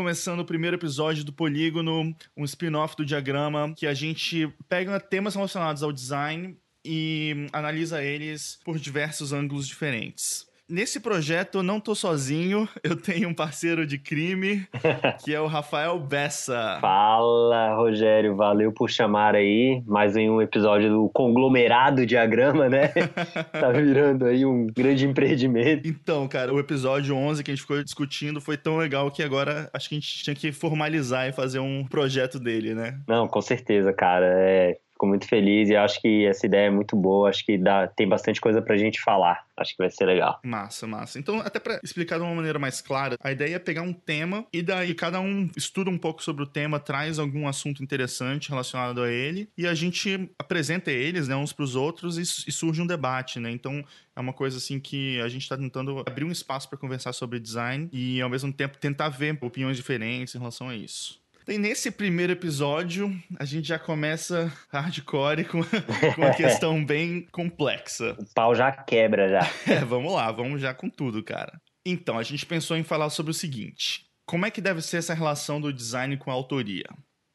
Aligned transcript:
começando 0.00 0.40
o 0.40 0.46
primeiro 0.46 0.78
episódio 0.78 1.22
do 1.22 1.30
Polígono, 1.30 2.16
um 2.34 2.42
spin-off 2.44 2.96
do 2.96 3.04
Diagrama, 3.04 3.74
que 3.76 3.86
a 3.86 3.92
gente 3.92 4.50
pega 4.66 4.98
temas 4.98 5.34
relacionados 5.34 5.82
ao 5.82 5.92
design 5.92 6.56
e 6.82 7.46
analisa 7.52 8.02
eles 8.02 8.58
por 8.64 8.78
diversos 8.78 9.30
ângulos 9.34 9.68
diferentes. 9.68 10.46
Nesse 10.70 11.00
projeto 11.00 11.58
eu 11.58 11.62
não 11.64 11.80
tô 11.80 11.96
sozinho, 11.96 12.68
eu 12.84 12.94
tenho 12.94 13.28
um 13.28 13.34
parceiro 13.34 13.84
de 13.84 13.98
crime, 13.98 14.64
que 15.24 15.34
é 15.34 15.40
o 15.40 15.48
Rafael 15.48 15.98
Bessa. 15.98 16.78
Fala, 16.80 17.74
Rogério, 17.74 18.36
valeu 18.36 18.72
por 18.72 18.88
chamar 18.88 19.34
aí. 19.34 19.82
Mais 19.84 20.16
em 20.16 20.30
um 20.30 20.40
episódio 20.40 20.88
do 20.88 21.08
conglomerado 21.08 22.06
diagrama, 22.06 22.68
né? 22.68 22.88
tá 23.52 23.72
virando 23.72 24.26
aí 24.26 24.46
um 24.46 24.68
grande 24.68 25.04
empreendimento. 25.04 25.88
Então, 25.88 26.28
cara, 26.28 26.54
o 26.54 26.60
episódio 26.60 27.16
11 27.16 27.42
que 27.42 27.50
a 27.50 27.54
gente 27.54 27.62
ficou 27.62 27.82
discutindo 27.82 28.40
foi 28.40 28.56
tão 28.56 28.76
legal 28.76 29.10
que 29.10 29.24
agora 29.24 29.68
acho 29.74 29.88
que 29.88 29.96
a 29.96 29.98
gente 29.98 30.22
tinha 30.22 30.36
que 30.36 30.52
formalizar 30.52 31.28
e 31.28 31.32
fazer 31.32 31.58
um 31.58 31.84
projeto 31.84 32.38
dele, 32.38 32.74
né? 32.74 33.00
Não, 33.08 33.26
com 33.26 33.40
certeza, 33.40 33.92
cara. 33.92 34.26
É, 34.38 34.78
Fico 35.00 35.06
muito 35.06 35.26
feliz 35.26 35.70
e 35.70 35.76
acho 35.76 35.98
que 36.02 36.26
essa 36.26 36.44
ideia 36.44 36.66
é 36.66 36.70
muito 36.70 36.94
boa. 36.94 37.30
Acho 37.30 37.42
que 37.42 37.56
dá, 37.56 37.88
tem 37.88 38.06
bastante 38.06 38.38
coisa 38.38 38.60
pra 38.60 38.76
gente 38.76 39.00
falar. 39.00 39.46
Acho 39.56 39.72
que 39.72 39.78
vai 39.78 39.90
ser 39.90 40.04
legal. 40.04 40.38
Massa, 40.44 40.86
massa. 40.86 41.18
Então, 41.18 41.40
até 41.40 41.58
para 41.58 41.80
explicar 41.82 42.18
de 42.18 42.22
uma 42.22 42.34
maneira 42.34 42.58
mais 42.58 42.82
clara, 42.82 43.16
a 43.18 43.32
ideia 43.32 43.56
é 43.56 43.58
pegar 43.58 43.80
um 43.80 43.94
tema 43.94 44.44
e 44.52 44.60
daí 44.60 44.94
cada 44.94 45.18
um 45.18 45.48
estuda 45.56 45.88
um 45.88 45.96
pouco 45.96 46.22
sobre 46.22 46.42
o 46.42 46.46
tema, 46.46 46.78
traz 46.78 47.18
algum 47.18 47.48
assunto 47.48 47.82
interessante 47.82 48.50
relacionado 48.50 49.02
a 49.02 49.10
ele 49.10 49.48
e 49.56 49.66
a 49.66 49.72
gente 49.72 50.30
apresenta 50.38 50.90
eles, 50.90 51.28
né, 51.28 51.36
uns 51.36 51.52
para 51.52 51.64
os 51.64 51.74
outros 51.74 52.18
e, 52.18 52.22
e, 52.22 52.52
surge 52.52 52.82
um 52.82 52.86
debate, 52.86 53.40
né? 53.40 53.50
Então, 53.50 53.82
é 54.14 54.20
uma 54.20 54.34
coisa 54.34 54.58
assim 54.58 54.78
que 54.78 55.18
a 55.22 55.28
gente 55.28 55.42
está 55.42 55.56
tentando 55.56 55.98
abrir 56.00 56.24
um 56.24 56.30
espaço 56.30 56.68
para 56.68 56.78
conversar 56.78 57.14
sobre 57.14 57.40
design 57.40 57.88
e 57.90 58.20
ao 58.20 58.28
mesmo 58.28 58.52
tempo 58.52 58.76
tentar 58.76 59.08
ver 59.08 59.38
opiniões 59.40 59.78
diferentes 59.78 60.34
em 60.34 60.38
relação 60.38 60.68
a 60.68 60.74
isso. 60.74 61.19
E 61.50 61.58
nesse 61.58 61.90
primeiro 61.90 62.32
episódio, 62.32 63.12
a 63.36 63.44
gente 63.44 63.66
já 63.66 63.76
começa 63.76 64.52
hardcore 64.68 65.44
com, 65.44 65.58
com 66.14 66.20
uma 66.20 66.32
questão 66.32 66.84
bem 66.84 67.26
complexa. 67.32 68.14
O 68.20 68.24
pau 68.32 68.54
já 68.54 68.70
quebra 68.70 69.28
já. 69.28 69.40
É, 69.66 69.84
vamos 69.84 70.12
lá, 70.12 70.30
vamos 70.30 70.60
já 70.60 70.72
com 70.72 70.88
tudo, 70.88 71.24
cara. 71.24 71.60
Então, 71.84 72.16
a 72.16 72.22
gente 72.22 72.46
pensou 72.46 72.76
em 72.76 72.84
falar 72.84 73.10
sobre 73.10 73.32
o 73.32 73.34
seguinte: 73.34 74.06
como 74.24 74.46
é 74.46 74.50
que 74.50 74.60
deve 74.60 74.80
ser 74.80 74.98
essa 74.98 75.12
relação 75.12 75.60
do 75.60 75.72
design 75.72 76.16
com 76.18 76.30
a 76.30 76.34
autoria? 76.34 76.86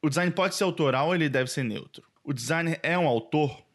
O 0.01 0.07
design 0.07 0.31
pode 0.31 0.55
ser 0.55 0.63
autoral 0.63 1.07
ou 1.07 1.15
ele 1.15 1.27
deve 1.27 1.51
ser 1.51 1.63
neutro? 1.63 2.01
O 2.23 2.31
designer 2.31 2.79
é 2.81 2.97
um 2.97 3.07
autor? 3.07 3.65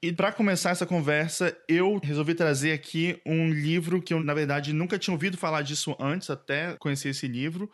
E 0.00 0.12
para 0.12 0.30
começar 0.30 0.70
essa 0.70 0.86
conversa, 0.86 1.56
eu 1.66 1.98
resolvi 2.00 2.32
trazer 2.32 2.70
aqui 2.70 3.20
um 3.26 3.50
livro 3.50 4.00
que 4.00 4.14
eu, 4.14 4.22
na 4.22 4.32
verdade, 4.32 4.72
nunca 4.72 4.96
tinha 4.96 5.12
ouvido 5.12 5.36
falar 5.36 5.62
disso 5.62 5.96
antes, 5.98 6.30
até 6.30 6.76
conhecer 6.76 7.08
esse 7.08 7.26
livro, 7.26 7.68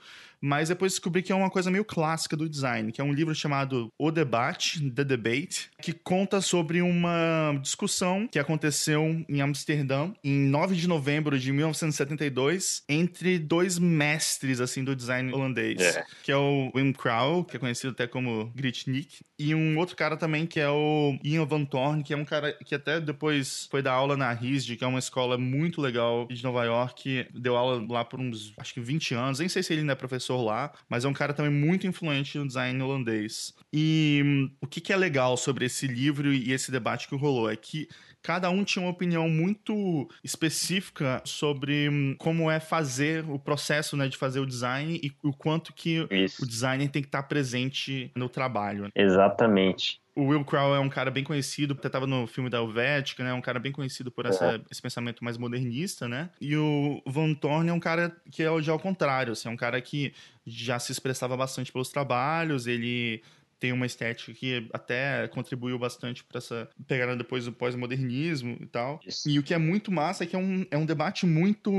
mas 0.44 0.68
depois 0.68 0.92
descobri 0.92 1.22
que 1.22 1.32
é 1.32 1.34
uma 1.34 1.48
coisa 1.48 1.70
meio 1.70 1.86
clássica 1.86 2.36
do 2.36 2.46
design, 2.46 2.92
que 2.92 3.00
é 3.00 3.04
um 3.04 3.14
livro 3.14 3.34
chamado 3.34 3.88
O 3.98 4.10
Debate, 4.10 4.90
The 4.90 5.02
Debate, 5.02 5.70
que 5.80 5.94
conta 5.94 6.42
sobre 6.42 6.82
uma 6.82 7.58
discussão 7.62 8.28
que 8.30 8.38
aconteceu 8.38 9.24
em 9.26 9.40
Amsterdã 9.40 10.12
em 10.22 10.46
9 10.46 10.76
de 10.76 10.86
novembro 10.86 11.38
de 11.38 11.50
1972 11.50 12.82
entre 12.86 13.38
dois 13.38 13.78
mestres 13.78 14.60
assim 14.60 14.84
do 14.84 14.94
design 14.94 15.32
holandês, 15.32 15.80
é. 15.80 16.04
que 16.22 16.30
é 16.30 16.36
o 16.36 16.70
Wim 16.74 16.92
Crow, 16.92 17.42
que 17.42 17.56
é 17.56 17.58
conhecido 17.60 17.92
até 17.92 18.06
como 18.06 18.52
Gritnik, 18.54 19.24
e 19.38 19.54
um 19.54 19.78
outro 19.78 19.96
cara 19.96 20.14
também 20.14 20.44
que 20.44 20.60
é 20.60 20.68
o 20.68 21.18
Ian 21.24 21.46
Van 21.46 21.64
Torn, 21.64 22.02
que 22.02 22.12
é 22.12 22.16
um 22.18 22.24
cara 22.24 22.52
que 22.52 22.74
até 22.74 23.00
depois 23.00 23.66
foi 23.70 23.80
dar 23.80 23.92
aula 23.92 24.14
na 24.14 24.30
RISD, 24.30 24.76
que 24.76 24.84
é 24.84 24.86
uma 24.86 24.98
escola 24.98 25.38
muito 25.38 25.80
legal 25.80 26.28
de 26.30 26.44
Nova 26.44 26.64
York, 26.64 27.28
deu 27.32 27.56
aula 27.56 27.82
lá 27.88 28.04
por 28.04 28.20
uns, 28.20 28.52
acho 28.58 28.74
que 28.74 28.80
20 28.80 29.14
anos, 29.14 29.38
nem 29.38 29.48
sei 29.48 29.62
se 29.62 29.72
ele 29.72 29.80
ainda 29.80 29.92
é 29.92 29.96
professor 29.96 30.33
professor 30.34 30.42
lá, 30.42 30.72
mas 30.88 31.04
é 31.04 31.08
um 31.08 31.12
cara 31.12 31.32
também 31.32 31.52
muito 31.52 31.86
influente 31.86 32.36
no 32.38 32.46
design 32.46 32.82
holandês. 32.82 33.54
E 33.72 34.22
hum, 34.24 34.50
o 34.60 34.66
que, 34.66 34.80
que 34.80 34.92
é 34.92 34.96
legal 34.96 35.36
sobre 35.36 35.66
esse 35.66 35.86
livro 35.86 36.32
e 36.32 36.52
esse 36.52 36.70
debate 36.70 37.08
que 37.08 37.16
rolou 37.16 37.50
é 37.50 37.56
que 37.56 37.88
cada 38.24 38.48
um 38.48 38.64
tinha 38.64 38.82
uma 38.82 38.90
opinião 38.90 39.28
muito 39.28 40.08
específica 40.24 41.20
sobre 41.26 41.90
hum, 41.90 42.16
como 42.18 42.50
é 42.50 42.58
fazer 42.58 43.22
o 43.28 43.38
processo 43.38 43.98
né, 43.98 44.08
de 44.08 44.16
fazer 44.16 44.40
o 44.40 44.46
design 44.46 44.98
e 45.02 45.12
o 45.22 45.30
quanto 45.30 45.74
que 45.74 46.08
Isso. 46.10 46.42
o 46.42 46.48
designer 46.48 46.88
tem 46.88 47.02
que 47.02 47.08
estar 47.08 47.24
presente 47.24 48.10
no 48.16 48.26
trabalho. 48.26 48.88
Exatamente. 48.94 50.00
O 50.16 50.28
Will 50.28 50.44
Crow 50.44 50.74
é 50.74 50.78
um 50.78 50.88
cara 50.88 51.10
bem 51.10 51.22
conhecido, 51.22 51.74
até 51.74 51.88
tava 51.88 52.06
no 52.06 52.26
filme 52.26 52.48
da 52.48 52.58
Helvética, 52.58 53.22
né? 53.24 53.34
Um 53.34 53.40
cara 53.40 53.58
bem 53.58 53.72
conhecido 53.72 54.12
por 54.12 54.24
essa, 54.24 54.54
é. 54.54 54.60
esse 54.70 54.80
pensamento 54.80 55.24
mais 55.24 55.36
modernista, 55.36 56.08
né? 56.08 56.30
E 56.40 56.56
o 56.56 57.02
Van 57.04 57.34
Thorn 57.34 57.68
é 57.68 57.72
um 57.72 57.80
cara 57.80 58.16
que 58.30 58.42
é 58.42 58.62
já 58.62 58.72
ao 58.72 58.78
contrário, 58.78 59.32
assim, 59.32 59.48
é 59.48 59.50
um 59.50 59.56
cara 59.56 59.80
que 59.80 60.14
já 60.46 60.78
se 60.78 60.92
expressava 60.92 61.36
bastante 61.36 61.72
pelos 61.72 61.88
trabalhos, 61.88 62.68
ele 62.68 63.22
tem 63.58 63.72
uma 63.72 63.86
estética 63.86 64.32
que 64.32 64.68
até 64.72 65.28
contribuiu 65.28 65.78
bastante 65.78 66.24
para 66.24 66.38
essa 66.38 66.68
pegada 66.86 67.16
depois 67.16 67.44
do 67.44 67.52
pós-modernismo 67.52 68.56
e 68.60 68.66
tal. 68.66 69.00
Isso. 69.06 69.28
E 69.28 69.38
o 69.38 69.42
que 69.42 69.54
é 69.54 69.58
muito 69.58 69.90
massa 69.90 70.24
é 70.24 70.26
que 70.26 70.36
é 70.36 70.38
um, 70.38 70.66
é 70.70 70.76
um 70.78 70.86
debate 70.86 71.26
muito, 71.26 71.70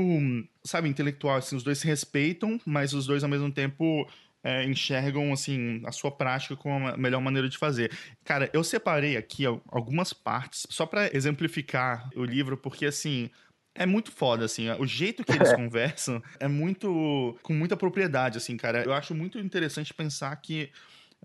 sabe, 0.64 0.88
intelectual, 0.88 1.36
assim, 1.36 1.56
os 1.56 1.62
dois 1.62 1.78
se 1.78 1.86
respeitam, 1.86 2.60
mas 2.64 2.92
os 2.92 3.06
dois 3.06 3.22
ao 3.22 3.30
mesmo 3.30 3.50
tempo 3.50 4.08
é, 4.46 4.64
enxergam 4.64 5.32
assim 5.32 5.82
a 5.84 5.90
sua 5.90 6.10
prática 6.10 6.54
como 6.54 6.86
a 6.86 6.96
melhor 6.96 7.20
maneira 7.20 7.48
de 7.48 7.58
fazer. 7.58 7.90
Cara, 8.24 8.48
eu 8.52 8.62
separei 8.62 9.16
aqui 9.16 9.44
algumas 9.44 10.12
partes 10.12 10.66
só 10.70 10.86
para 10.86 11.14
exemplificar 11.14 12.08
o 12.14 12.24
livro, 12.24 12.56
porque 12.56 12.86
assim 12.86 13.28
é 13.74 13.84
muito 13.84 14.10
foda, 14.10 14.44
assim. 14.44 14.70
O 14.78 14.86
jeito 14.86 15.24
que 15.24 15.32
eles 15.32 15.52
conversam 15.54 16.22
é 16.40 16.48
muito. 16.48 17.36
com 17.42 17.52
muita 17.52 17.76
propriedade, 17.76 18.38
assim, 18.38 18.56
cara. 18.56 18.82
Eu 18.84 18.92
acho 18.92 19.14
muito 19.14 19.38
interessante 19.38 19.92
pensar 19.92 20.34
que 20.36 20.70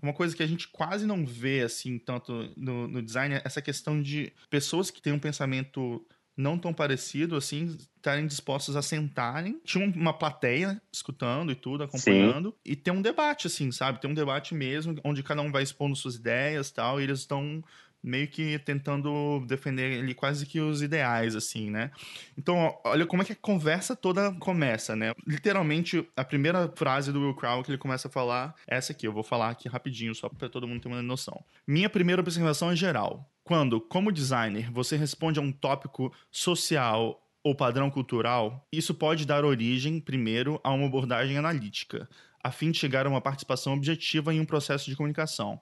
uma 0.02 0.12
coisa 0.12 0.34
que 0.34 0.42
a 0.42 0.46
gente 0.46 0.68
quase 0.68 1.06
não 1.06 1.24
vê, 1.24 1.62
assim, 1.62 1.98
tanto 1.98 2.50
no, 2.56 2.88
no 2.88 3.00
design, 3.00 3.40
essa 3.44 3.62
questão 3.62 4.02
de 4.02 4.32
pessoas 4.50 4.90
que 4.90 5.00
têm 5.00 5.12
um 5.12 5.18
pensamento 5.18 6.04
não 6.36 6.58
tão 6.58 6.72
parecido, 6.72 7.36
assim, 7.36 7.76
estarem 7.96 8.26
dispostos 8.26 8.74
a 8.74 8.82
sentarem. 8.82 9.60
Tinha 9.64 9.86
uma 9.86 10.12
plateia 10.12 10.80
escutando 10.92 11.52
e 11.52 11.54
tudo, 11.54 11.84
acompanhando. 11.84 12.50
Sim. 12.50 12.72
E 12.72 12.76
ter 12.76 12.90
um 12.90 13.02
debate, 13.02 13.46
assim, 13.46 13.70
sabe? 13.70 14.00
Ter 14.00 14.08
um 14.08 14.14
debate 14.14 14.54
mesmo, 14.54 14.98
onde 15.04 15.22
cada 15.22 15.42
um 15.42 15.52
vai 15.52 15.62
expondo 15.62 15.94
suas 15.94 16.16
ideias 16.16 16.70
tal, 16.70 17.00
e 17.00 17.04
eles 17.04 17.20
estão 17.20 17.62
meio 18.02 18.26
que 18.28 18.58
tentando 18.58 19.44
defender 19.46 20.00
ali 20.00 20.14
quase 20.14 20.44
que 20.46 20.60
os 20.60 20.82
ideais, 20.82 21.36
assim, 21.36 21.70
né? 21.70 21.90
Então, 22.36 22.76
olha 22.84 23.06
como 23.06 23.22
é 23.22 23.24
que 23.24 23.32
a 23.32 23.36
conversa 23.36 23.94
toda 23.94 24.32
começa, 24.32 24.96
né? 24.96 25.12
Literalmente, 25.26 26.06
a 26.16 26.24
primeira 26.24 26.72
frase 26.74 27.12
do 27.12 27.20
Will 27.20 27.34
Crow 27.34 27.62
que 27.62 27.70
ele 27.70 27.78
começa 27.78 28.08
a 28.08 28.10
falar 28.10 28.54
é 28.66 28.76
essa 28.76 28.92
aqui. 28.92 29.06
Eu 29.06 29.12
vou 29.12 29.22
falar 29.22 29.50
aqui 29.50 29.68
rapidinho, 29.68 30.14
só 30.14 30.28
para 30.28 30.48
todo 30.48 30.66
mundo 30.66 30.80
ter 30.80 30.88
uma 30.88 31.02
noção. 31.02 31.44
Minha 31.66 31.88
primeira 31.88 32.20
observação 32.20 32.70
é 32.70 32.76
geral. 32.76 33.30
Quando, 33.44 33.80
como 33.80 34.12
designer, 34.12 34.70
você 34.70 34.96
responde 34.96 35.38
a 35.38 35.42
um 35.42 35.52
tópico 35.52 36.12
social 36.30 37.22
ou 37.42 37.56
padrão 37.56 37.90
cultural, 37.90 38.66
isso 38.72 38.94
pode 38.94 39.26
dar 39.26 39.44
origem, 39.44 40.00
primeiro, 40.00 40.60
a 40.62 40.70
uma 40.70 40.86
abordagem 40.86 41.36
analítica, 41.36 42.08
a 42.42 42.52
fim 42.52 42.70
de 42.70 42.78
chegar 42.78 43.04
a 43.04 43.08
uma 43.08 43.20
participação 43.20 43.74
objetiva 43.74 44.32
em 44.32 44.40
um 44.40 44.44
processo 44.44 44.88
de 44.88 44.96
comunicação. 44.96 45.60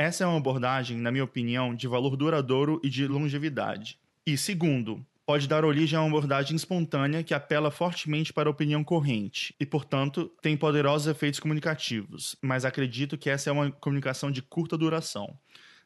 Essa 0.00 0.22
é 0.22 0.26
uma 0.28 0.36
abordagem, 0.36 0.96
na 0.96 1.10
minha 1.10 1.24
opinião, 1.24 1.74
de 1.74 1.88
valor 1.88 2.16
duradouro 2.16 2.80
e 2.84 2.88
de 2.88 3.08
longevidade. 3.08 3.98
E 4.24 4.38
segundo, 4.38 5.04
pode 5.26 5.48
dar 5.48 5.64
origem 5.64 5.98
a 5.98 6.02
uma 6.02 6.16
abordagem 6.16 6.54
espontânea 6.54 7.24
que 7.24 7.34
apela 7.34 7.68
fortemente 7.68 8.32
para 8.32 8.48
a 8.48 8.52
opinião 8.52 8.84
corrente 8.84 9.52
e, 9.58 9.66
portanto, 9.66 10.30
tem 10.40 10.56
poderosos 10.56 11.08
efeitos 11.08 11.40
comunicativos, 11.40 12.36
mas 12.40 12.64
acredito 12.64 13.18
que 13.18 13.28
essa 13.28 13.50
é 13.50 13.52
uma 13.52 13.72
comunicação 13.72 14.30
de 14.30 14.40
curta 14.40 14.78
duração. 14.78 15.36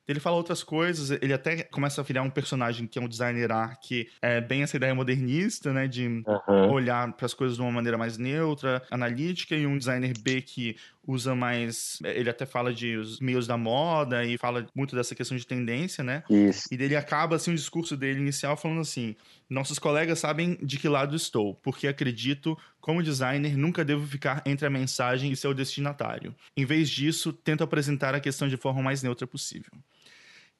Ele 0.07 0.19
fala 0.19 0.37
outras 0.37 0.65
coisas, 0.65 1.11
ele 1.23 1.33
até 1.33 1.63
começa 1.63 2.01
a 2.01 2.05
virar 2.05 2.23
um 2.23 2.31
personagem 2.31 2.87
que 2.87 2.99
é 2.99 3.03
um 3.03 3.09
designer 3.09 3.53
A, 3.53 3.77
que 3.77 4.09
é 4.21 4.41
bem 4.41 4.63
essa 4.63 4.77
ideia 4.77 4.95
modernista, 4.95 5.73
né? 5.73 5.87
De 5.87 6.07
uhum. 6.07 6.71
olhar 6.73 7.13
para 7.13 7.27
as 7.27 7.35
coisas 7.35 7.57
de 7.57 7.63
uma 7.63 7.71
maneira 7.71 7.97
mais 7.97 8.19
neutra, 8.19 8.83
analítica, 8.91 9.55
e 9.55 9.67
um 9.67 9.79
designer 9.79 10.13
B 10.19 10.43
que 10.43 10.77
usa 11.07 11.35
mais. 11.35 11.99
Ele 12.05 12.31
até 12.31 12.47
fala 12.47 12.73
de 12.73 12.97
os 12.97 13.21
meios 13.21 13.47
da 13.47 13.57
moda 13.57 14.25
e 14.25 14.39
fala 14.39 14.67
muito 14.75 14.95
dessa 14.95 15.15
questão 15.15 15.37
de 15.37 15.47
tendência, 15.47 16.03
né? 16.03 16.23
Isso. 16.29 16.69
E 16.71 16.75
ele 16.75 16.97
acaba 16.97 17.37
assim 17.37 17.53
o 17.53 17.57
discurso 17.57 17.97
dele 17.97 18.21
inicial 18.21 18.57
falando 18.57 18.81
assim: 18.81 19.15
nossos 19.49 19.79
colegas 19.79 20.19
sabem 20.19 20.59
de 20.63 20.79
que 20.79 20.89
lado 20.89 21.15
estou, 21.15 21.55
porque 21.57 21.87
acredito, 21.87 22.57
como 22.83 23.03
designer, 23.03 23.57
nunca 23.57 23.85
devo 23.85 24.05
ficar 24.07 24.43
entre 24.45 24.67
a 24.67 24.71
mensagem 24.71 25.31
e 25.31 25.37
seu 25.37 25.55
destinatário. 25.55 26.35
Em 26.55 26.67
vez 26.67 26.91
disso, 26.91 27.33
tento 27.33 27.65
apresentar 27.65 28.15
a 28.15 28.21
questão 28.21 28.49
de 28.49 28.57
forma 28.59 28.83
mais 28.83 29.03
neutra 29.03 29.27
possível 29.27 29.73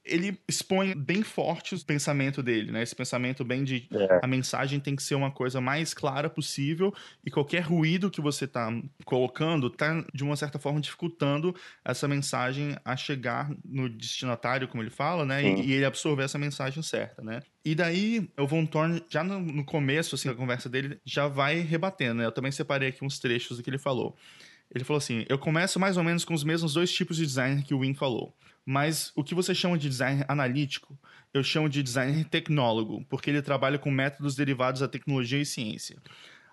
ele 0.05 0.37
expõe 0.49 0.95
bem 0.95 1.23
forte 1.23 1.75
o 1.75 1.85
pensamento 1.85 2.43
dele, 2.43 2.73
né? 2.73 2.83
Esse 2.83 2.95
pensamento 2.95 3.45
bem 3.45 3.63
de 3.63 3.89
é. 3.93 4.21
a 4.23 4.27
mensagem 4.27 4.81
tem 4.81 4.97
que 4.97 5.03
ser 5.03 5.15
uma 5.15 5.31
coisa 5.31 5.61
mais 5.61 5.95
clara 5.95 6.29
possível 6.29 6.93
e 7.25 7.31
qualquer 7.31 7.61
ruído 7.61 8.11
que 8.11 8.21
você 8.21 8.45
está 8.45 8.69
colocando 9.05 9.69
está 9.69 10.05
de 10.13 10.25
uma 10.25 10.35
certa 10.35 10.59
forma 10.59 10.81
dificultando 10.81 11.55
essa 11.85 12.09
mensagem 12.09 12.77
a 12.85 12.97
chegar 12.97 13.51
no 13.65 13.89
destinatário, 13.89 14.67
como 14.67 14.83
ele 14.83 14.91
fala, 14.91 15.25
né? 15.25 15.43
E, 15.43 15.67
e, 15.67 15.73
ele 15.73 15.85
absorver 15.85 16.25
essa 16.25 16.39
mensagem 16.39 16.83
certa, 16.83 17.23
né? 17.23 17.41
E 17.65 17.75
daí 17.75 18.29
o 18.37 18.47
Von 18.47 18.67
Thorn 18.67 19.03
já 19.09 19.23
no, 19.23 19.39
no 19.39 19.65
começo 19.65 20.17
assim 20.17 20.29
da 20.29 20.35
conversa 20.35 20.69
dele 20.69 20.99
já 21.05 21.29
vai 21.29 21.61
rebatendo, 21.61 22.15
né? 22.15 22.27
Eu 22.27 22.33
também 22.33 22.51
separei 22.51 22.89
aqui 22.89 23.05
uns 23.05 23.21
trechos 23.21 23.57
do 23.57 23.63
que 23.63 23.71
ele 23.71 23.79
falou. 23.79 24.17
Ele 24.75 24.85
falou 24.85 24.99
assim: 24.99 25.25
eu 25.29 25.39
começo 25.39 25.79
mais 25.79 25.97
ou 25.97 26.05
menos 26.05 26.25
com 26.25 26.35
os 26.35 26.45
mesmos 26.45 26.75
dois 26.75 26.93
tipos 26.93 27.17
de 27.17 27.27
design 27.27 27.63
que 27.63 27.75
o 27.75 27.81
Win 27.81 27.95
falou. 27.95 28.35
Mas 28.65 29.13
o 29.17 29.25
que 29.25 29.35
você 29.35 29.55
chama 29.55 29.77
de 29.77 29.89
design 29.89 30.25
analítico, 30.29 30.97
eu 31.35 31.43
chamo 31.43 31.69
de 31.69 31.83
design 31.83 32.25
tecnólogo, 32.25 33.05
porque 33.09 33.29
ele 33.29 33.43
trabalha 33.43 33.79
com 33.79 33.91
métodos 33.91 34.37
derivados 34.37 34.81
da 34.81 34.89
tecnologia 34.89 35.41
e 35.41 35.47
ciência. 35.47 35.99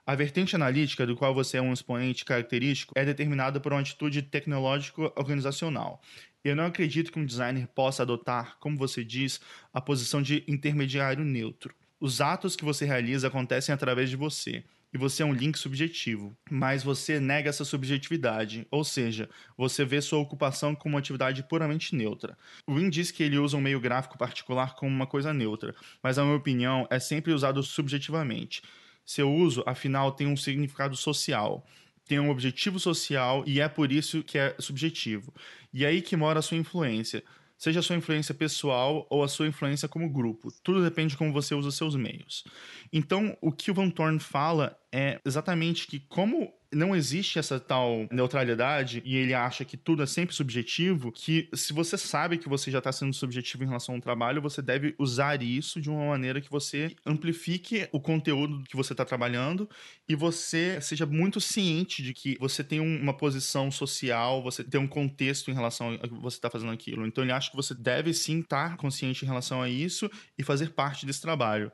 A 0.06 0.16
vertente 0.16 0.56
analítica, 0.56 1.06
do 1.06 1.16
qual 1.16 1.36
você 1.36 1.57
é 1.57 1.62
um 1.62 1.71
expoente 1.71 2.25
característico, 2.25 2.94
é 2.98 3.06
determinada 3.06 3.60
por 3.60 3.71
uma 3.71 3.81
atitude 3.81 4.24
tecnológico-organizacional. 4.24 6.01
Eu 6.44 6.56
não 6.56 6.65
acredito 6.65 7.12
que 7.12 7.19
um 7.19 7.25
designer 7.25 7.68
possa 7.68 8.01
adotar, 8.01 8.57
como 8.60 8.75
você 8.75 9.04
diz, 9.04 9.39
a 9.72 9.80
posição 9.80 10.19
de 10.19 10.44
intermediário 10.48 11.24
neutro. 11.24 11.75
Os 12.00 12.22
atos 12.22 12.56
que 12.56 12.65
você 12.65 12.86
realiza 12.86 13.27
acontecem 13.27 13.75
através 13.75 14.10
de 14.10 14.15
você, 14.15 14.63
e 14.94 14.97
você 14.97 15.24
é 15.24 15.25
um 15.25 15.33
link 15.33 15.57
subjetivo, 15.57 16.36
mas 16.50 16.83
você 16.83 17.19
nega 17.19 17.50
essa 17.50 17.63
subjetividade, 17.63 18.68
ou 18.71 18.83
seja, 18.83 19.30
você 19.57 19.86
vê 19.86 20.01
sua 20.01 20.19
ocupação 20.19 20.74
como 20.74 20.95
uma 20.95 21.00
atividade 21.00 21.44
puramente 21.44 21.95
neutra. 21.95 22.38
O 22.68 22.74
Wynne 22.74 22.89
diz 22.89 23.12
que 23.12 23.24
ele 23.24 23.38
usa 23.38 23.56
um 23.56 23.62
meio 23.62 23.80
gráfico 23.80 24.18
particular 24.18 24.75
como 24.75 24.94
uma 24.94 25.07
coisa 25.07 25.33
neutra, 25.33 25.75
mas 26.01 26.18
a 26.18 26.24
minha 26.24 26.36
opinião 26.36 26.88
é 26.89 27.00
sempre 27.00 27.33
usado 27.33 27.62
subjetivamente. 27.62 28.62
Seu 29.06 29.31
uso, 29.31 29.63
afinal, 29.65 30.12
tem 30.12 30.27
um 30.27 30.38
significado 30.38 30.95
social, 30.95 31.65
tem 32.06 32.19
um 32.19 32.31
objetivo 32.31 32.80
social 32.80 33.44
e 33.45 33.62
é 33.62 33.69
por 33.69 33.91
isso 33.91 34.24
que 34.24 34.38
é 34.38 34.56
subjetivo. 34.59 35.33
E 35.71 35.86
é 35.86 35.89
aí 35.89 36.01
que 36.01 36.15
mora 36.15 36.39
a 36.39 36.41
sua 36.41 36.57
influência 36.57 37.24
seja 37.60 37.82
a 37.82 37.84
sua 37.84 37.98
influência 37.98 38.34
pessoal 38.34 39.06
ou 39.10 39.22
a 39.22 39.28
sua 39.28 39.46
influência 39.46 39.88
como 39.88 40.10
grupo. 40.10 40.50
Tudo 40.64 40.82
depende 40.82 41.12
de 41.12 41.18
como 41.18 41.34
você 41.34 41.54
usa 41.54 41.70
seus 41.70 41.96
meios. 41.96 42.46
Então, 42.92 43.38
o 43.42 43.52
que 43.52 43.70
o 43.70 43.74
Van 43.74 43.90
Thorn 43.90 44.18
fala 44.18 44.80
é 44.92 45.20
exatamente 45.26 45.86
que 45.86 46.00
como 46.00 46.52
não 46.71 46.95
existe 46.95 47.39
essa 47.39 47.60
tal 47.60 48.07
neutralidade 48.12 49.01
e 49.04 49.16
ele 49.16 49.33
acha 49.33 49.66
que 49.66 49.75
tudo 49.75 50.04
é 50.04 50.06
sempre 50.06 50.36
subjetivo, 50.36 51.12
que 51.12 51.50
se 51.54 51.74
você 51.74 51.98
sabe 51.98 52.38
que 52.38 52.48
você 52.48 52.69
já 52.69 52.77
está 52.77 52.92
sendo 52.92 53.13
subjetivo 53.13 53.63
em 53.63 53.68
relação 53.68 53.95
ao 53.95 54.01
trabalho, 54.01 54.42
você 54.42 54.62
deve 54.62 54.94
usar 54.98 55.42
isso 55.42 55.81
de 55.81 55.89
uma 55.89 56.07
maneira 56.10 56.39
que 56.39 56.50
você 56.50 56.95
amplifique 57.06 57.88
o 57.92 58.00
conteúdo 58.00 58.63
que 58.66 58.75
você 58.75 58.94
está 58.94 59.04
trabalhando 59.04 59.69
e 60.07 60.16
você 60.16 60.80
seja 60.81 61.06
muito 61.06 61.42
ciente 61.42 62.04
de 62.04 62.13
que 62.13 62.38
você 62.39 62.63
tem 62.63 62.80
uma 62.80 63.13
posição 63.13 63.72
social, 63.72 64.44
você 64.44 64.63
tem 64.63 64.80
um 64.80 64.88
contexto 64.88 65.50
em 65.50 65.54
relação 65.54 65.94
a 65.94 66.07
que 66.07 66.13
você 66.13 66.38
está 66.38 66.50
fazendo 66.50 66.72
aquilo. 66.72 67.06
Então 67.06 67.24
ele 67.24 67.31
acha 67.31 67.50
que 67.50 67.56
você 67.56 67.74
deve 67.74 68.13
sim 68.13 68.42
estar 68.42 68.77
consciente 68.77 69.25
em 69.25 69.27
relação 69.27 69.62
a 69.62 69.69
isso 69.69 70.10
e 70.38 70.44
fazer 70.44 70.72
parte 70.72 71.06
desse 71.06 71.22
trabalho. 71.22 71.72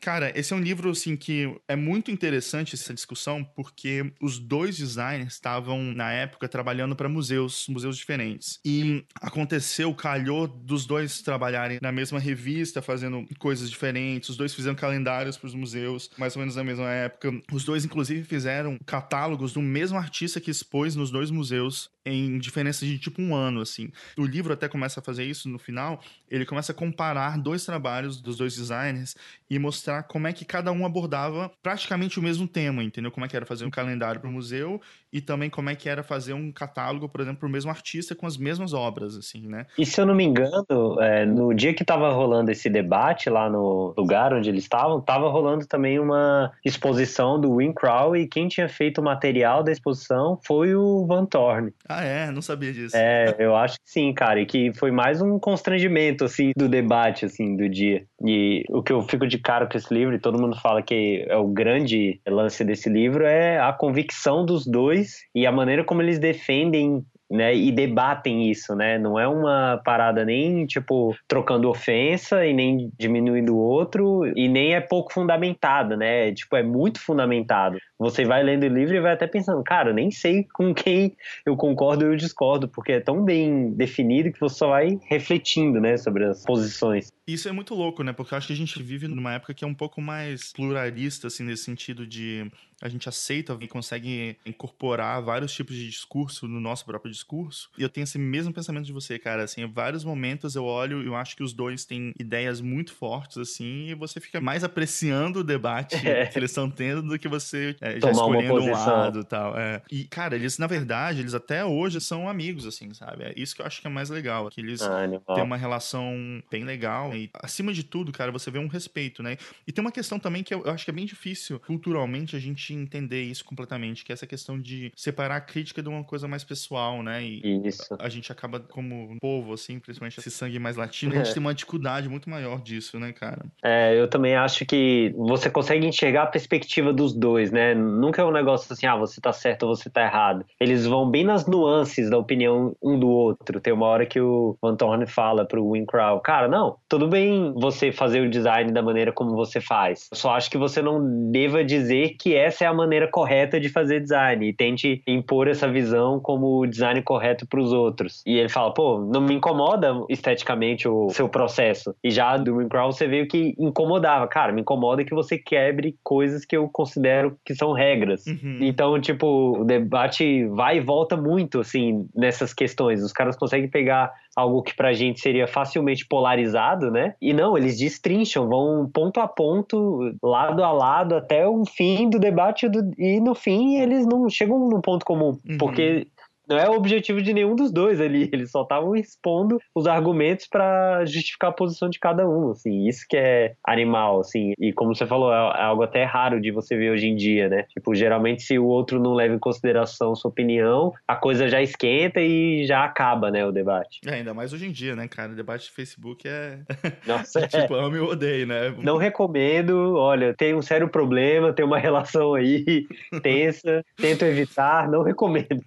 Cara, 0.00 0.32
esse 0.38 0.52
é 0.52 0.56
um 0.56 0.60
livro 0.60 0.90
assim 0.90 1.16
que 1.16 1.54
é 1.66 1.74
muito 1.74 2.10
interessante 2.10 2.74
essa 2.74 2.94
discussão 2.94 3.44
porque 3.44 4.12
os 4.20 4.38
dois 4.38 4.76
designers 4.76 5.34
estavam 5.34 5.82
na 5.82 6.12
época 6.12 6.48
trabalhando 6.48 6.94
para 6.94 7.08
museus, 7.08 7.66
museus 7.68 7.96
diferentes. 7.96 8.60
E 8.64 9.04
aconteceu, 9.20 9.92
calhou 9.94 10.46
dos 10.46 10.86
dois 10.86 11.20
trabalharem 11.20 11.78
na 11.82 11.90
mesma 11.90 12.18
revista, 12.18 12.80
fazendo 12.80 13.26
coisas 13.38 13.68
diferentes. 13.68 14.28
Os 14.28 14.36
dois 14.36 14.54
fizeram 14.54 14.76
calendários 14.76 15.36
para 15.36 15.48
os 15.48 15.54
museus, 15.54 16.10
mais 16.16 16.36
ou 16.36 16.40
menos 16.40 16.56
na 16.56 16.64
mesma 16.64 16.90
época. 16.90 17.32
Os 17.52 17.64
dois 17.64 17.84
inclusive 17.84 18.22
fizeram 18.24 18.78
catálogos 18.86 19.52
do 19.52 19.62
mesmo 19.62 19.98
artista 19.98 20.40
que 20.40 20.50
expôs 20.50 20.94
nos 20.94 21.10
dois 21.10 21.30
museus 21.30 21.90
em 22.04 22.38
diferenças 22.38 22.88
de 22.88 22.98
tipo 22.98 23.20
um 23.20 23.34
ano, 23.34 23.60
assim. 23.60 23.90
O 24.16 24.24
livro 24.24 24.52
até 24.52 24.68
começa 24.68 25.00
a 25.00 25.02
fazer 25.02 25.24
isso 25.24 25.48
no 25.48 25.58
final, 25.58 26.02
ele 26.30 26.46
começa 26.46 26.72
a 26.72 26.74
comparar 26.74 27.38
dois 27.38 27.64
trabalhos 27.64 28.20
dos 28.20 28.36
dois 28.36 28.56
designers 28.56 29.14
e 29.50 29.58
mostrar 29.58 29.87
como 30.02 30.26
é 30.26 30.32
que 30.32 30.44
cada 30.44 30.72
um 30.72 30.84
abordava 30.84 31.50
praticamente 31.62 32.18
o 32.18 32.22
mesmo 32.22 32.46
tema, 32.46 32.82
entendeu? 32.82 33.10
Como 33.10 33.24
é 33.24 33.28
que 33.28 33.36
era 33.36 33.46
fazer 33.46 33.64
um 33.64 33.70
calendário 33.70 34.20
para 34.20 34.30
o 34.30 34.32
museu 34.32 34.80
e 35.12 35.20
também 35.20 35.48
como 35.48 35.70
é 35.70 35.74
que 35.74 35.88
era 35.88 36.02
fazer 36.02 36.34
um 36.34 36.52
catálogo, 36.52 37.08
por 37.08 37.20
exemplo, 37.20 37.40
para 37.40 37.48
o 37.48 37.50
mesmo 37.50 37.70
artista 37.70 38.14
com 38.14 38.26
as 38.26 38.36
mesmas 38.36 38.72
obras, 38.72 39.16
assim, 39.16 39.48
né? 39.48 39.66
E 39.78 39.86
se 39.86 40.00
eu 40.00 40.06
não 40.06 40.14
me 40.14 40.24
engano, 40.24 41.00
é, 41.00 41.24
no 41.24 41.54
dia 41.54 41.72
que 41.72 41.82
estava 41.82 42.12
rolando 42.12 42.50
esse 42.50 42.68
debate 42.68 43.30
lá 43.30 43.48
no 43.48 43.94
lugar 43.96 44.34
onde 44.34 44.48
eles 44.48 44.64
estavam, 44.64 44.98
estava 44.98 45.28
rolando 45.28 45.66
também 45.66 45.98
uma 45.98 46.52
exposição 46.64 47.40
do 47.40 47.56
Win 47.56 47.72
Crow 47.72 48.16
e 48.16 48.26
quem 48.26 48.48
tinha 48.48 48.68
feito 48.68 49.00
o 49.00 49.04
material 49.04 49.62
da 49.62 49.72
exposição 49.72 50.38
foi 50.44 50.74
o 50.74 51.06
Van 51.06 51.24
Thorne. 51.24 51.72
Ah, 51.88 52.04
é? 52.04 52.30
Não 52.30 52.42
sabia 52.42 52.72
disso. 52.72 52.96
É, 52.96 53.34
eu 53.38 53.56
acho 53.56 53.76
que 53.76 53.90
sim, 53.90 54.12
cara, 54.12 54.40
e 54.40 54.46
que 54.46 54.72
foi 54.74 54.90
mais 54.90 55.22
um 55.22 55.38
constrangimento, 55.38 56.24
assim, 56.24 56.52
do 56.56 56.68
debate, 56.68 57.24
assim, 57.24 57.56
do 57.56 57.68
dia. 57.68 58.04
E 58.24 58.64
o 58.68 58.82
que 58.82 58.92
eu 58.92 59.02
fico 59.02 59.26
de 59.26 59.38
cara 59.38 59.66
com 59.66 59.77
esse 59.78 59.92
livro, 59.92 60.14
e 60.14 60.20
todo 60.20 60.40
mundo 60.40 60.56
fala 60.60 60.82
que 60.82 61.24
é 61.28 61.36
o 61.36 61.48
grande 61.48 62.20
lance 62.26 62.64
desse 62.64 62.88
livro, 62.88 63.24
é 63.24 63.58
a 63.58 63.72
convicção 63.72 64.44
dos 64.44 64.66
dois 64.66 65.18
e 65.34 65.46
a 65.46 65.52
maneira 65.52 65.84
como 65.84 66.02
eles 66.02 66.18
defendem 66.18 67.04
né, 67.30 67.54
e 67.54 67.70
debatem 67.70 68.50
isso, 68.50 68.74
né? 68.74 68.98
Não 68.98 69.18
é 69.18 69.28
uma 69.28 69.80
parada 69.84 70.24
nem 70.24 70.66
tipo 70.66 71.14
trocando 71.26 71.68
ofensa 71.68 72.44
e 72.46 72.54
nem 72.54 72.90
diminuindo 72.98 73.54
o 73.54 73.58
outro 73.58 74.26
e 74.36 74.48
nem 74.48 74.74
é 74.74 74.80
pouco 74.80 75.12
fundamentada, 75.12 75.96
né? 75.96 76.32
Tipo, 76.32 76.56
é 76.56 76.62
muito 76.62 77.00
fundamentado. 77.00 77.78
Você 77.98 78.24
vai 78.24 78.42
lendo 78.42 78.62
o 78.62 78.68
livro 78.68 78.94
e 78.94 79.00
vai 79.00 79.12
até 79.12 79.26
pensando, 79.26 79.62
cara, 79.62 79.92
nem 79.92 80.10
sei 80.10 80.46
com 80.54 80.72
quem 80.72 81.16
eu 81.44 81.56
concordo 81.56 82.04
ou 82.04 82.12
eu 82.12 82.16
discordo, 82.16 82.68
porque 82.68 82.92
é 82.92 83.00
tão 83.00 83.24
bem 83.24 83.72
definido 83.72 84.32
que 84.32 84.40
você 84.40 84.56
só 84.56 84.68
vai 84.68 84.98
refletindo, 85.08 85.80
né, 85.80 85.96
sobre 85.96 86.24
as 86.24 86.44
posições. 86.44 87.12
Isso 87.26 87.48
é 87.48 87.52
muito 87.52 87.74
louco, 87.74 88.02
né? 88.02 88.12
Porque 88.12 88.32
eu 88.32 88.38
acho 88.38 88.46
que 88.46 88.52
a 88.52 88.56
gente 88.56 88.82
vive 88.82 89.06
numa 89.06 89.34
época 89.34 89.52
que 89.52 89.64
é 89.64 89.66
um 89.66 89.74
pouco 89.74 90.00
mais 90.00 90.52
pluralista, 90.52 91.26
assim, 91.26 91.44
nesse 91.44 91.64
sentido 91.64 92.06
de 92.06 92.50
a 92.80 92.88
gente 92.88 93.08
aceita 93.08 93.56
e 93.60 93.66
consegue 93.66 94.36
incorporar 94.46 95.20
vários 95.22 95.52
tipos 95.52 95.74
de 95.74 95.88
discurso 95.88 96.46
no 96.46 96.60
nosso 96.60 96.84
próprio 96.84 97.10
discurso. 97.10 97.70
E 97.76 97.82
eu 97.82 97.88
tenho 97.88 98.04
esse 98.04 98.18
mesmo 98.18 98.52
pensamento 98.52 98.84
de 98.84 98.92
você, 98.92 99.18
cara. 99.18 99.42
Assim, 99.42 99.62
em 99.62 99.70
vários 99.70 100.04
momentos 100.04 100.54
eu 100.54 100.64
olho 100.64 101.02
e 101.02 101.06
eu 101.06 101.16
acho 101.16 101.36
que 101.36 101.42
os 101.42 101.52
dois 101.52 101.84
têm 101.84 102.12
ideias 102.18 102.60
muito 102.60 102.94
fortes, 102.94 103.38
assim, 103.38 103.88
e 103.88 103.94
você 103.94 104.20
fica 104.20 104.40
mais 104.40 104.62
apreciando 104.62 105.40
o 105.40 105.44
debate 105.44 105.96
é. 106.06 106.26
que 106.26 106.38
eles 106.38 106.50
estão 106.50 106.70
tendo 106.70 107.02
do 107.02 107.18
que 107.18 107.28
você 107.28 107.76
é, 107.80 107.98
já 108.00 108.10
escolhendo 108.10 108.54
um 108.54 108.70
lado 108.70 109.20
e 109.20 109.24
tal. 109.24 109.58
É. 109.58 109.82
E, 109.90 110.04
cara, 110.04 110.36
eles, 110.36 110.58
na 110.58 110.66
verdade, 110.66 111.20
eles 111.20 111.34
até 111.34 111.64
hoje 111.64 112.00
são 112.00 112.28
amigos, 112.28 112.66
assim, 112.66 112.92
sabe? 112.94 113.24
É 113.24 113.34
isso 113.36 113.56
que 113.56 113.62
eu 113.62 113.66
acho 113.66 113.80
que 113.80 113.86
é 113.86 113.90
mais 113.90 114.10
legal. 114.10 114.48
Que 114.50 114.60
eles 114.60 114.82
ah, 114.82 115.08
têm 115.34 115.42
uma 115.42 115.56
relação 115.56 116.42
bem 116.50 116.64
legal. 116.64 117.14
E, 117.14 117.30
acima 117.34 117.72
de 117.72 117.82
tudo, 117.82 118.12
cara, 118.12 118.30
você 118.30 118.50
vê 118.50 118.58
um 118.58 118.68
respeito, 118.68 119.22
né? 119.22 119.36
E 119.66 119.72
tem 119.72 119.82
uma 119.82 119.92
questão 119.92 120.18
também 120.18 120.42
que 120.44 120.54
eu, 120.54 120.64
eu 120.64 120.70
acho 120.70 120.84
que 120.84 120.90
é 120.90 120.94
bem 120.94 121.06
difícil, 121.06 121.58
culturalmente, 121.60 122.36
a 122.36 122.38
gente 122.38 122.67
entender 122.74 123.22
isso 123.22 123.44
completamente, 123.44 124.04
que 124.04 124.12
é 124.12 124.14
essa 124.14 124.26
questão 124.26 124.58
de 124.58 124.92
separar 124.96 125.36
a 125.36 125.40
crítica 125.40 125.82
de 125.82 125.88
uma 125.88 126.04
coisa 126.04 126.26
mais 126.28 126.44
pessoal, 126.44 127.02
né? 127.02 127.22
E 127.22 127.66
isso. 127.66 127.96
A, 127.98 128.08
gente 128.08 128.30
acaba, 128.32 128.60
como 128.60 129.16
povo, 129.20 129.52
assim, 129.52 129.78
principalmente 129.78 130.18
esse 130.18 130.30
sangue 130.30 130.58
mais 130.58 130.76
latino, 130.76 131.12
a 131.18 131.24
gente 131.24 131.34
tem 131.34 131.40
uma 131.40 131.54
dificuldade 131.54 132.08
muito 132.08 132.28
maior 132.28 132.60
disso, 132.60 132.98
né, 132.98 133.12
cara? 133.12 133.44
É, 133.62 133.98
eu 133.98 134.08
também 134.08 134.36
acho 134.36 134.64
que 134.64 135.12
você 135.16 135.50
consegue 135.50 135.86
enxergar 135.86 136.24
a 136.24 136.26
perspectiva 136.26 136.92
dos 136.92 137.14
dois, 137.14 137.50
né? 137.50 137.74
Nunca 137.74 138.22
é 138.22 138.24
um 138.24 138.32
negócio 138.32 138.72
assim, 138.72 138.86
ah, 138.86 138.96
você 138.96 139.20
tá 139.20 139.32
certo 139.32 139.64
ou 139.64 139.74
você 139.74 139.90
tá 139.90 140.02
errado. 140.02 140.44
Eles 140.60 140.86
vão 140.86 141.10
bem 141.10 141.24
nas 141.24 141.46
nuances 141.46 142.10
da 142.10 142.18
opinião 142.18 142.76
um 142.82 142.98
do 142.98 143.08
outro. 143.08 143.60
Tem 143.60 143.72
uma 143.72 143.86
hora 143.86 144.06
que 144.06 144.20
o 144.20 144.56
Van 144.60 144.76
Thorne 144.76 145.06
fala 145.06 145.44
pro 145.44 145.72
Win 145.72 145.86
Crow, 145.86 146.20
cara, 146.20 146.48
não, 146.48 146.76
tudo 146.88 147.08
bem 147.08 147.52
você 147.54 147.92
fazer 147.92 148.20
o 148.20 148.30
design 148.30 148.72
da 148.72 148.82
maneira 148.82 149.12
como 149.12 149.34
você 149.34 149.60
faz. 149.60 150.08
Eu 150.10 150.16
só 150.16 150.30
acho 150.30 150.50
que 150.50 150.58
você 150.58 150.82
não 150.82 151.30
deva 151.30 151.64
dizer 151.64 152.16
que 152.18 152.34
essa 152.34 152.57
é 152.64 152.66
a 152.66 152.74
maneira 152.74 153.08
correta 153.08 153.60
de 153.60 153.68
fazer 153.68 154.00
design 154.00 154.48
e 154.48 154.52
tente 154.52 155.02
impor 155.06 155.48
essa 155.48 155.68
visão 155.68 156.20
como 156.20 156.60
o 156.60 156.66
design 156.66 157.00
correto 157.02 157.46
para 157.46 157.60
os 157.60 157.72
outros. 157.72 158.22
E 158.26 158.38
ele 158.38 158.48
fala, 158.48 158.72
pô, 158.72 158.98
não 158.98 159.20
me 159.20 159.34
incomoda 159.34 159.92
esteticamente 160.08 160.88
o 160.88 161.08
seu 161.10 161.28
processo. 161.28 161.94
E 162.02 162.10
já 162.10 162.36
do 162.36 162.68
Crow 162.68 162.92
você 162.92 163.06
veio 163.06 163.26
que 163.28 163.54
incomodava. 163.58 164.26
Cara, 164.26 164.52
me 164.52 164.60
incomoda 164.60 165.04
que 165.04 165.14
você 165.14 165.38
quebre 165.38 165.96
coisas 166.02 166.44
que 166.44 166.56
eu 166.56 166.68
considero 166.68 167.38
que 167.44 167.54
são 167.54 167.72
regras. 167.72 168.26
Uhum. 168.26 168.58
Então, 168.60 169.00
tipo, 169.00 169.60
o 169.60 169.64
debate 169.64 170.46
vai 170.46 170.78
e 170.78 170.80
volta 170.80 171.16
muito, 171.16 171.60
assim, 171.60 172.08
nessas 172.14 172.52
questões. 172.52 173.02
Os 173.02 173.12
caras 173.12 173.36
conseguem 173.36 173.68
pegar 173.68 174.12
algo 174.38 174.62
que 174.62 174.74
pra 174.74 174.92
gente 174.92 175.20
seria 175.20 175.48
facilmente 175.48 176.06
polarizado, 176.06 176.90
né? 176.90 177.14
E 177.20 177.32
não, 177.32 177.58
eles 177.58 177.76
destrincham, 177.76 178.48
vão 178.48 178.88
ponto 178.88 179.18
a 179.18 179.26
ponto, 179.26 180.14
lado 180.22 180.62
a 180.62 180.70
lado, 180.70 181.16
até 181.16 181.46
o 181.46 181.64
fim 181.64 182.08
do 182.08 182.18
debate, 182.18 182.68
do... 182.68 182.92
e 182.96 183.20
no 183.20 183.34
fim 183.34 183.76
eles 183.80 184.06
não 184.06 184.28
chegam 184.28 184.58
num 184.68 184.80
ponto 184.80 185.04
comum. 185.04 185.38
Uhum. 185.48 185.58
Porque 185.58 186.06
não 186.48 186.58
é 186.58 186.68
o 186.68 186.74
objetivo 186.74 187.20
de 187.22 187.32
nenhum 187.32 187.54
dos 187.54 187.70
dois 187.70 188.00
ali. 188.00 188.28
Eles 188.32 188.50
só 188.50 188.62
estavam 188.62 188.96
expondo 188.96 189.58
os 189.74 189.86
argumentos 189.86 190.46
para 190.46 191.04
justificar 191.04 191.50
a 191.50 191.52
posição 191.52 191.88
de 191.88 191.98
cada 191.98 192.28
um, 192.28 192.50
assim. 192.50 192.86
Isso 192.86 193.04
que 193.08 193.16
é 193.16 193.54
animal, 193.64 194.20
assim. 194.20 194.52
E 194.58 194.72
como 194.72 194.94
você 194.94 195.06
falou, 195.06 195.32
é 195.32 195.62
algo 195.62 195.82
até 195.82 196.04
raro 196.04 196.40
de 196.40 196.50
você 196.50 196.76
ver 196.76 196.90
hoje 196.90 197.06
em 197.06 197.16
dia, 197.16 197.48
né? 197.48 197.64
Tipo, 197.74 197.94
geralmente 197.94 198.42
se 198.42 198.58
o 198.58 198.66
outro 198.66 199.00
não 199.00 199.14
leva 199.14 199.34
em 199.34 199.38
consideração 199.38 200.14
sua 200.14 200.30
opinião, 200.30 200.92
a 201.06 201.16
coisa 201.16 201.48
já 201.48 201.62
esquenta 201.62 202.20
e 202.20 202.66
já 202.66 202.84
acaba, 202.84 203.30
né, 203.30 203.44
o 203.44 203.52
debate. 203.52 204.00
É, 204.06 204.14
ainda 204.14 204.34
mais 204.34 204.52
hoje 204.52 204.66
em 204.66 204.72
dia, 204.72 204.94
né, 204.96 205.06
cara? 205.08 205.32
O 205.32 205.36
debate 205.36 205.66
de 205.66 205.70
Facebook 205.72 206.26
é. 206.26 206.58
Nossa, 207.06 207.46
tipo, 207.46 207.74
é. 207.76 207.84
amo 207.84 207.96
e 207.96 208.00
odeio, 208.00 208.46
né? 208.46 208.74
Não 208.78 208.96
recomendo. 208.96 209.96
Olha, 209.96 210.34
tem 210.34 210.54
um 210.54 210.62
sério 210.62 210.88
problema, 210.88 211.52
tem 211.52 211.64
uma 211.64 211.78
relação 211.78 212.34
aí 212.34 212.86
tensa, 213.22 213.84
tento 213.96 214.24
evitar, 214.24 214.88
não 214.88 215.02
recomendo. 215.02 215.62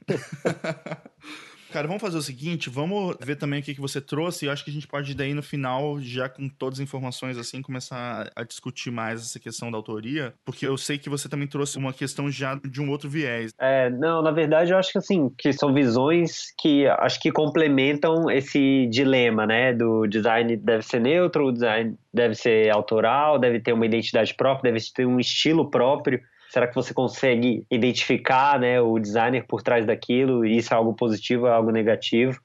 Cara, 1.72 1.88
vamos 1.88 2.02
fazer 2.02 2.18
o 2.18 2.22
seguinte, 2.22 2.70
vamos 2.70 3.16
ver 3.22 3.38
também 3.38 3.62
o 3.62 3.64
que, 3.64 3.74
que 3.74 3.80
você 3.80 4.02
trouxe. 4.02 4.46
Eu 4.46 4.52
acho 4.52 4.64
que 4.64 4.70
a 4.70 4.74
gente 4.74 4.88
pode 4.88 5.16
daí 5.16 5.34
no 5.34 5.42
final, 5.42 6.00
já 6.02 6.28
com 6.28 6.50
todas 6.50 6.80
as 6.80 6.84
informações 6.84 7.38
assim, 7.38 7.62
começar 7.62 8.30
a 8.36 8.44
discutir 8.44 8.92
mais 8.92 9.22
essa 9.22 9.40
questão 9.40 9.72
da 9.72 9.78
autoria, 9.78 10.34
porque 10.44 10.68
eu 10.68 10.76
sei 10.78 10.98
que 10.98 11.10
você 11.10 11.30
também 11.30 11.48
trouxe 11.48 11.78
uma 11.78 11.94
questão 11.94 12.30
já 12.30 12.56
de 12.56 12.82
um 12.82 12.90
outro 12.90 13.10
viés. 13.10 13.52
É, 13.58 13.90
não, 13.90 14.22
na 14.22 14.32
verdade 14.32 14.72
eu 14.72 14.78
acho 14.78 14.92
que 14.92 14.98
assim, 14.98 15.32
que 15.38 15.54
são 15.54 15.74
visões 15.74 16.54
que 16.60 16.88
acho 16.88 17.20
que 17.22 17.32
complementam 17.32 18.30
esse 18.30 18.88
dilema, 18.88 19.48
né, 19.48 19.74
do 19.74 20.06
design 20.08 20.58
deve 20.58 20.84
ser 20.84 21.00
neutro, 21.00 21.48
o 21.48 21.52
design 21.54 21.96
deve 22.14 22.36
ser 22.36 22.70
autoral, 22.70 23.40
deve 23.40 23.62
ter 23.62 23.72
uma 23.72 23.86
identidade 23.86 24.34
própria, 24.36 24.74
deve 24.74 24.86
ter 24.94 25.06
um 25.06 25.20
estilo 25.20 25.72
próprio. 25.72 26.20
Será 26.52 26.68
que 26.68 26.76
você 26.76 26.94
consegue 26.94 27.66
identificar 27.72 28.60
né, 28.60 28.82
o 28.82 29.00
designer 29.00 29.46
por 29.48 29.64
trás 29.64 29.86
daquilo? 29.86 30.46
Isso 30.46 30.74
é 30.74 30.76
algo 30.76 30.94
positivo, 30.94 31.48
é 31.48 31.52
algo 31.52 31.72
negativo? 31.72 32.42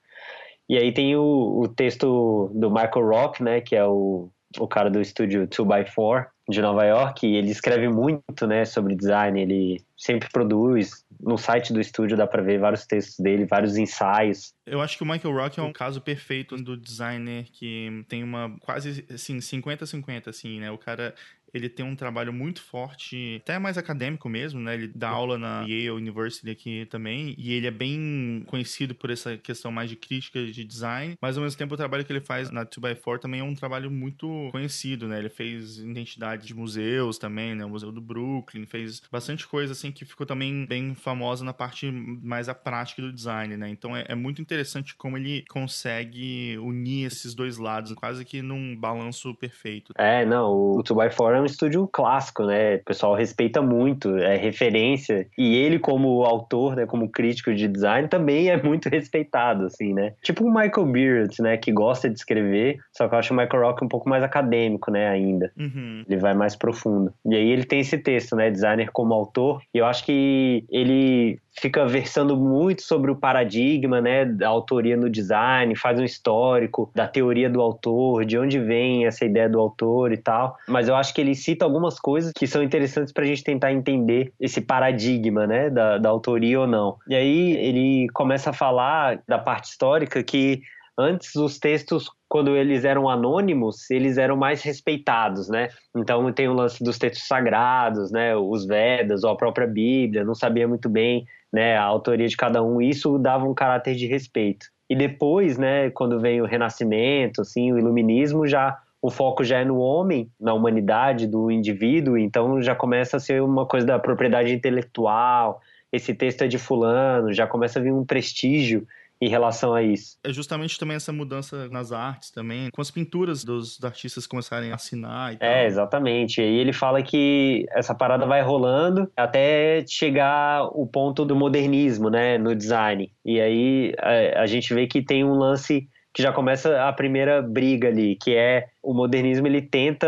E 0.69 0.77
aí 0.79 0.93
tem 0.93 1.17
o, 1.17 1.61
o 1.61 1.67
texto 1.67 2.49
do 2.55 2.71
Michael 2.71 3.05
Rock, 3.05 3.43
né, 3.43 3.61
que 3.61 3.75
é 3.75 3.85
o, 3.85 4.31
o 4.61 4.69
cara 4.69 4.89
do 4.89 5.01
estúdio 5.01 5.49
2x4 5.49 6.27
de 6.49 6.63
Nova 6.63 6.85
York, 6.85 7.27
e 7.27 7.35
ele 7.35 7.51
escreve 7.51 7.89
muito 7.89 8.47
né, 8.47 8.65
sobre 8.65 8.95
design, 8.95 9.41
ele 9.41 9.85
sempre 9.97 10.29
produz. 10.31 11.05
No 11.21 11.37
site 11.37 11.73
do 11.73 11.81
estúdio 11.81 12.17
dá 12.17 12.29
para 12.29 12.43
ver 12.43 12.61
vários 12.61 12.87
textos 12.87 13.19
dele, 13.19 13.45
vários 13.45 13.77
ensaios. 13.77 14.55
Eu 14.65 14.81
acho 14.81 14.97
que 14.97 15.03
o 15.03 15.07
Michael 15.07 15.35
Rock 15.35 15.59
é 15.59 15.63
um 15.65 15.73
caso 15.73 16.01
perfeito 16.01 16.57
do 16.57 16.77
designer 16.77 17.47
que 17.51 18.05
tem 18.09 18.23
uma 18.23 18.57
quase 18.61 19.05
assim 19.13 19.39
50-50 19.39 20.29
assim, 20.29 20.61
né? 20.61 20.71
O 20.71 20.79
cara 20.79 21.13
ele 21.57 21.69
tem 21.69 21.85
um 21.85 21.97
trabalho 21.97 22.33
muito 22.33 22.63
forte, 22.63 23.41
até 23.43 23.59
mais 23.59 23.79
acadêmico 23.79 24.29
mesmo, 24.29 24.61
né? 24.61 24.75
Ele 24.75 24.91
dá 24.95 25.09
aula 25.09 25.39
na 25.39 25.63
Yale 25.63 25.91
University 25.91 26.51
aqui 26.51 26.87
também, 26.87 27.35
e 27.39 27.53
ele 27.53 27.67
é 27.67 27.71
bem 27.71 28.45
conhecido 28.47 28.95
por 28.95 29.11
essa 29.11 29.37
questão 29.37 29.71
mais 29.73 29.89
de 29.89 29.97
crítica 29.97 30.45
de 30.45 30.65
design, 30.65 31.17
mas 31.21 31.37
ao 31.37 31.43
mesmo 31.43 31.59
tempo 31.59 31.75
o 31.75 31.77
trabalho 31.77 32.05
que 32.05 32.13
ele 32.13 32.21
faz 32.21 32.51
na 32.51 32.65
2x4 32.65 33.19
também 33.19 33.41
é 33.41 33.45
um 33.45 33.55
trabalho 33.55 33.91
muito 33.91 34.49
conhecido, 34.53 35.09
né? 35.09 35.19
Ele 35.19 35.29
fez 35.29 35.79
identidade 35.79 36.47
de 36.47 36.55
museus 36.55 37.19
também, 37.19 37.55
né? 37.55 37.65
O 37.65 37.71
Museu 37.71 37.91
do 37.91 38.01
Brooklyn, 38.01 38.67
fez 38.67 39.01
bastante 39.11 39.47
coisa 39.47 39.73
assim 39.73 39.91
que 39.91 40.05
ficou 40.05 40.27
também 40.27 40.67
bem 40.67 40.95
famosa 40.95 41.45
na 41.45 41.53
parte 41.53 41.91
mais 41.91 42.49
a 42.49 42.55
prática 42.55 43.03
do 43.03 43.13
design, 43.13 43.57
né? 43.57 43.69
Então 43.69 43.97
é, 43.97 44.05
é 44.09 44.15
muito 44.15 44.43
interessante 44.43 44.95
como 44.95 45.17
ele 45.17 45.45
consegue 45.49 46.59
unir 46.59 47.07
esses 47.07 47.35
dois 47.35 47.59
lados, 47.59 47.93
quase 47.95 48.25
que 48.25 48.43
num 48.43 48.77
balanço 48.77 49.35
perfeito. 49.35 49.93
É, 49.97 50.25
não, 50.25 50.51
o 50.51 50.83
2x4 50.83 51.37
é 51.37 51.41
um 51.41 51.46
estúdio 51.47 51.89
clássico, 51.91 52.45
né? 52.45 52.77
O 52.77 52.85
pessoal 52.85 53.15
respeita 53.15 53.63
muito, 53.63 54.17
é 54.19 54.37
referência. 54.37 55.27
E 55.39 55.57
ele, 55.57 55.79
como 55.79 56.25
autor, 56.25 56.77
né, 56.77 56.87
como 56.87 57.11
crítico 57.11 57.55
de 57.55 57.69
design, 57.69 58.09
também 58.09 58.49
é 58.49 58.63
muito 58.63 58.89
respeitado, 58.89 59.67
assim, 59.67 59.93
né? 59.93 60.13
Tipo 60.23 60.45
o 60.45 60.53
Michael 60.53 60.87
Beard, 60.87 61.35
né, 61.41 61.57
que 61.57 61.73
gosta 61.73 62.09
de 62.09 62.17
escrever, 62.17 62.79
só 62.93 63.09
que 63.09 63.15
eu 63.15 63.19
acho 63.19 63.33
o 63.33 63.37
Michael 63.37 63.63
Rock 63.63 63.85
um 63.85 63.89
pouco 63.89 64.09
mais 64.09 64.23
acadêmico, 64.23 64.91
né, 64.91 65.09
ainda. 65.09 65.51
Uhum. 65.59 66.05
Ele 66.09 66.21
vai 66.21 66.35
mais 66.35 66.57
profundo. 66.57 67.13
E 67.25 67.35
aí 67.35 67.51
ele 67.51 67.65
tem 67.65 67.81
esse 67.81 67.99
texto, 67.99 68.37
né, 68.37 68.51
designer 68.51 68.91
como 68.93 69.15
autor, 69.15 69.63
e 69.73 69.79
eu 69.79 69.87
acho 69.87 70.05
que 70.05 70.65
ele 70.71 71.39
fica 71.59 71.87
versando 71.87 72.37
muito 72.37 72.83
sobre 72.83 73.11
o 73.11 73.17
paradigma, 73.17 74.01
né, 74.01 74.25
da 74.25 74.49
autoria 74.49 74.97
no 74.97 75.09
design, 75.09 75.75
faz 75.75 75.99
um 75.99 76.05
histórico 76.05 76.91
da 76.95 77.09
teoria 77.09 77.49
do 77.49 77.61
autor, 77.61 78.25
de 78.25 78.39
onde 78.39 78.59
vem 78.59 79.07
essa 79.07 79.25
ideia 79.25 79.49
do 79.49 79.59
autor 79.59 80.13
e 80.13 80.17
tal. 80.17 80.57
Mas 80.69 80.89
eu 80.89 80.95
acho 80.95 81.15
que 81.15 81.21
ele 81.21 81.35
cita 81.35 81.65
algumas 81.65 81.99
coisas 81.99 82.33
que 82.37 82.47
são 82.47 82.63
interessantes 82.63 83.13
para 83.13 83.25
a 83.25 83.27
gente 83.27 83.43
tentar 83.43 83.73
entender 83.73 84.33
esse 84.41 84.61
paradigma, 84.61 85.47
né, 85.47 85.71
da, 85.71 85.99
da 85.99 86.09
autoria 86.09 86.61
ou 86.61 86.67
não. 86.67 86.97
E 87.09 87.15
aí 87.15 87.57
ele 87.57 88.09
começa 88.13 88.51
a 88.51 88.53
falar 88.53 89.21
da 89.27 89.39
parte 89.39 89.71
histórica 89.71 90.23
que 90.23 90.63
antes 90.99 91.35
os 91.37 91.59
textos 91.59 92.11
quando 92.29 92.57
eles 92.57 92.85
eram 92.85 93.09
anônimos, 93.09 93.89
eles 93.91 94.19
eram 94.19 94.37
mais 94.37 94.63
respeitados, 94.63 95.49
né? 95.49 95.69
Então 95.95 96.33
tem 96.33 96.49
o 96.49 96.53
lance 96.53 96.83
dos 96.83 96.99
textos 96.99 97.27
sagrados, 97.27 98.11
né? 98.11 98.35
Os 98.35 98.67
Vedas 98.67 99.23
ou 99.23 99.31
a 99.31 99.37
própria 99.37 99.67
Bíblia, 99.67 100.25
não 100.25 100.35
sabia 100.35 100.67
muito 100.67 100.89
bem 100.89 101.25
né, 101.57 101.75
a 101.75 101.83
autoria 101.83 102.29
de 102.29 102.37
cada 102.37 102.63
um, 102.63 102.83
isso 102.83 103.17
dava 103.17 103.47
um 103.47 103.55
caráter 103.55 103.95
de 103.95 104.07
respeito. 104.07 104.67
E 104.91 104.95
depois, 104.95 105.57
né, 105.57 105.89
quando 105.91 106.21
vem 106.21 106.43
o 106.43 106.45
Renascimento, 106.45 107.41
assim, 107.41 107.73
o 107.73 107.79
Iluminismo, 107.79 108.47
já 108.47 108.79
o 109.01 109.11
foco 109.11 109.43
já 109.43 109.61
é 109.61 109.65
no 109.65 109.79
homem, 109.79 110.31
na 110.39 110.53
humanidade 110.53 111.27
do 111.27 111.51
indivíduo, 111.51 112.19
então 112.19 112.61
já 112.61 112.75
começa 112.75 113.17
a 113.17 113.21
ser 113.21 113.43
uma 113.43 113.65
coisa 113.65 113.87
da 113.87 113.99
propriedade 113.99 114.53
intelectual. 114.53 115.63
Esse 115.91 116.13
texto 116.13 116.43
é 116.43 116.47
de 116.47 116.59
fulano, 116.59 117.33
já 117.33 117.47
começa 117.47 117.79
a 117.79 117.83
vir 117.83 117.93
um 117.93 118.05
prestígio 118.05 118.87
em 119.21 119.29
relação 119.29 119.75
a 119.75 119.83
isso. 119.83 120.19
É 120.23 120.33
justamente 120.33 120.79
também 120.79 120.97
essa 120.97 121.13
mudança 121.13 121.69
nas 121.69 121.93
artes 121.93 122.31
também, 122.31 122.71
com 122.71 122.81
as 122.81 122.91
pinturas 122.91 123.45
dos 123.45 123.83
artistas 123.83 124.27
começarem 124.27 124.73
a 124.73 124.75
assinar 124.75 125.33
e 125.33 125.37
tal. 125.39 125.49
É, 125.49 125.67
exatamente. 125.67 126.41
E 126.41 126.45
aí 126.45 126.59
ele 126.59 126.73
fala 126.73 127.03
que 127.03 127.67
essa 127.71 127.95
parada 127.95 128.27
vai 128.27 128.43
rolando 128.43 129.11
até 129.17 129.85
chegar 129.87 130.65
o 130.65 130.87
ponto 130.87 131.25
do 131.25 131.35
modernismo, 131.35 132.11
né, 132.11 132.37
no 132.39 132.55
design. 132.55 133.11
E 133.25 133.41
aí 133.41 133.95
a, 133.99 134.43
a 134.43 134.47
gente 134.47 134.73
vê 134.75 134.87
que 134.87 135.03
tem 135.03 135.25
um 135.25 135.35
lance 135.35 135.89
que 136.17 136.23
já 136.23 136.33
começa 136.33 136.83
a 136.83 136.91
primeira 136.95 137.43
briga 137.43 137.89
ali, 137.89 138.17
que 138.17 138.35
é 138.35 138.69
o 138.83 138.95
modernismo 138.95 139.47
ele 139.47 139.61
tenta 139.61 140.07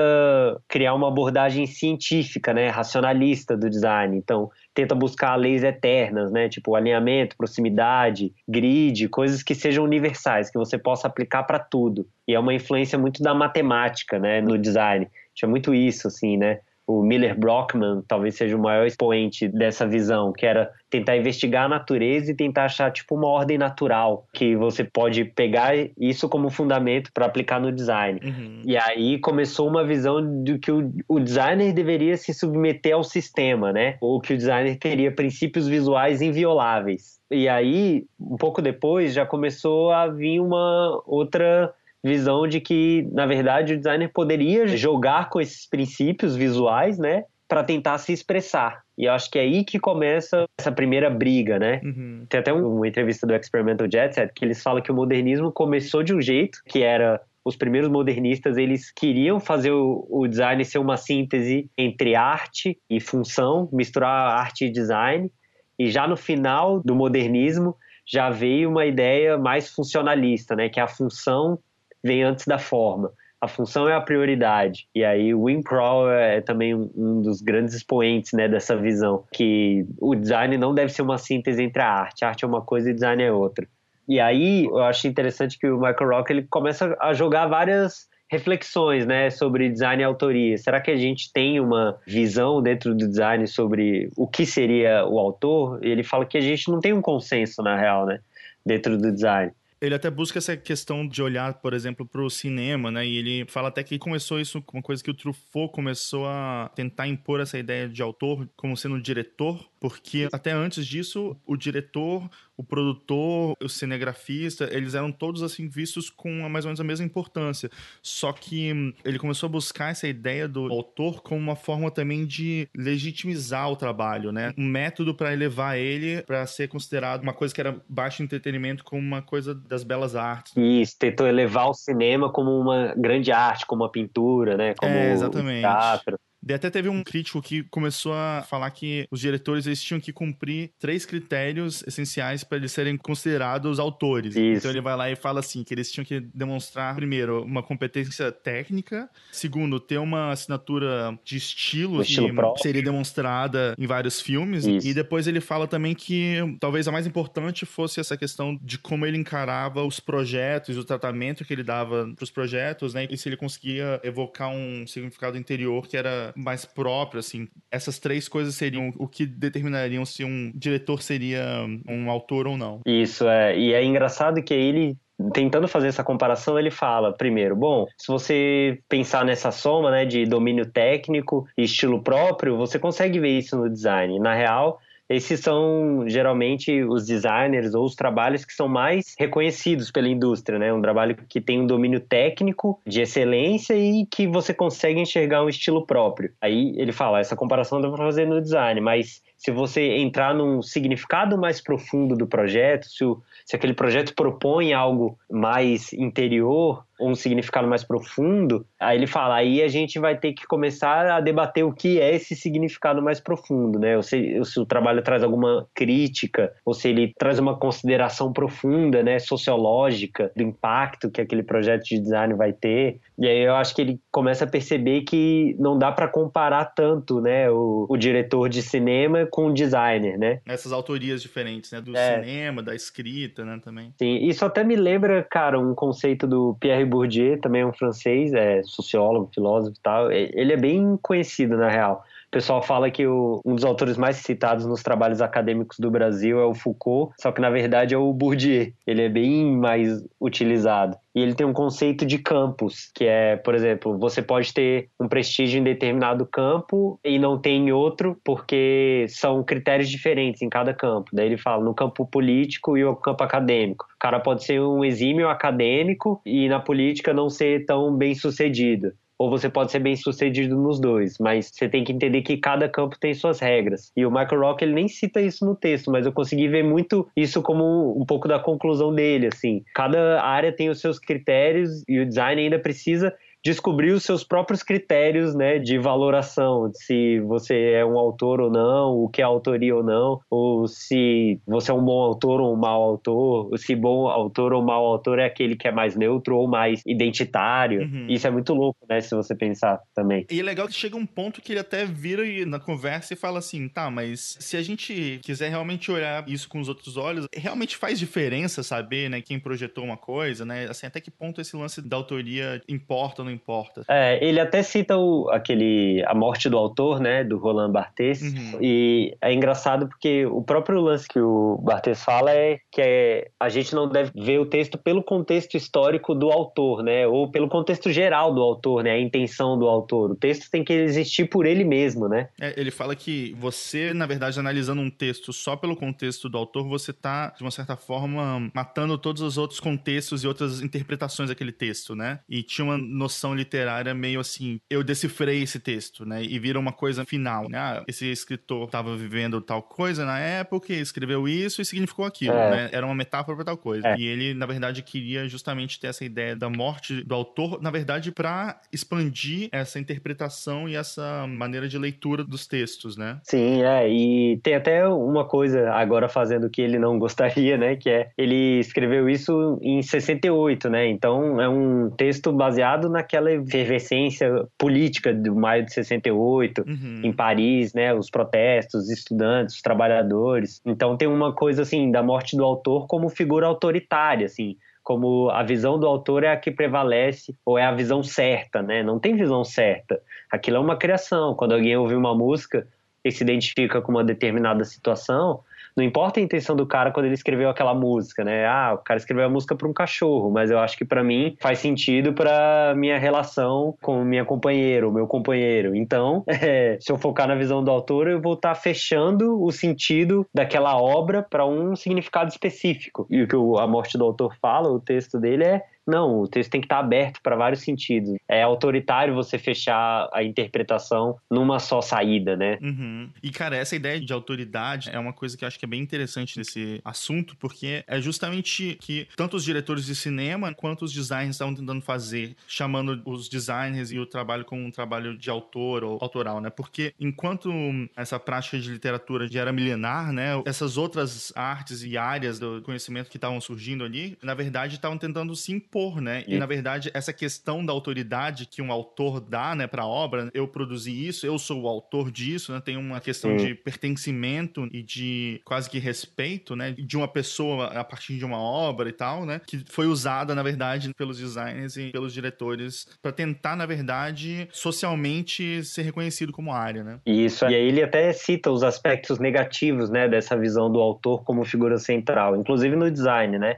criar 0.67 0.95
uma 0.95 1.09
abordagem 1.09 1.67
científica, 1.67 2.55
né, 2.55 2.71
racionalista 2.71 3.55
do 3.55 3.69
design. 3.69 4.17
Então, 4.17 4.51
tenta 4.73 4.95
buscar 4.95 5.37
leis 5.37 5.63
eternas, 5.63 6.33
né, 6.33 6.49
tipo 6.49 6.75
alinhamento, 6.75 7.37
proximidade, 7.37 8.33
grid, 8.49 9.07
coisas 9.11 9.43
que 9.43 9.55
sejam 9.55 9.85
universais, 9.85 10.51
que 10.51 10.57
você 10.57 10.79
possa 10.79 11.07
aplicar 11.07 11.43
para 11.43 11.59
tudo. 11.59 12.09
E 12.27 12.35
é 12.35 12.41
uma 12.41 12.55
influência 12.55 12.99
muito 12.99 13.23
da 13.23 13.35
matemática, 13.35 14.19
né, 14.19 14.41
no 14.41 14.57
design. 14.57 15.07
Tinha 15.35 15.49
muito 15.51 15.75
isso 15.75 16.09
assim, 16.09 16.39
né? 16.39 16.61
O 16.89 17.03
Miller 17.03 17.39
Brockman 17.39 18.03
talvez 18.09 18.35
seja 18.35 18.57
o 18.57 18.59
maior 18.59 18.87
expoente 18.87 19.47
dessa 19.47 19.87
visão, 19.87 20.33
que 20.33 20.47
era 20.47 20.71
tentar 20.89 21.19
investigar 21.19 21.67
a 21.67 21.69
natureza 21.69 22.33
e 22.33 22.35
tentar 22.35 22.65
achar 22.65 22.91
tipo 22.91 23.15
uma 23.15 23.29
ordem 23.29 23.59
natural 23.59 24.27
que 24.33 24.57
você 24.57 24.83
pode 24.83 25.27
pegar 25.27 25.75
isso 26.01 26.31
como 26.31 26.49
fundamento 26.49 27.13
para 27.13 27.27
aplicar 27.27 27.61
no 27.61 27.71
design. 27.71 28.19
Uhum. 28.25 28.63
E 28.65 28.75
aí 28.75 29.19
começou 29.19 29.69
uma 29.69 29.85
visão 29.85 30.43
de 30.43 30.59
que 30.59 30.73
o, 30.73 30.91
o, 31.07 31.21
designer 31.21 31.75
deveria 31.75 32.17
se 32.17 32.33
submeter 32.33 32.95
ao 32.95 33.05
sistema, 33.05 33.71
né? 33.71 33.99
Ou 34.01 34.19
que 34.19 34.33
o 34.33 34.37
designer 34.37 34.79
teria 34.79 35.13
princípios 35.13 35.69
visuais 35.69 36.23
invioláveis. 36.23 37.19
E 37.31 37.47
aí, 37.47 38.07
um 38.19 38.37
pouco 38.37 38.63
depois, 38.63 39.13
já 39.13 39.27
começou 39.27 39.93
a 39.93 40.07
vir 40.07 40.41
uma 40.41 41.03
outra 41.05 41.75
visão 42.05 42.47
de 42.47 42.61
que, 42.61 43.09
na 43.13 43.27
verdade, 43.27 43.75
o 43.75 43.77
designer 43.77 44.11
poderia 44.13 44.67
jogar 44.67 45.29
com 45.31 45.41
esses 45.41 45.69
princípios 45.69 46.37
visuais, 46.37 46.99
né? 46.99 47.25
Para 47.49 47.65
tentar 47.65 47.99
se 47.99 48.13
expressar. 48.13 48.83
E 48.97 49.05
eu 49.05 49.13
acho 49.13 49.31
que 49.31 49.39
é 49.39 49.43
aí 49.43 49.65
que 49.65 49.79
começa 49.79 50.45
essa 50.59 50.71
primeira 50.71 51.09
briga, 51.09 51.59
né? 51.59 51.81
Uhum. 51.83 52.27
Tem 52.29 52.41
até 52.41 52.53
uma 52.53 52.87
entrevista 52.87 53.27
do 53.27 53.35
Experimental 53.35 53.89
Jet 53.91 54.15
Set 54.15 54.33
que 54.35 54.45
eles 54.45 54.63
falam 54.63 54.83
que 54.83 54.93
o 54.93 54.95
modernismo 54.95 55.51
começou 55.51 56.03
de 56.03 56.15
um 56.15 56.21
jeito 56.21 56.59
que 56.67 56.83
era 56.83 57.21
os 57.45 57.57
primeiros 57.57 57.89
modernistas 57.89 58.59
eles 58.59 58.91
queriam 58.91 59.41
fazer 59.41 59.71
o, 59.71 60.07
o, 60.11 60.29
design 60.29 60.63
ser 60.65 60.79
uma 60.79 60.99
síntese 60.99 61.71
entre 61.79 62.15
arte 62.15 62.79
e 62.91 63.01
função, 63.01 63.69
misturar 63.73 64.39
arte 64.39 64.67
e 64.67 64.71
design. 64.71 65.31
E 65.79 65.91
já 65.91 66.07
no 66.07 66.17
final 66.17 66.83
do 66.83 66.95
modernismo 66.95 67.75
já 68.07 68.29
veio 68.29 68.69
uma 68.69 68.85
ideia 68.85 69.39
mais 69.39 69.71
funcionalista, 69.71 70.55
né, 70.55 70.69
que 70.69 70.81
é 70.81 70.83
a 70.83 70.89
função 70.89 71.59
vem 72.03 72.23
antes 72.23 72.47
da 72.47 72.59
forma. 72.59 73.13
A 73.41 73.47
função 73.47 73.89
é 73.89 73.95
a 73.95 74.01
prioridade. 74.01 74.89
E 74.95 75.05
aí 75.05 75.33
o 75.33 75.45
Wim 75.45 75.63
Crow 75.63 76.11
é 76.11 76.41
também 76.41 76.75
um 76.75 77.23
dos 77.23 77.41
grandes 77.41 77.75
expoentes 77.75 78.33
né, 78.33 78.49
dessa 78.49 78.77
visão, 78.77 79.25
que 79.33 79.87
o 80.01 80.15
design 80.15 80.57
não 80.59 80.75
deve 80.75 80.93
ser 80.93 81.03
uma 81.03 81.19
síntese 81.19 81.63
entre 81.63 81.81
a 81.81 81.89
arte. 81.89 82.25
A 82.25 82.29
arte 82.29 82.45
é 82.45 82.49
uma 82.49 82.63
coisa 82.63 82.91
e 82.91 82.95
design 82.95 83.23
é 83.23 83.31
outra. 83.31 83.67
E 84.09 84.19
aí 84.19 84.65
eu 84.65 84.83
acho 84.83 85.07
interessante 85.07 85.59
que 85.59 85.69
o 85.69 85.79
Michael 85.79 86.11
Rock 86.11 86.33
ele 86.33 86.43
começa 86.49 86.97
a 87.01 87.13
jogar 87.13 87.47
várias 87.47 88.09
reflexões, 88.31 89.07
né, 89.07 89.31
sobre 89.31 89.71
design 89.71 90.03
e 90.03 90.05
autoria. 90.05 90.59
Será 90.59 90.81
que 90.81 90.91
a 90.91 90.97
gente 90.97 91.33
tem 91.33 91.61
uma 91.61 91.99
visão 92.07 92.63
dentro 92.63 92.95
do 92.95 93.09
design 93.09 93.47
sobre 93.47 94.11
o 94.17 94.27
que 94.27 94.45
seria 94.45 95.07
o 95.07 95.19
autor? 95.19 95.79
Ele 95.83 96.03
fala 96.03 96.27
que 96.27 96.37
a 96.37 96.41
gente 96.41 96.71
não 96.71 96.81
tem 96.81 96.93
um 96.93 97.01
consenso 97.01 97.63
na 97.63 97.77
real, 97.79 98.05
né, 98.05 98.21
dentro 98.65 98.99
do 98.99 99.13
design. 99.13 99.53
Ele 99.81 99.95
até 99.95 100.11
busca 100.11 100.39
essa 100.39 100.57
questão 100.57 101.07
de 101.07 101.23
olhar, 101.23 101.55
por 101.55 101.73
exemplo, 101.73 102.05
para 102.05 102.23
o 102.23 102.29
cinema, 102.29 102.91
né? 102.91 103.07
E 103.07 103.17
ele 103.17 103.47
fala 103.49 103.69
até 103.69 103.85
que 103.85 103.99
começou 103.99 104.41
isso 104.41 104.63
uma 104.73 104.83
coisa 104.83 105.03
que 105.03 105.11
o 105.11 105.15
Truffaut 105.15 105.73
começou 105.73 106.27
a 106.27 106.71
tentar 106.75 107.07
impor 107.07 107.41
essa 107.41 107.59
ideia 107.59 107.89
de 107.89 108.03
autor 108.03 108.49
como 108.57 108.77
sendo 108.77 109.01
diretor, 109.01 109.69
porque 109.79 110.29
até 110.33 110.51
antes 110.51 110.85
disso, 110.87 111.37
o 111.47 111.57
diretor, 111.57 112.29
o 112.59 112.65
produtor, 112.65 113.55
o 113.63 113.69
cinegrafista, 113.69 114.69
eles 114.73 114.95
eram 114.95 115.13
todos 115.13 115.45
assim 115.45 115.69
vistos 115.69 116.11
com 116.11 116.29
mais 116.49 116.65
ou 116.65 116.71
menos 116.71 116.81
a 116.81 116.85
mesma 116.85 117.07
importância. 117.07 117.71
Só 118.03 118.33
que 118.33 118.73
hum, 118.73 118.93
ele 119.05 119.19
começou 119.19 119.47
a 119.47 119.51
buscar 119.51 119.93
essa 119.93 120.09
ideia 120.09 120.49
do 120.49 120.71
autor 120.73 121.23
como 121.23 121.41
uma 121.41 121.55
forma 121.55 121.89
também 121.89 122.27
de 122.27 122.69
legitimizar 122.77 123.71
o 123.71 123.77
trabalho, 123.77 124.33
né? 124.33 124.53
Um 124.59 124.67
método 124.67 125.15
para 125.15 125.33
elevar 125.33 125.79
ele 125.79 126.21
para 126.23 126.45
ser 126.47 126.67
considerado 126.67 127.23
uma 127.23 127.33
coisa 127.33 127.55
que 127.55 127.61
era 127.61 127.81
baixo 127.89 128.25
entretenimento 128.25 128.83
como 128.83 129.01
uma 129.01 129.23
coisa 129.23 129.55
das 129.55 129.85
belas 129.85 130.17
artes. 130.17 130.53
Isso, 130.57 130.99
tentou 130.99 131.29
elevar 131.29 131.69
o 131.69 131.75
cinema 131.75 132.33
como 132.33 132.59
uma 132.59 132.93
grande 132.97 133.31
arte, 133.31 133.65
como 133.67 133.85
a 133.85 133.89
pintura, 133.89 134.57
né? 134.57 134.75
Como 134.75 134.93
é, 134.93 135.13
exatamente. 135.13 135.59
o 135.59 135.61
teatro. 135.61 136.19
E 136.49 136.55
até 136.55 136.71
teve 136.71 136.89
um 136.89 137.03
crítico 137.03 137.43
que 137.43 137.63
começou 137.65 138.13
a 138.15 138.45
falar 138.49 138.71
que 138.71 139.07
os 139.11 139.21
diretores 139.21 139.67
eles 139.67 139.83
tinham 139.83 140.01
que 140.01 140.13
cumprir 140.13 140.71
três 140.79 141.05
critérios 141.05 141.85
essenciais 141.87 142.43
para 142.43 142.57
eles 142.59 142.73
serem 142.73 142.97
considerados 142.97 143.79
autores. 143.79 144.35
Isso. 144.35 144.59
Então 144.59 144.71
ele 144.71 144.81
vai 144.81 144.97
lá 144.97 145.11
e 145.11 145.17
fala 145.17 145.41
assim 145.41 145.63
que 145.63 145.75
eles 145.75 145.93
tinham 145.93 146.05
que 146.05 146.21
demonstrar 146.21 146.95
primeiro 146.95 147.43
uma 147.43 147.63
competência 147.63 148.33
técnica, 148.33 149.09
segundo 149.31 149.79
ter 149.79 149.99
uma 149.99 150.33
assinatura 150.33 151.19
de 151.25 151.37
estilo, 151.37 152.03
estilo 152.03 152.29
que 152.29 152.35
próprio. 152.35 152.63
seria 152.63 152.83
demonstrada 152.83 153.75
em 153.79 153.87
vários 153.87 154.21
filmes. 154.21 154.67
Isso. 154.67 154.87
E 154.87 154.95
depois 154.95 155.27
ele 155.27 155.41
fala 155.41 155.67
também 155.67 155.95
que 155.95 156.37
talvez 156.61 156.89
a 156.89 156.93
mais 156.93 157.07
importante 157.07 157.67
fosse 157.67 158.01
essa 158.01 158.17
questão 158.17 158.59
de 158.63 158.79
como 158.79 159.05
ele 159.05 159.19
encarava 159.19 159.85
os 159.85 160.01
projetos, 160.01 160.77
o 160.77 160.85
tratamento 160.85 161.45
que 161.45 161.53
ele 161.53 161.63
dava 161.63 162.11
para 162.15 162.25
os 162.25 162.31
projetos, 162.31 162.95
né? 162.95 163.07
E 163.11 163.17
se 163.17 163.29
ele 163.29 163.37
conseguia 163.37 164.01
evocar 164.03 164.51
um 164.51 164.87
significado 164.87 165.37
interior 165.37 165.87
que 165.87 165.97
era 165.97 166.33
mais 166.39 166.65
próprio, 166.65 167.21
assim. 167.21 167.49
Essas 167.71 167.99
três 167.99 168.29
coisas 168.29 168.55
seriam 168.55 168.93
o 168.97 169.09
que 169.09 169.27
determinariam 169.27 170.05
se 170.05 170.25
um 170.25 170.53
diretor 170.55 171.03
seria 171.03 171.67
um 171.89 172.11
autor 172.11 172.47
ou 172.47 172.57
não. 172.57 172.81
Isso, 172.87 173.29
é. 173.29 173.59
E 173.59 173.73
é 173.73 173.85
engraçado 173.85 174.43
que 174.43 174.55
ele 174.55 174.97
tentando 175.33 175.67
fazer 175.67 175.89
essa 175.89 176.05
comparação, 176.05 176.57
ele 176.57 176.71
fala, 176.71 177.13
primeiro, 177.13 177.57
bom, 177.57 177.87
se 177.97 178.07
você 178.07 178.79
pensar 178.89 179.25
nessa 179.25 179.51
soma, 179.51 179.91
né, 179.91 180.05
de 180.05 180.25
domínio 180.25 180.65
técnico 180.65 181.45
e 181.57 181.65
estilo 181.65 182.01
próprio, 182.01 182.57
você 182.57 182.79
consegue 182.79 183.19
ver 183.19 183.37
isso 183.37 183.57
no 183.57 183.69
design. 183.69 184.19
Na 184.21 184.33
real, 184.33 184.79
esses 185.09 185.41
são 185.41 186.05
geralmente 186.07 186.83
os 186.85 187.07
designers 187.07 187.75
ou 187.75 187.85
os 187.85 187.95
trabalhos 187.95 188.45
que 188.45 188.53
são 188.53 188.69
mais 188.69 189.15
reconhecidos 189.19 189.91
pela 189.91 190.09
indústria, 190.09 190.59
né? 190.59 190.73
Um 190.73 190.83
trabalho 190.83 191.17
que 191.29 191.41
tem 191.41 191.61
um 191.61 191.67
domínio 191.67 192.01
técnico 192.01 192.81
de 192.87 193.01
excelência 193.01 193.75
e 193.75 194.07
que 194.07 194.27
você 194.27 194.53
consegue 194.53 195.01
enxergar 195.01 195.43
um 195.43 195.49
estilo 195.49 195.87
próprio. 195.87 196.33
Aí 196.41 196.75
ele 196.77 196.93
fala, 196.93 197.21
essa 197.21 197.37
comparação 197.37 197.81
dá 197.81 197.89
para 197.89 198.05
fazer 198.05 198.27
no 198.27 198.41
design, 198.41 198.81
mas 198.81 199.23
se 199.39 199.53
você 199.53 199.97
entrar 199.99 200.35
num 200.35 200.61
significado 200.61 201.39
mais 201.39 201.61
profundo 201.61 202.17
do 202.17 202.27
projeto, 202.27 202.87
se, 202.91 203.05
o, 203.05 203.23
se 203.47 203.55
aquele 203.55 203.73
projeto 203.73 204.13
propõe 204.15 204.73
algo 204.75 205.17
mais 205.31 205.93
interior, 205.93 206.85
um 207.01 207.15
significado 207.15 207.69
mais 207.69 207.85
profundo, 207.85 208.67
aí 208.79 208.99
ele 208.99 209.07
fala, 209.07 209.37
aí 209.37 209.63
a 209.63 209.69
gente 209.69 209.99
vai 209.99 210.19
ter 210.19 210.33
que 210.33 210.47
começar 210.47 211.07
a 211.07 211.21
debater 211.21 211.65
o 211.65 211.73
que 211.73 212.01
é 212.01 212.15
esse 212.15 212.35
significado 212.35 213.01
mais 213.01 213.21
profundo, 213.21 213.79
né? 213.79 213.97
Ou 213.97 214.03
se, 214.03 214.45
se 214.45 214.59
o 214.59 214.67
trabalho 214.67 215.03
traz 215.03 215.23
alguma 215.23 215.67
crítica, 215.73 216.53
ou 216.65 216.75
se 216.75 216.89
ele 216.89 217.15
traz 217.17 217.39
uma 217.39 217.57
consideração 217.57 218.33
profunda, 218.33 219.03
né, 219.03 219.19
sociológica 219.19 220.33
do 220.37 220.43
impacto 220.43 221.11
que 221.11 221.21
aquele 221.21 221.43
projeto 221.43 221.85
de 221.85 222.01
design 222.01 222.35
vai 222.35 222.53
ter. 222.53 223.01
E 223.19 223.27
aí 223.27 223.41
eu 223.41 223.55
acho 223.55 223.75
que 223.75 223.83
ele 223.83 224.01
começa 224.11 224.45
a 224.45 224.49
perceber 224.49 225.03
que 225.03 225.57
não 225.59 225.79
dá 225.79 225.93
para 225.93 226.09
comparar 226.09 226.65
tanto, 226.67 227.21
né, 227.21 227.51
o, 227.51 227.87
o, 227.89 227.97
diretor 227.97 228.49
de 228.49 228.63
cinema 228.63 229.27
com 229.31 229.47
o 229.47 229.55
designer, 229.55 230.19
né? 230.19 230.41
Essas 230.47 230.73
autorias 230.73 231.23
diferentes, 231.23 231.71
né, 231.73 231.81
do 231.81 231.97
É. 231.97 232.21
cinema, 232.21 232.63
da 232.63 232.75
escrita, 232.75 233.45
né, 233.45 233.61
também. 233.63 233.93
Sim, 233.99 234.17
isso 234.27 234.45
até 234.45 234.65
me 234.65 234.77
lembra, 234.77 235.23
cara, 235.23 235.59
um 235.59 235.75
conceito 235.75 236.27
do 236.27 236.57
Pierre 236.61 236.85
Bourdieu, 236.85 237.41
também 237.41 237.63
é 237.63 237.67
um 237.67 237.73
francês, 237.73 238.33
é 238.33 238.63
sociólogo, 238.63 239.31
filósofo 239.35 239.77
e 239.79 239.83
tal. 239.83 240.13
E- 240.13 240.31
Ele 240.35 240.53
é 240.53 240.57
bem 240.57 240.99
conhecido, 241.03 241.57
na 241.57 241.69
real. 241.69 242.05
O 242.29 242.31
pessoal 242.31 242.63
fala 242.63 242.91
que 242.91 243.07
o- 243.07 243.41
um 243.43 243.55
dos 243.55 243.65
autores 243.65 243.97
mais 243.97 244.17
citados 244.17 244.67
nos 244.67 244.83
trabalhos 244.83 245.23
acadêmicos 245.23 245.79
do 245.79 245.91
Brasil 245.91 246.39
é 246.39 246.45
o 246.45 246.53
Foucault, 246.55 247.15
só 247.19 247.33
que 247.33 247.41
na 247.41 247.49
verdade 247.49 247.95
é 247.95 247.99
o 247.99 248.13
Bourdieu. 248.13 248.71
Ele 248.87 249.03
é 249.03 249.09
bem 249.09 249.47
mais 249.57 250.05
utilizado. 250.21 250.95
E 251.15 251.21
ele 251.21 251.35
tem 251.35 251.47
um 251.47 251.55
conceito 251.55 252.05
de 252.05 252.19
campus, 252.19 252.91
que 252.95 253.05
é, 253.05 253.37
por 253.37 253.55
exemplo, 253.55 253.99
você 253.99 254.21
pode 254.21 254.53
ter 254.53 254.91
um 255.01 255.09
prestígio 255.09 255.59
em 255.59 255.65
determinado 255.65 256.27
campo 256.27 257.01
e 257.03 257.19
não 257.19 257.39
tem 257.41 257.69
em 257.69 257.73
outro, 257.73 258.21
porque 258.23 259.07
são 259.09 259.43
critérios 259.43 259.89
diferentes 259.89 260.43
em 260.43 260.51
cada 260.51 260.75
campo. 260.75 261.09
Daí 261.15 261.25
ele 261.27 261.39
fala 261.39 261.65
no 261.65 261.75
campo 261.75 262.05
político 262.07 262.77
e 262.77 262.85
o 262.85 262.95
campo 262.95 263.25
acadêmico. 263.25 263.87
O 263.87 263.99
cara 263.99 264.21
pode 264.21 264.45
ser 264.45 264.61
um 264.61 264.85
exímio 264.85 265.31
acadêmico 265.31 266.21
e 266.27 266.47
na 266.47 266.61
política 266.61 267.15
não 267.15 267.31
ser 267.31 267.65
tão 267.65 267.97
bem 267.97 268.15
sucedido. 268.15 268.93
Ou 269.19 269.29
você 269.29 269.49
pode 269.49 269.73
ser 269.73 269.81
bem 269.81 269.97
sucedido 269.97 270.57
nos 270.57 270.81
dois, 270.81 271.19
mas 271.19 271.51
você 271.53 271.69
tem 271.69 271.83
que 271.83 271.93
entender 271.93 272.23
que 272.23 272.37
cada 272.37 272.69
campo 272.69 272.99
tem 272.99 273.13
suas 273.15 273.41
regras. 273.41 273.91
E 273.97 274.07
o 274.07 274.11
Michael 274.11 274.41
Rock 274.41 274.65
ele 274.65 274.75
nem 274.75 274.87
cita 274.87 275.21
isso 275.21 275.45
no 275.45 275.57
texto, 275.57 275.91
mas 275.91 276.07
eu 276.07 276.13
consegui 276.13 276.47
ver 276.47 276.63
muito 276.63 277.09
isso 277.17 277.43
como 277.43 278.01
um 278.01 278.07
pouco 278.07 278.29
da 278.29 278.39
conclusão 278.39 278.95
dele, 278.95 279.27
assim. 279.27 279.65
Cada 279.75 280.23
área 280.23 280.53
tem 280.53 280.69
os 280.69 280.81
seus 280.81 280.99
critérios 280.99 281.83
e 281.89 281.99
o 282.01 282.07
design 282.07 282.41
ainda 282.41 282.59
precisa 282.59 283.13
descobrir 283.45 283.93
os 283.93 284.03
seus 284.03 284.25
próprios 284.25 284.63
critérios, 284.63 285.35
né, 285.35 285.59
de 285.59 285.79
valoração, 285.79 286.69
de 286.71 286.79
se 286.85 287.21
você 287.21 287.73
é 287.73 287.85
um 287.85 287.99
autor 287.99 288.41
ou 288.41 288.51
não, 288.51 288.91
o 288.97 289.09
que 289.09 289.23
é 289.23 289.25
autoria 289.25 289.75
ou 289.75 289.83
não, 289.83 290.21
ou 290.31 290.67
se 290.67 291.41
você 291.47 291.71
é 291.71 291.75
um 291.75 291.85
bom 291.85 292.01
autor 292.01 292.41
ou 292.41 292.53
um 292.53 292.57
mau 292.57 292.83
autor, 292.83 293.49
ou 293.51 293.57
se 293.59 293.75
bom 293.75 294.09
autor 294.09 294.53
ou 294.53 294.63
mau 294.63 294.85
autor 294.87 295.19
é 295.19 295.25
aquele 295.27 295.57
que 295.57 295.69
é 295.69 295.73
mais 295.73 295.97
neutro 295.97 296.37
ou 296.37 296.49
mais 296.49 296.83
identitário. 296.87 297.83
Uhum. 297.83 298.07
Isso 298.09 298.27
é 298.27 298.31
muito 298.31 298.53
louco, 298.55 298.79
né, 298.89 299.01
se 299.01 299.15
você 299.15 299.35
pensar 299.35 299.81
também. 299.95 300.27
E 300.31 300.41
é 300.41 300.43
legal 300.43 300.67
que 300.67 300.75
chega 300.75 300.97
um 300.97 301.07
ponto 301.07 301.41
que 301.41 301.53
ele 301.53 301.61
até 301.61 301.85
vira 301.85 302.27
e- 302.27 302.45
na 302.45 302.59
conversa 302.59 303.15
e 303.15 303.17
fala 303.17 303.39
assim, 303.39 303.69
tá, 303.69 303.91
mas 303.91 304.37
se 304.41 304.57
a 304.57 304.63
gente 304.63 305.21
quiser 305.23 305.49
realmente 305.51 305.91
olhar 305.91 306.29
isso 306.29 306.49
com 306.49 306.61
os 306.61 306.69
outros 306.69 306.97
olhos, 306.97 307.27
realmente 307.35 307.77
faz 307.77 307.99
diferença 307.99 308.63
saber, 308.63 309.09
né, 309.09 309.21
quem 309.21 309.39
projetou 309.39 309.85
uma 309.85 309.97
coisa, 309.97 310.45
né? 310.45 310.67
Assim, 310.69 310.87
até 310.87 311.01
que 311.01 311.11
ponto 311.11 311.41
esse 311.41 311.57
lance 311.57 311.81
da 311.81 311.97
autoria 311.97 312.61
importa 312.69 313.23
não 313.29 313.35
importa? 313.35 313.85
É, 313.89 314.25
ele 314.27 314.41
até 314.41 314.63
cita 314.63 314.97
o, 314.97 315.29
aquele 315.31 316.03
A 316.07 316.15
Morte 316.15 316.49
do 316.49 316.57
Autor, 316.57 317.01
né, 317.01 317.23
do 317.23 317.39
Roland 317.39 317.71
Barthes, 317.71 318.23
Uhum. 318.23 318.59
e 318.61 319.17
é 319.21 319.33
engraçado 319.33 319.87
porque 319.89 320.27
o 320.27 320.43
próprio 320.43 320.81
lance 320.81 321.07
que 321.07 321.21
o 321.21 321.59
Barthes 321.63 322.03
fala 322.03 322.31
é 322.33 322.59
que 322.71 322.81
é, 322.81 323.29
a 323.39 323.49
gente 323.49 323.75
não 323.75 323.89
deve 323.89 324.11
ver 324.15 324.39
o 324.39 324.47
texto 324.47 324.79
pelo 324.79 325.03
contexto 325.03 325.57
histórico 325.57 326.15
do 326.15 326.31
autor, 326.31 326.83
né, 326.83 327.07
ou 327.07 327.31
pelo 327.31 327.49
contexto 327.49 327.91
geral 327.93 328.33
do 328.35 328.41
autor, 328.41 328.83
né, 328.83 328.93
a 328.93 329.01
intenção 329.01 329.59
do 329.59 329.67
autor. 329.67 330.13
O 330.13 330.15
texto 330.17 330.51
tem 330.51 330.65
que 330.65 330.73
existir 330.73 331.27
por 331.27 331.47
ele 331.47 331.65
mesmo, 331.65 332.09
né? 332.09 332.29
É, 332.41 332.55
ele 332.59 332.71
fala 332.71 332.95
que 332.97 333.35
você, 333.39 333.93
na 333.93 334.07
verdade, 334.07 334.39
analisando 334.39 334.81
um 334.81 334.91
texto 334.91 335.33
só 335.33 335.57
pelo 335.57 335.77
contexto 335.77 336.29
do 336.29 336.39
autor, 336.39 336.67
você 336.67 336.93
tá, 336.93 337.33
de 337.37 337.43
uma 337.43 337.51
certa 337.51 337.77
forma, 337.77 338.51
matando 338.55 338.97
todos 338.97 339.21
os 339.23 339.37
outros 339.37 339.61
contextos 339.61 340.25
e 340.25 340.27
outras 340.29 340.61
interpretações 340.63 341.29
daquele 341.29 341.53
texto, 341.53 341.95
né? 341.95 342.21
E 342.29 342.43
tinha 342.43 342.65
uma 342.65 342.79
noção 342.79 343.18
literária 343.35 343.95
meio 343.95 344.21
assim, 344.21 344.61
eu 344.71 344.83
decifrei 344.83 345.43
esse 345.43 345.59
texto, 345.59 346.05
né? 346.05 346.23
E 346.23 346.39
vira 346.39 346.59
uma 346.59 346.73
coisa 346.73 347.05
final, 347.05 347.49
né? 347.49 347.59
Ah, 347.59 347.85
esse 347.89 348.07
escritor 348.11 348.65
estava 348.65 348.97
vivendo 348.97 349.41
tal 349.41 349.63
coisa 349.63 350.05
na 350.05 350.19
época, 350.19 350.73
escreveu 350.73 351.27
isso 351.29 351.61
e 351.61 351.65
significou 351.65 352.05
aquilo, 352.05 352.35
É. 352.35 352.51
né? 352.51 352.69
Era 352.73 352.87
uma 352.87 352.95
metáfora 352.95 353.37
para 353.37 353.45
tal 353.47 353.57
coisa. 353.57 353.89
É. 353.89 353.97
E 353.99 354.07
ele, 354.07 354.35
na 354.35 354.47
verdade, 354.47 354.83
queria 354.83 355.29
justamente 355.29 355.79
ter 355.81 355.89
essa 355.89 356.05
ideia 356.05 356.35
da 356.37 356.49
morte 356.49 357.03
do 357.05 357.15
autor, 357.15 357.61
na 357.63 357.71
verdade, 357.71 358.13
para 358.13 358.61
expandir 358.73 359.49
essa 359.53 359.79
interpretação 359.79 360.69
e 360.69 360.75
essa 360.77 361.27
maneira 361.27 361.69
de 361.69 361.79
leitura 361.79 362.25
dos 362.25 362.47
textos, 362.47 362.97
né? 362.97 363.19
Sim, 363.23 363.63
é, 363.63 363.89
e 363.89 364.39
tem 364.43 364.55
até 364.55 364.87
uma 364.89 365.25
coisa 365.27 365.71
agora 365.73 366.09
fazendo 366.09 366.47
o 366.47 366.51
que 366.51 366.61
ele 366.63 366.79
não 366.79 366.99
gostaria, 366.99 367.57
né, 367.57 367.77
que 367.77 367.91
é, 367.91 368.09
ele 368.17 368.59
escreveu 368.61 369.09
isso 369.09 369.59
em 369.63 369.83
68, 369.83 370.69
né, 370.69 370.87
então 370.89 371.41
é 371.41 371.49
um 371.49 371.91
texto 371.91 372.33
baseado 372.33 372.89
naquela 373.09 373.33
efervescência 373.33 374.47
política 374.59 375.15
do 375.15 375.35
maio 375.35 375.65
de 375.65 375.73
68, 375.73 376.63
Uhum. 376.67 377.01
em 377.03 377.13
Paris, 377.13 377.73
né, 377.73 377.95
os 377.95 378.11
protestos, 378.11 378.83
os 378.85 378.91
estudantes, 378.91 379.57
os 379.57 379.63
trabalhadores. 379.63 380.61
Então 380.67 380.97
tem 380.97 381.09
uma 381.09 381.33
coisa 381.33 381.63
assim 381.63 381.91
da 381.91 382.03
morte 382.03 382.37
do 382.37 382.45
autor 382.45 382.87
como 382.87 383.09
figura 383.09 383.47
autoritária, 383.47 384.27
assim, 384.27 384.57
como 384.83 385.31
a 385.31 385.43
visão 385.43 385.79
do 385.79 385.87
autor 385.87 386.25
é 386.25 386.33
a 386.33 386.37
que 386.37 386.51
prevalece 386.51 387.35
ou 387.45 387.59
é 387.59 387.65
a 387.65 387.73
visão 387.73 388.03
certa, 388.03 388.63
né? 388.63 388.83
Não 388.83 388.99
tem 388.99 389.17
visão 389.17 389.43
certa. 389.45 390.01
Aquilo 390.31 390.57
é 390.59 390.61
uma 390.61 390.77
criação. 390.77 391.35
Quando 391.35 391.53
alguém 391.53 391.77
ouve 391.77 391.95
uma 391.95 392.15
música 392.15 392.67
e 393.05 393.11
se 393.11 393.23
identifica 393.23 393.81
com 393.81 393.93
uma 393.93 394.05
determinada 394.05 394.65
situação, 394.65 395.41
não 395.79 395.85
importa 395.85 396.19
a 396.19 396.23
intenção 396.23 396.57
do 396.57 396.67
cara 396.67 396.91
quando 396.91 397.07
ele 397.07 397.15
escreveu 397.15 397.49
aquela 397.49 397.73
música, 397.73 398.25
né? 398.25 398.45
Ah, 398.45 398.73
o 398.75 398.79
cara 398.79 398.99
escreveu 398.99 399.27
a 399.27 399.29
música 399.29 399.55
para 399.55 399.69
um 399.69 399.73
cachorro, 399.73 400.29
mas 400.29 400.51
eu 400.51 400.59
acho 400.59 400.77
que 400.77 400.85
para 400.85 401.05
mim 401.05 401.37
faz 401.41 401.61
sentido 401.61 402.13
para 402.13 402.75
minha 402.77 402.99
relação 402.99 403.77
com 403.81 404.03
minha 404.03 404.25
companheira, 404.25 404.89
o 404.89 404.93
meu 404.93 405.07
companheiro. 405.07 405.77
Então, 405.77 406.25
é, 406.27 406.77
se 406.81 406.91
eu 406.91 406.99
focar 406.99 407.29
na 407.29 407.37
visão 407.37 407.63
do 407.63 407.71
autor, 407.71 408.09
eu 408.09 408.21
vou 408.21 408.35
estar 408.35 408.55
tá 408.55 408.61
fechando 408.61 409.41
o 409.41 409.53
sentido 409.53 410.27
daquela 410.35 410.77
obra 410.77 411.23
para 411.23 411.47
um 411.47 411.77
significado 411.77 412.29
específico. 412.29 413.07
E 413.09 413.23
o 413.23 413.29
que 413.29 413.37
a 413.37 413.67
morte 413.69 413.97
do 413.97 414.05
autor 414.05 414.35
fala, 414.43 414.69
o 414.69 414.81
texto 414.81 415.21
dele 415.21 415.45
é 415.45 415.63
não, 415.89 416.21
o 416.21 416.29
texto 416.29 416.51
tem 416.51 416.61
que 416.61 416.67
estar 416.67 416.81
aberto 416.81 417.21
para 417.23 417.35
vários 417.35 417.63
sentidos. 417.63 418.15
É 418.29 418.43
autoritário 418.43 419.15
você 419.15 419.39
fechar 419.39 420.07
a 420.13 420.23
interpretação 420.23 421.17
numa 421.31 421.59
só 421.59 421.81
saída, 421.81 422.37
né? 422.37 422.59
Uhum. 422.61 423.09
E, 423.23 423.31
cara, 423.31 423.57
essa 423.57 423.75
ideia 423.75 423.99
de 423.99 424.13
autoridade 424.13 424.91
é 424.93 424.99
uma 424.99 425.15
coisa 425.15 425.35
que 425.35 425.45
eu 425.45 425.49
acho 425.49 425.59
que 425.59 425.65
é 425.65 425.69
bem 425.69 425.81
interessante 425.81 426.37
nesse 426.37 426.83
assunto, 426.85 427.35
porque 427.39 427.83
é 427.87 428.01
justamente 428.03 428.77
que 428.83 429.09
tanto 429.17 429.39
os 429.39 429.45
diretores 429.45 429.87
de 429.87 429.97
cinema 429.97 430.53
quanto 430.53 430.85
os 430.85 430.93
designers 430.93 431.37
estavam 431.37 431.55
tentando 431.55 431.81
fazer, 431.81 432.37
chamando 432.47 433.01
os 433.07 433.27
designers 433.27 433.91
e 433.91 433.99
o 433.99 434.05
trabalho 434.05 434.45
como 434.45 434.63
um 434.63 434.71
trabalho 434.71 435.17
de 435.17 435.31
autor 435.31 435.85
ou 435.85 435.99
autoral, 436.03 436.39
né? 436.43 436.51
Porque 436.51 436.93
enquanto 437.01 437.51
essa 437.97 438.21
prática 438.21 438.59
de 438.59 438.71
literatura 438.71 439.27
já 439.27 439.41
era 439.41 439.53
milenar, 439.53 440.13
né? 440.13 440.43
Essas 440.45 440.77
outras 440.77 441.33
artes 441.35 441.83
e 441.83 441.97
áreas 441.97 442.39
do 442.39 442.61
conhecimento 442.61 443.09
que 443.09 443.17
estavam 443.17 443.41
surgindo 443.41 443.85
ali, 443.85 444.19
na 444.23 444.35
verdade, 444.35 444.75
estavam 444.75 444.99
tentando 444.99 445.35
se 445.35 445.53
impor 445.53 445.78
né? 446.01 446.25
E, 446.27 446.39
na 446.39 446.47
verdade, 446.47 446.91
essa 446.93 447.13
questão 447.13 447.65
da 447.65 447.73
autoridade 447.73 448.47
que 448.47 448.61
um 448.61 448.73
autor 448.73 449.21
dá, 449.21 449.55
né, 449.55 449.67
para 449.67 449.83
a 449.83 449.87
obra, 449.87 450.31
eu 450.35 450.47
produzi 450.49 451.07
isso, 451.07 451.27
eu 451.27 451.39
sou 451.39 451.63
o 451.63 451.69
autor 451.69 452.11
disso, 452.11 452.53
né? 452.53 452.61
Tem 452.61 452.77
uma 452.77 453.01
questão 453.01 453.37
de 453.37 453.55
pertencimento 453.55 454.69
e 454.73 454.83
de 454.83 455.41
quase 455.45 455.69
que 455.71 455.79
respeito, 455.79 456.57
né, 456.57 456.73
de 456.73 456.97
uma 456.97 457.09
pessoa 457.09 457.67
a 457.67 457.85
partir 457.85 458.17
de 458.17 458.25
uma 458.25 458.39
obra 458.39 458.89
e 458.89 458.93
tal, 458.93 459.25
né, 459.25 459.41
que 459.47 459.65
foi 459.69 459.87
usada, 459.87 460.35
na 460.35 460.43
verdade, 460.43 460.93
pelos 460.97 461.19
designers 461.19 461.77
e 461.77 461.91
pelos 461.91 462.13
diretores 462.13 462.87
para 463.03 463.13
tentar, 463.13 463.57
na 463.57 463.67
verdade, 463.67 464.49
socialmente 464.53 465.65
ser 465.65 465.83
reconhecido 465.83 466.33
como 466.33 466.53
área, 466.53 466.83
né? 466.83 467.01
Isso. 467.07 467.45
E 467.45 467.55
aí 467.55 467.69
ele 467.69 467.83
até 467.83 468.13
cita 468.13 468.51
os 468.51 468.63
aspectos 468.63 469.19
negativos, 469.19 469.91
né, 469.91 470.09
dessa 470.09 470.37
visão 470.37 470.71
do 470.71 470.81
autor 470.81 471.25
como 471.25 471.45
figura 471.45 471.79
central, 471.79 472.37
inclusive 472.37 472.75
no 472.77 472.91
design, 472.91 473.39
né? 473.39 473.57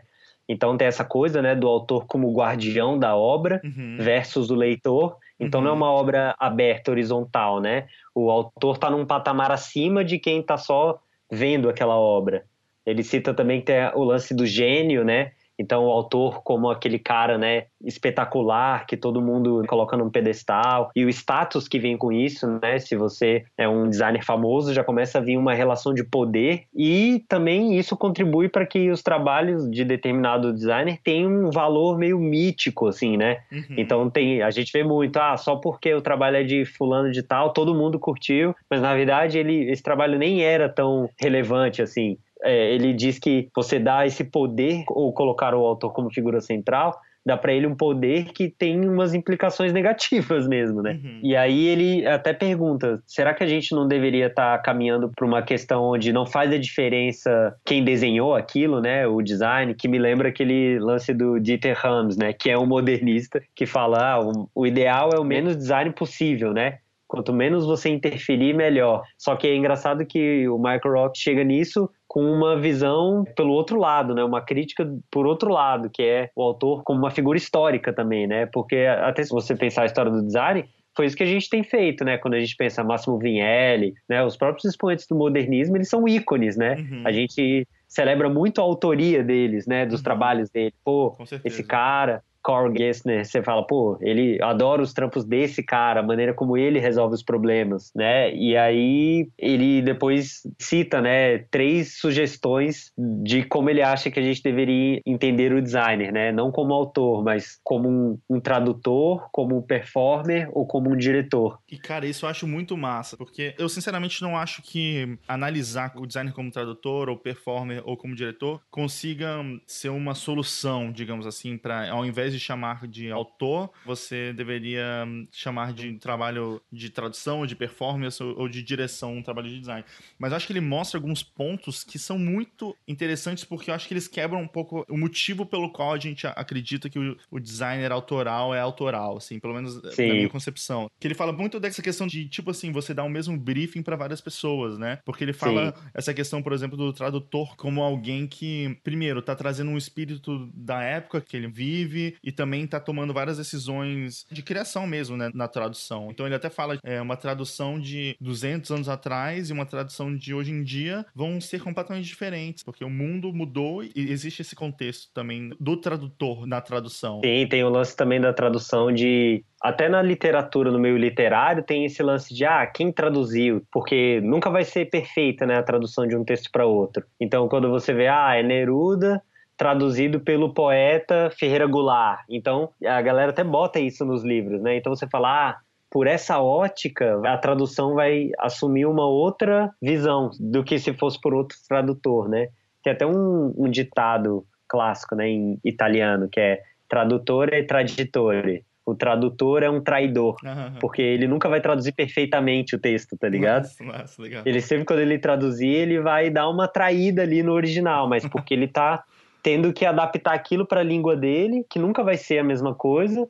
Então 0.50 0.76
tem 0.76 0.88
essa 0.88 1.04
coisa, 1.04 1.40
né, 1.40 1.54
do 1.54 1.68
autor 1.68 2.06
como 2.06 2.32
guardião 2.32 2.98
da 2.98 3.14
obra 3.14 3.60
uhum. 3.62 3.98
versus 4.00 4.50
o 4.50 4.56
leitor. 4.56 5.16
Então 5.38 5.60
uhum. 5.60 5.64
não 5.64 5.70
é 5.70 5.72
uhum. 5.74 5.78
uma 5.78 5.92
obra 5.92 6.34
aberta, 6.40 6.90
horizontal, 6.90 7.60
né? 7.60 7.86
O 8.12 8.28
autor 8.32 8.74
está 8.74 8.90
num 8.90 9.06
patamar 9.06 9.52
acima 9.52 10.04
de 10.04 10.18
quem 10.18 10.40
está 10.40 10.56
só 10.56 10.98
vendo 11.30 11.68
aquela 11.68 11.96
obra. 11.96 12.44
Ele 12.84 13.04
cita 13.04 13.32
também 13.32 13.60
que 13.60 13.66
tem 13.66 13.76
o 13.94 14.02
lance 14.02 14.34
do 14.34 14.44
gênio, 14.44 15.04
né? 15.04 15.30
Então, 15.60 15.84
o 15.84 15.90
autor, 15.90 16.42
como 16.42 16.70
aquele 16.70 16.98
cara, 16.98 17.36
né, 17.36 17.64
espetacular, 17.84 18.86
que 18.86 18.96
todo 18.96 19.20
mundo 19.20 19.62
coloca 19.68 19.94
num 19.94 20.08
pedestal, 20.08 20.90
e 20.96 21.04
o 21.04 21.08
status 21.10 21.68
que 21.68 21.78
vem 21.78 21.98
com 21.98 22.10
isso, 22.10 22.46
né? 22.62 22.78
Se 22.78 22.96
você 22.96 23.44
é 23.58 23.68
um 23.68 23.88
designer 23.88 24.24
famoso, 24.24 24.72
já 24.72 24.82
começa 24.82 25.18
a 25.18 25.20
vir 25.20 25.36
uma 25.36 25.52
relação 25.52 25.92
de 25.92 26.02
poder, 26.02 26.62
e 26.74 27.22
também 27.28 27.78
isso 27.78 27.94
contribui 27.94 28.48
para 28.48 28.64
que 28.64 28.90
os 28.90 29.02
trabalhos 29.02 29.70
de 29.70 29.84
determinado 29.84 30.50
designer 30.50 30.98
tenham 31.04 31.30
um 31.30 31.50
valor 31.50 31.98
meio 31.98 32.18
mítico, 32.18 32.86
assim, 32.86 33.18
né? 33.18 33.40
Uhum. 33.52 33.76
Então, 33.76 34.08
tem, 34.08 34.40
a 34.40 34.50
gente 34.50 34.72
vê 34.72 34.82
muito, 34.82 35.18
ah, 35.18 35.36
só 35.36 35.56
porque 35.56 35.92
o 35.92 36.00
trabalho 36.00 36.38
é 36.38 36.42
de 36.42 36.64
fulano 36.64 37.12
de 37.12 37.22
tal, 37.22 37.52
todo 37.52 37.74
mundo 37.74 37.98
curtiu, 37.98 38.54
mas 38.70 38.80
na 38.80 38.94
verdade 38.94 39.38
ele, 39.38 39.70
esse 39.70 39.82
trabalho 39.82 40.18
nem 40.18 40.42
era 40.42 40.70
tão 40.70 41.10
relevante 41.18 41.82
assim 41.82 42.16
é, 42.42 42.74
ele 42.74 42.92
diz 42.92 43.18
que 43.18 43.48
você 43.54 43.78
dá 43.78 44.06
esse 44.06 44.24
poder, 44.24 44.84
ou 44.88 45.12
colocar 45.12 45.54
o 45.54 45.64
autor 45.64 45.92
como 45.92 46.12
figura 46.12 46.40
central, 46.40 46.98
dá 47.24 47.36
para 47.36 47.52
ele 47.52 47.66
um 47.66 47.74
poder 47.74 48.32
que 48.32 48.48
tem 48.48 48.88
umas 48.88 49.14
implicações 49.14 49.72
negativas 49.72 50.48
mesmo, 50.48 50.82
né? 50.82 50.98
Uhum. 51.02 51.20
E 51.22 51.36
aí 51.36 51.66
ele 51.66 52.06
até 52.06 52.32
pergunta: 52.32 53.02
será 53.06 53.34
que 53.34 53.44
a 53.44 53.46
gente 53.46 53.74
não 53.74 53.86
deveria 53.86 54.26
estar 54.26 54.56
tá 54.56 54.62
caminhando 54.62 55.10
para 55.14 55.26
uma 55.26 55.42
questão 55.42 55.82
onde 55.82 56.12
não 56.12 56.26
faz 56.26 56.52
a 56.52 56.58
diferença 56.58 57.54
quem 57.64 57.84
desenhou 57.84 58.34
aquilo, 58.34 58.80
né? 58.80 59.06
O 59.06 59.20
design, 59.22 59.74
que 59.74 59.88
me 59.88 59.98
lembra 59.98 60.28
aquele 60.28 60.78
lance 60.78 61.12
do 61.12 61.38
Dieter 61.38 61.76
Rams, 61.78 62.16
né? 62.16 62.32
Que 62.32 62.50
é 62.50 62.58
um 62.58 62.66
modernista 62.66 63.40
que 63.54 63.66
fala: 63.66 64.14
ah, 64.14 64.20
o, 64.20 64.48
o 64.54 64.66
ideal 64.66 65.10
é 65.12 65.18
o 65.18 65.24
menos 65.24 65.56
design 65.56 65.92
possível, 65.92 66.52
né? 66.52 66.78
Quanto 67.10 67.32
menos 67.32 67.66
você 67.66 67.88
interferir, 67.88 68.54
melhor. 68.54 69.02
Só 69.18 69.34
que 69.34 69.48
é 69.48 69.56
engraçado 69.56 70.06
que 70.06 70.48
o 70.48 70.56
Michael 70.56 70.94
Rock 70.94 71.18
chega 71.18 71.42
nisso 71.42 71.90
com 72.06 72.22
uma 72.22 72.56
visão 72.56 73.24
pelo 73.34 73.50
outro 73.50 73.80
lado, 73.80 74.14
né? 74.14 74.22
Uma 74.22 74.40
crítica 74.40 74.88
por 75.10 75.26
outro 75.26 75.50
lado, 75.50 75.90
que 75.90 76.04
é 76.04 76.30
o 76.36 76.42
autor 76.42 76.84
como 76.84 77.00
uma 77.00 77.10
figura 77.10 77.36
histórica 77.36 77.92
também, 77.92 78.28
né? 78.28 78.46
Porque 78.46 78.76
até 78.76 79.24
se 79.24 79.30
você 79.30 79.56
pensar 79.56 79.82
a 79.82 79.86
história 79.86 80.12
do 80.12 80.24
design, 80.24 80.64
foi 80.94 81.06
isso 81.06 81.16
que 81.16 81.24
a 81.24 81.26
gente 81.26 81.50
tem 81.50 81.64
feito, 81.64 82.04
né? 82.04 82.16
Quando 82.16 82.34
a 82.34 82.40
gente 82.40 82.54
pensa 82.54 82.84
Máximo 82.84 83.18
Vinelli, 83.18 83.92
né? 84.08 84.22
Os 84.22 84.36
próprios 84.36 84.64
expoentes 84.64 85.04
do 85.08 85.16
modernismo, 85.16 85.76
eles 85.76 85.88
são 85.88 86.06
ícones, 86.06 86.56
né? 86.56 86.76
Uhum. 86.76 87.02
A 87.04 87.10
gente 87.10 87.66
celebra 87.88 88.28
muito 88.28 88.60
a 88.60 88.64
autoria 88.64 89.24
deles, 89.24 89.66
né? 89.66 89.84
Dos 89.84 89.98
uhum. 89.98 90.04
trabalhos 90.04 90.48
dele. 90.48 90.72
Pô, 90.84 91.16
esse 91.44 91.64
cara 91.64 92.22
Carl 92.42 92.72
Gessner, 92.76 93.24
você 93.24 93.42
fala, 93.42 93.66
pô, 93.66 93.98
ele 94.00 94.40
adora 94.42 94.82
os 94.82 94.92
trampos 94.92 95.24
desse 95.24 95.62
cara, 95.62 96.00
a 96.00 96.02
maneira 96.02 96.34
como 96.34 96.56
ele 96.56 96.78
resolve 96.78 97.14
os 97.14 97.22
problemas, 97.22 97.90
né? 97.94 98.34
E 98.34 98.56
aí 98.56 99.28
ele 99.38 99.82
depois 99.82 100.42
cita, 100.58 101.00
né, 101.00 101.38
três 101.50 101.98
sugestões 101.98 102.92
de 102.96 103.44
como 103.44 103.70
ele 103.70 103.82
acha 103.82 104.10
que 104.10 104.18
a 104.18 104.22
gente 104.22 104.42
deveria 104.42 105.00
entender 105.04 105.52
o 105.52 105.62
designer, 105.62 106.12
né? 106.12 106.32
Não 106.32 106.50
como 106.50 106.72
autor, 106.72 107.22
mas 107.22 107.58
como 107.62 107.88
um, 107.88 108.18
um 108.28 108.40
tradutor, 108.40 109.28
como 109.32 109.58
um 109.58 109.62
performer 109.62 110.48
ou 110.52 110.66
como 110.66 110.90
um 110.90 110.96
diretor. 110.96 111.58
E 111.70 111.76
cara, 111.76 112.06
isso 112.06 112.24
eu 112.24 112.30
acho 112.30 112.46
muito 112.46 112.76
massa, 112.76 113.16
porque 113.16 113.54
eu 113.58 113.68
sinceramente 113.68 114.22
não 114.22 114.36
acho 114.36 114.62
que 114.62 115.18
analisar 115.28 115.92
o 115.96 116.06
designer 116.06 116.32
como 116.32 116.50
tradutor 116.50 117.08
ou 117.08 117.16
performer 117.16 117.82
ou 117.84 117.96
como 117.96 118.14
diretor 118.14 118.60
consiga 118.70 119.36
ser 119.66 119.90
uma 119.90 120.14
solução, 120.14 120.90
digamos 120.90 121.26
assim, 121.26 121.56
para 121.56 121.90
ao 121.90 122.04
invés 122.04 122.29
invés 122.30 122.32
de 122.32 122.40
chamar 122.40 122.86
de 122.86 123.10
autor, 123.10 123.70
você 123.84 124.32
deveria 124.32 125.04
hum, 125.06 125.26
chamar 125.32 125.72
de 125.72 125.92
trabalho 125.98 126.62
de 126.72 126.90
tradução, 126.90 127.40
ou 127.40 127.46
de 127.46 127.56
performance, 127.56 128.22
ou 128.22 128.48
de 128.48 128.62
direção, 128.62 129.16
um 129.16 129.22
trabalho 129.22 129.48
de 129.48 129.58
design. 129.58 129.84
Mas 130.18 130.32
acho 130.32 130.46
que 130.46 130.52
ele 130.52 130.60
mostra 130.60 130.98
alguns 130.98 131.22
pontos 131.22 131.84
que 131.84 131.98
são 131.98 132.18
muito 132.18 132.76
interessantes, 132.86 133.44
porque 133.44 133.70
eu 133.70 133.74
acho 133.74 133.88
que 133.88 133.94
eles 133.94 134.08
quebram 134.08 134.40
um 134.40 134.48
pouco 134.48 134.84
o 134.88 134.96
motivo 134.96 135.44
pelo 135.44 135.70
qual 135.70 135.92
a 135.92 135.98
gente 135.98 136.26
acredita 136.26 136.88
que 136.88 136.98
o, 137.30 137.40
designer 137.40 137.90
autoral 137.90 138.54
é 138.54 138.60
autoral, 138.60 139.16
assim, 139.16 139.40
pelo 139.40 139.54
menos 139.54 139.80
Sim. 139.94 140.08
na 140.08 140.14
minha 140.14 140.28
concepção. 140.28 140.90
Que 141.00 141.06
ele 141.06 141.14
fala 141.14 141.32
muito 141.32 141.58
dessa 141.58 141.82
questão 141.82 142.06
de, 142.06 142.28
tipo 142.28 142.50
assim, 142.50 142.70
você 142.70 142.94
dá 142.94 143.02
o 143.02 143.08
mesmo 143.08 143.36
briefing 143.36 143.82
para 143.82 143.96
várias 143.96 144.20
pessoas, 144.20 144.78
né? 144.78 144.98
Porque 145.04 145.24
ele 145.24 145.32
fala 145.32 145.74
Sim. 145.74 145.90
essa 145.94 146.14
questão, 146.14 146.42
por 146.42 146.52
exemplo, 146.52 146.76
do 146.76 146.92
tradutor 146.92 147.56
como 147.56 147.82
alguém 147.82 148.26
que, 148.26 148.78
primeiro, 148.84 149.22
tá 149.22 149.34
trazendo 149.34 149.70
um 149.70 149.78
espírito 149.78 150.50
da 150.54 150.82
época 150.82 151.20
que 151.20 151.36
ele 151.36 151.48
vive, 151.48 152.16
e 152.22 152.32
também 152.32 152.64
está 152.64 152.80
tomando 152.80 153.12
várias 153.12 153.38
decisões 153.38 154.26
de 154.30 154.42
criação 154.42 154.86
mesmo, 154.86 155.16
né, 155.16 155.30
na 155.34 155.48
tradução. 155.48 156.08
Então 156.10 156.26
ele 156.26 156.34
até 156.34 156.50
fala 156.50 156.78
é 156.84 157.00
uma 157.00 157.16
tradução 157.16 157.78
de 157.78 158.16
200 158.20 158.70
anos 158.70 158.88
atrás 158.88 159.50
e 159.50 159.52
uma 159.52 159.66
tradução 159.66 160.14
de 160.14 160.34
hoje 160.34 160.52
em 160.52 160.62
dia 160.62 161.04
vão 161.14 161.40
ser 161.40 161.62
completamente 161.62 162.06
diferentes, 162.06 162.62
porque 162.62 162.84
o 162.84 162.90
mundo 162.90 163.32
mudou 163.32 163.82
e 163.82 163.92
existe 163.94 164.42
esse 164.42 164.54
contexto 164.54 165.10
também 165.12 165.50
do 165.58 165.76
tradutor 165.76 166.46
na 166.46 166.60
tradução. 166.60 167.20
Sim, 167.24 167.46
tem 167.46 167.64
o 167.64 167.68
lance 167.68 167.96
também 167.96 168.20
da 168.20 168.32
tradução 168.32 168.92
de 168.92 169.44
até 169.60 169.88
na 169.90 170.00
literatura, 170.00 170.72
no 170.72 170.78
meio 170.78 170.96
literário, 170.96 171.62
tem 171.62 171.84
esse 171.84 172.02
lance 172.02 172.34
de 172.34 172.46
ah, 172.46 172.66
quem 172.66 172.90
traduziu, 172.90 173.62
porque 173.70 174.20
nunca 174.22 174.48
vai 174.48 174.64
ser 174.64 174.86
perfeita, 174.86 175.44
né, 175.44 175.56
a 175.56 175.62
tradução 175.62 176.06
de 176.06 176.16
um 176.16 176.24
texto 176.24 176.50
para 176.50 176.64
outro. 176.64 177.04
Então, 177.20 177.46
quando 177.46 177.68
você 177.68 177.92
vê, 177.92 178.08
ah, 178.08 178.34
é 178.34 178.42
Neruda, 178.42 179.22
traduzido 179.60 180.20
pelo 180.20 180.54
poeta 180.54 181.30
Ferreira 181.38 181.66
Goulart. 181.66 182.24
Então, 182.30 182.70
a 182.82 183.02
galera 183.02 183.28
até 183.28 183.44
bota 183.44 183.78
isso 183.78 184.06
nos 184.06 184.24
livros, 184.24 184.62
né? 184.62 184.78
Então 184.78 184.94
você 184.94 185.06
fala, 185.06 185.50
ah, 185.50 185.58
por 185.90 186.06
essa 186.06 186.40
ótica, 186.40 187.20
a 187.26 187.36
tradução 187.36 187.94
vai 187.94 188.30
assumir 188.38 188.86
uma 188.86 189.06
outra 189.06 189.70
visão 189.82 190.30
do 190.40 190.64
que 190.64 190.78
se 190.78 190.94
fosse 190.94 191.20
por 191.20 191.34
outro 191.34 191.58
tradutor, 191.68 192.26
né? 192.26 192.48
Tem 192.82 192.94
até 192.94 193.04
um, 193.04 193.52
um 193.54 193.68
ditado 193.68 194.46
clássico, 194.66 195.14
né, 195.14 195.28
em 195.28 195.60
italiano, 195.62 196.26
que 196.26 196.40
é 196.40 196.62
tradutore 196.88 197.54
e 197.54 197.62
traditore. 197.62 198.64
O 198.86 198.94
tradutor 198.94 199.62
é 199.62 199.68
um 199.68 199.82
traidor, 199.82 200.36
uhum. 200.42 200.78
porque 200.80 201.02
ele 201.02 201.28
nunca 201.28 201.50
vai 201.50 201.60
traduzir 201.60 201.92
perfeitamente 201.92 202.74
o 202.74 202.78
texto, 202.78 203.14
tá 203.14 203.28
ligado? 203.28 203.64
Nossa, 203.64 203.84
nossa, 203.84 204.22
legal. 204.22 204.42
Ele 204.46 204.62
sempre, 204.62 204.86
quando 204.86 205.00
ele 205.00 205.18
traduzir, 205.18 205.68
ele 205.68 206.00
vai 206.00 206.30
dar 206.30 206.48
uma 206.48 206.66
traída 206.66 207.20
ali 207.20 207.42
no 207.42 207.52
original, 207.52 208.08
mas 208.08 208.26
porque 208.26 208.54
ele 208.54 208.66
tá 208.66 209.04
tendo 209.42 209.72
que 209.72 209.84
adaptar 209.84 210.34
aquilo 210.34 210.66
para 210.66 210.80
a 210.80 210.84
língua 210.84 211.16
dele, 211.16 211.64
que 211.68 211.78
nunca 211.78 212.02
vai 212.02 212.16
ser 212.16 212.38
a 212.38 212.44
mesma 212.44 212.74
coisa. 212.74 213.28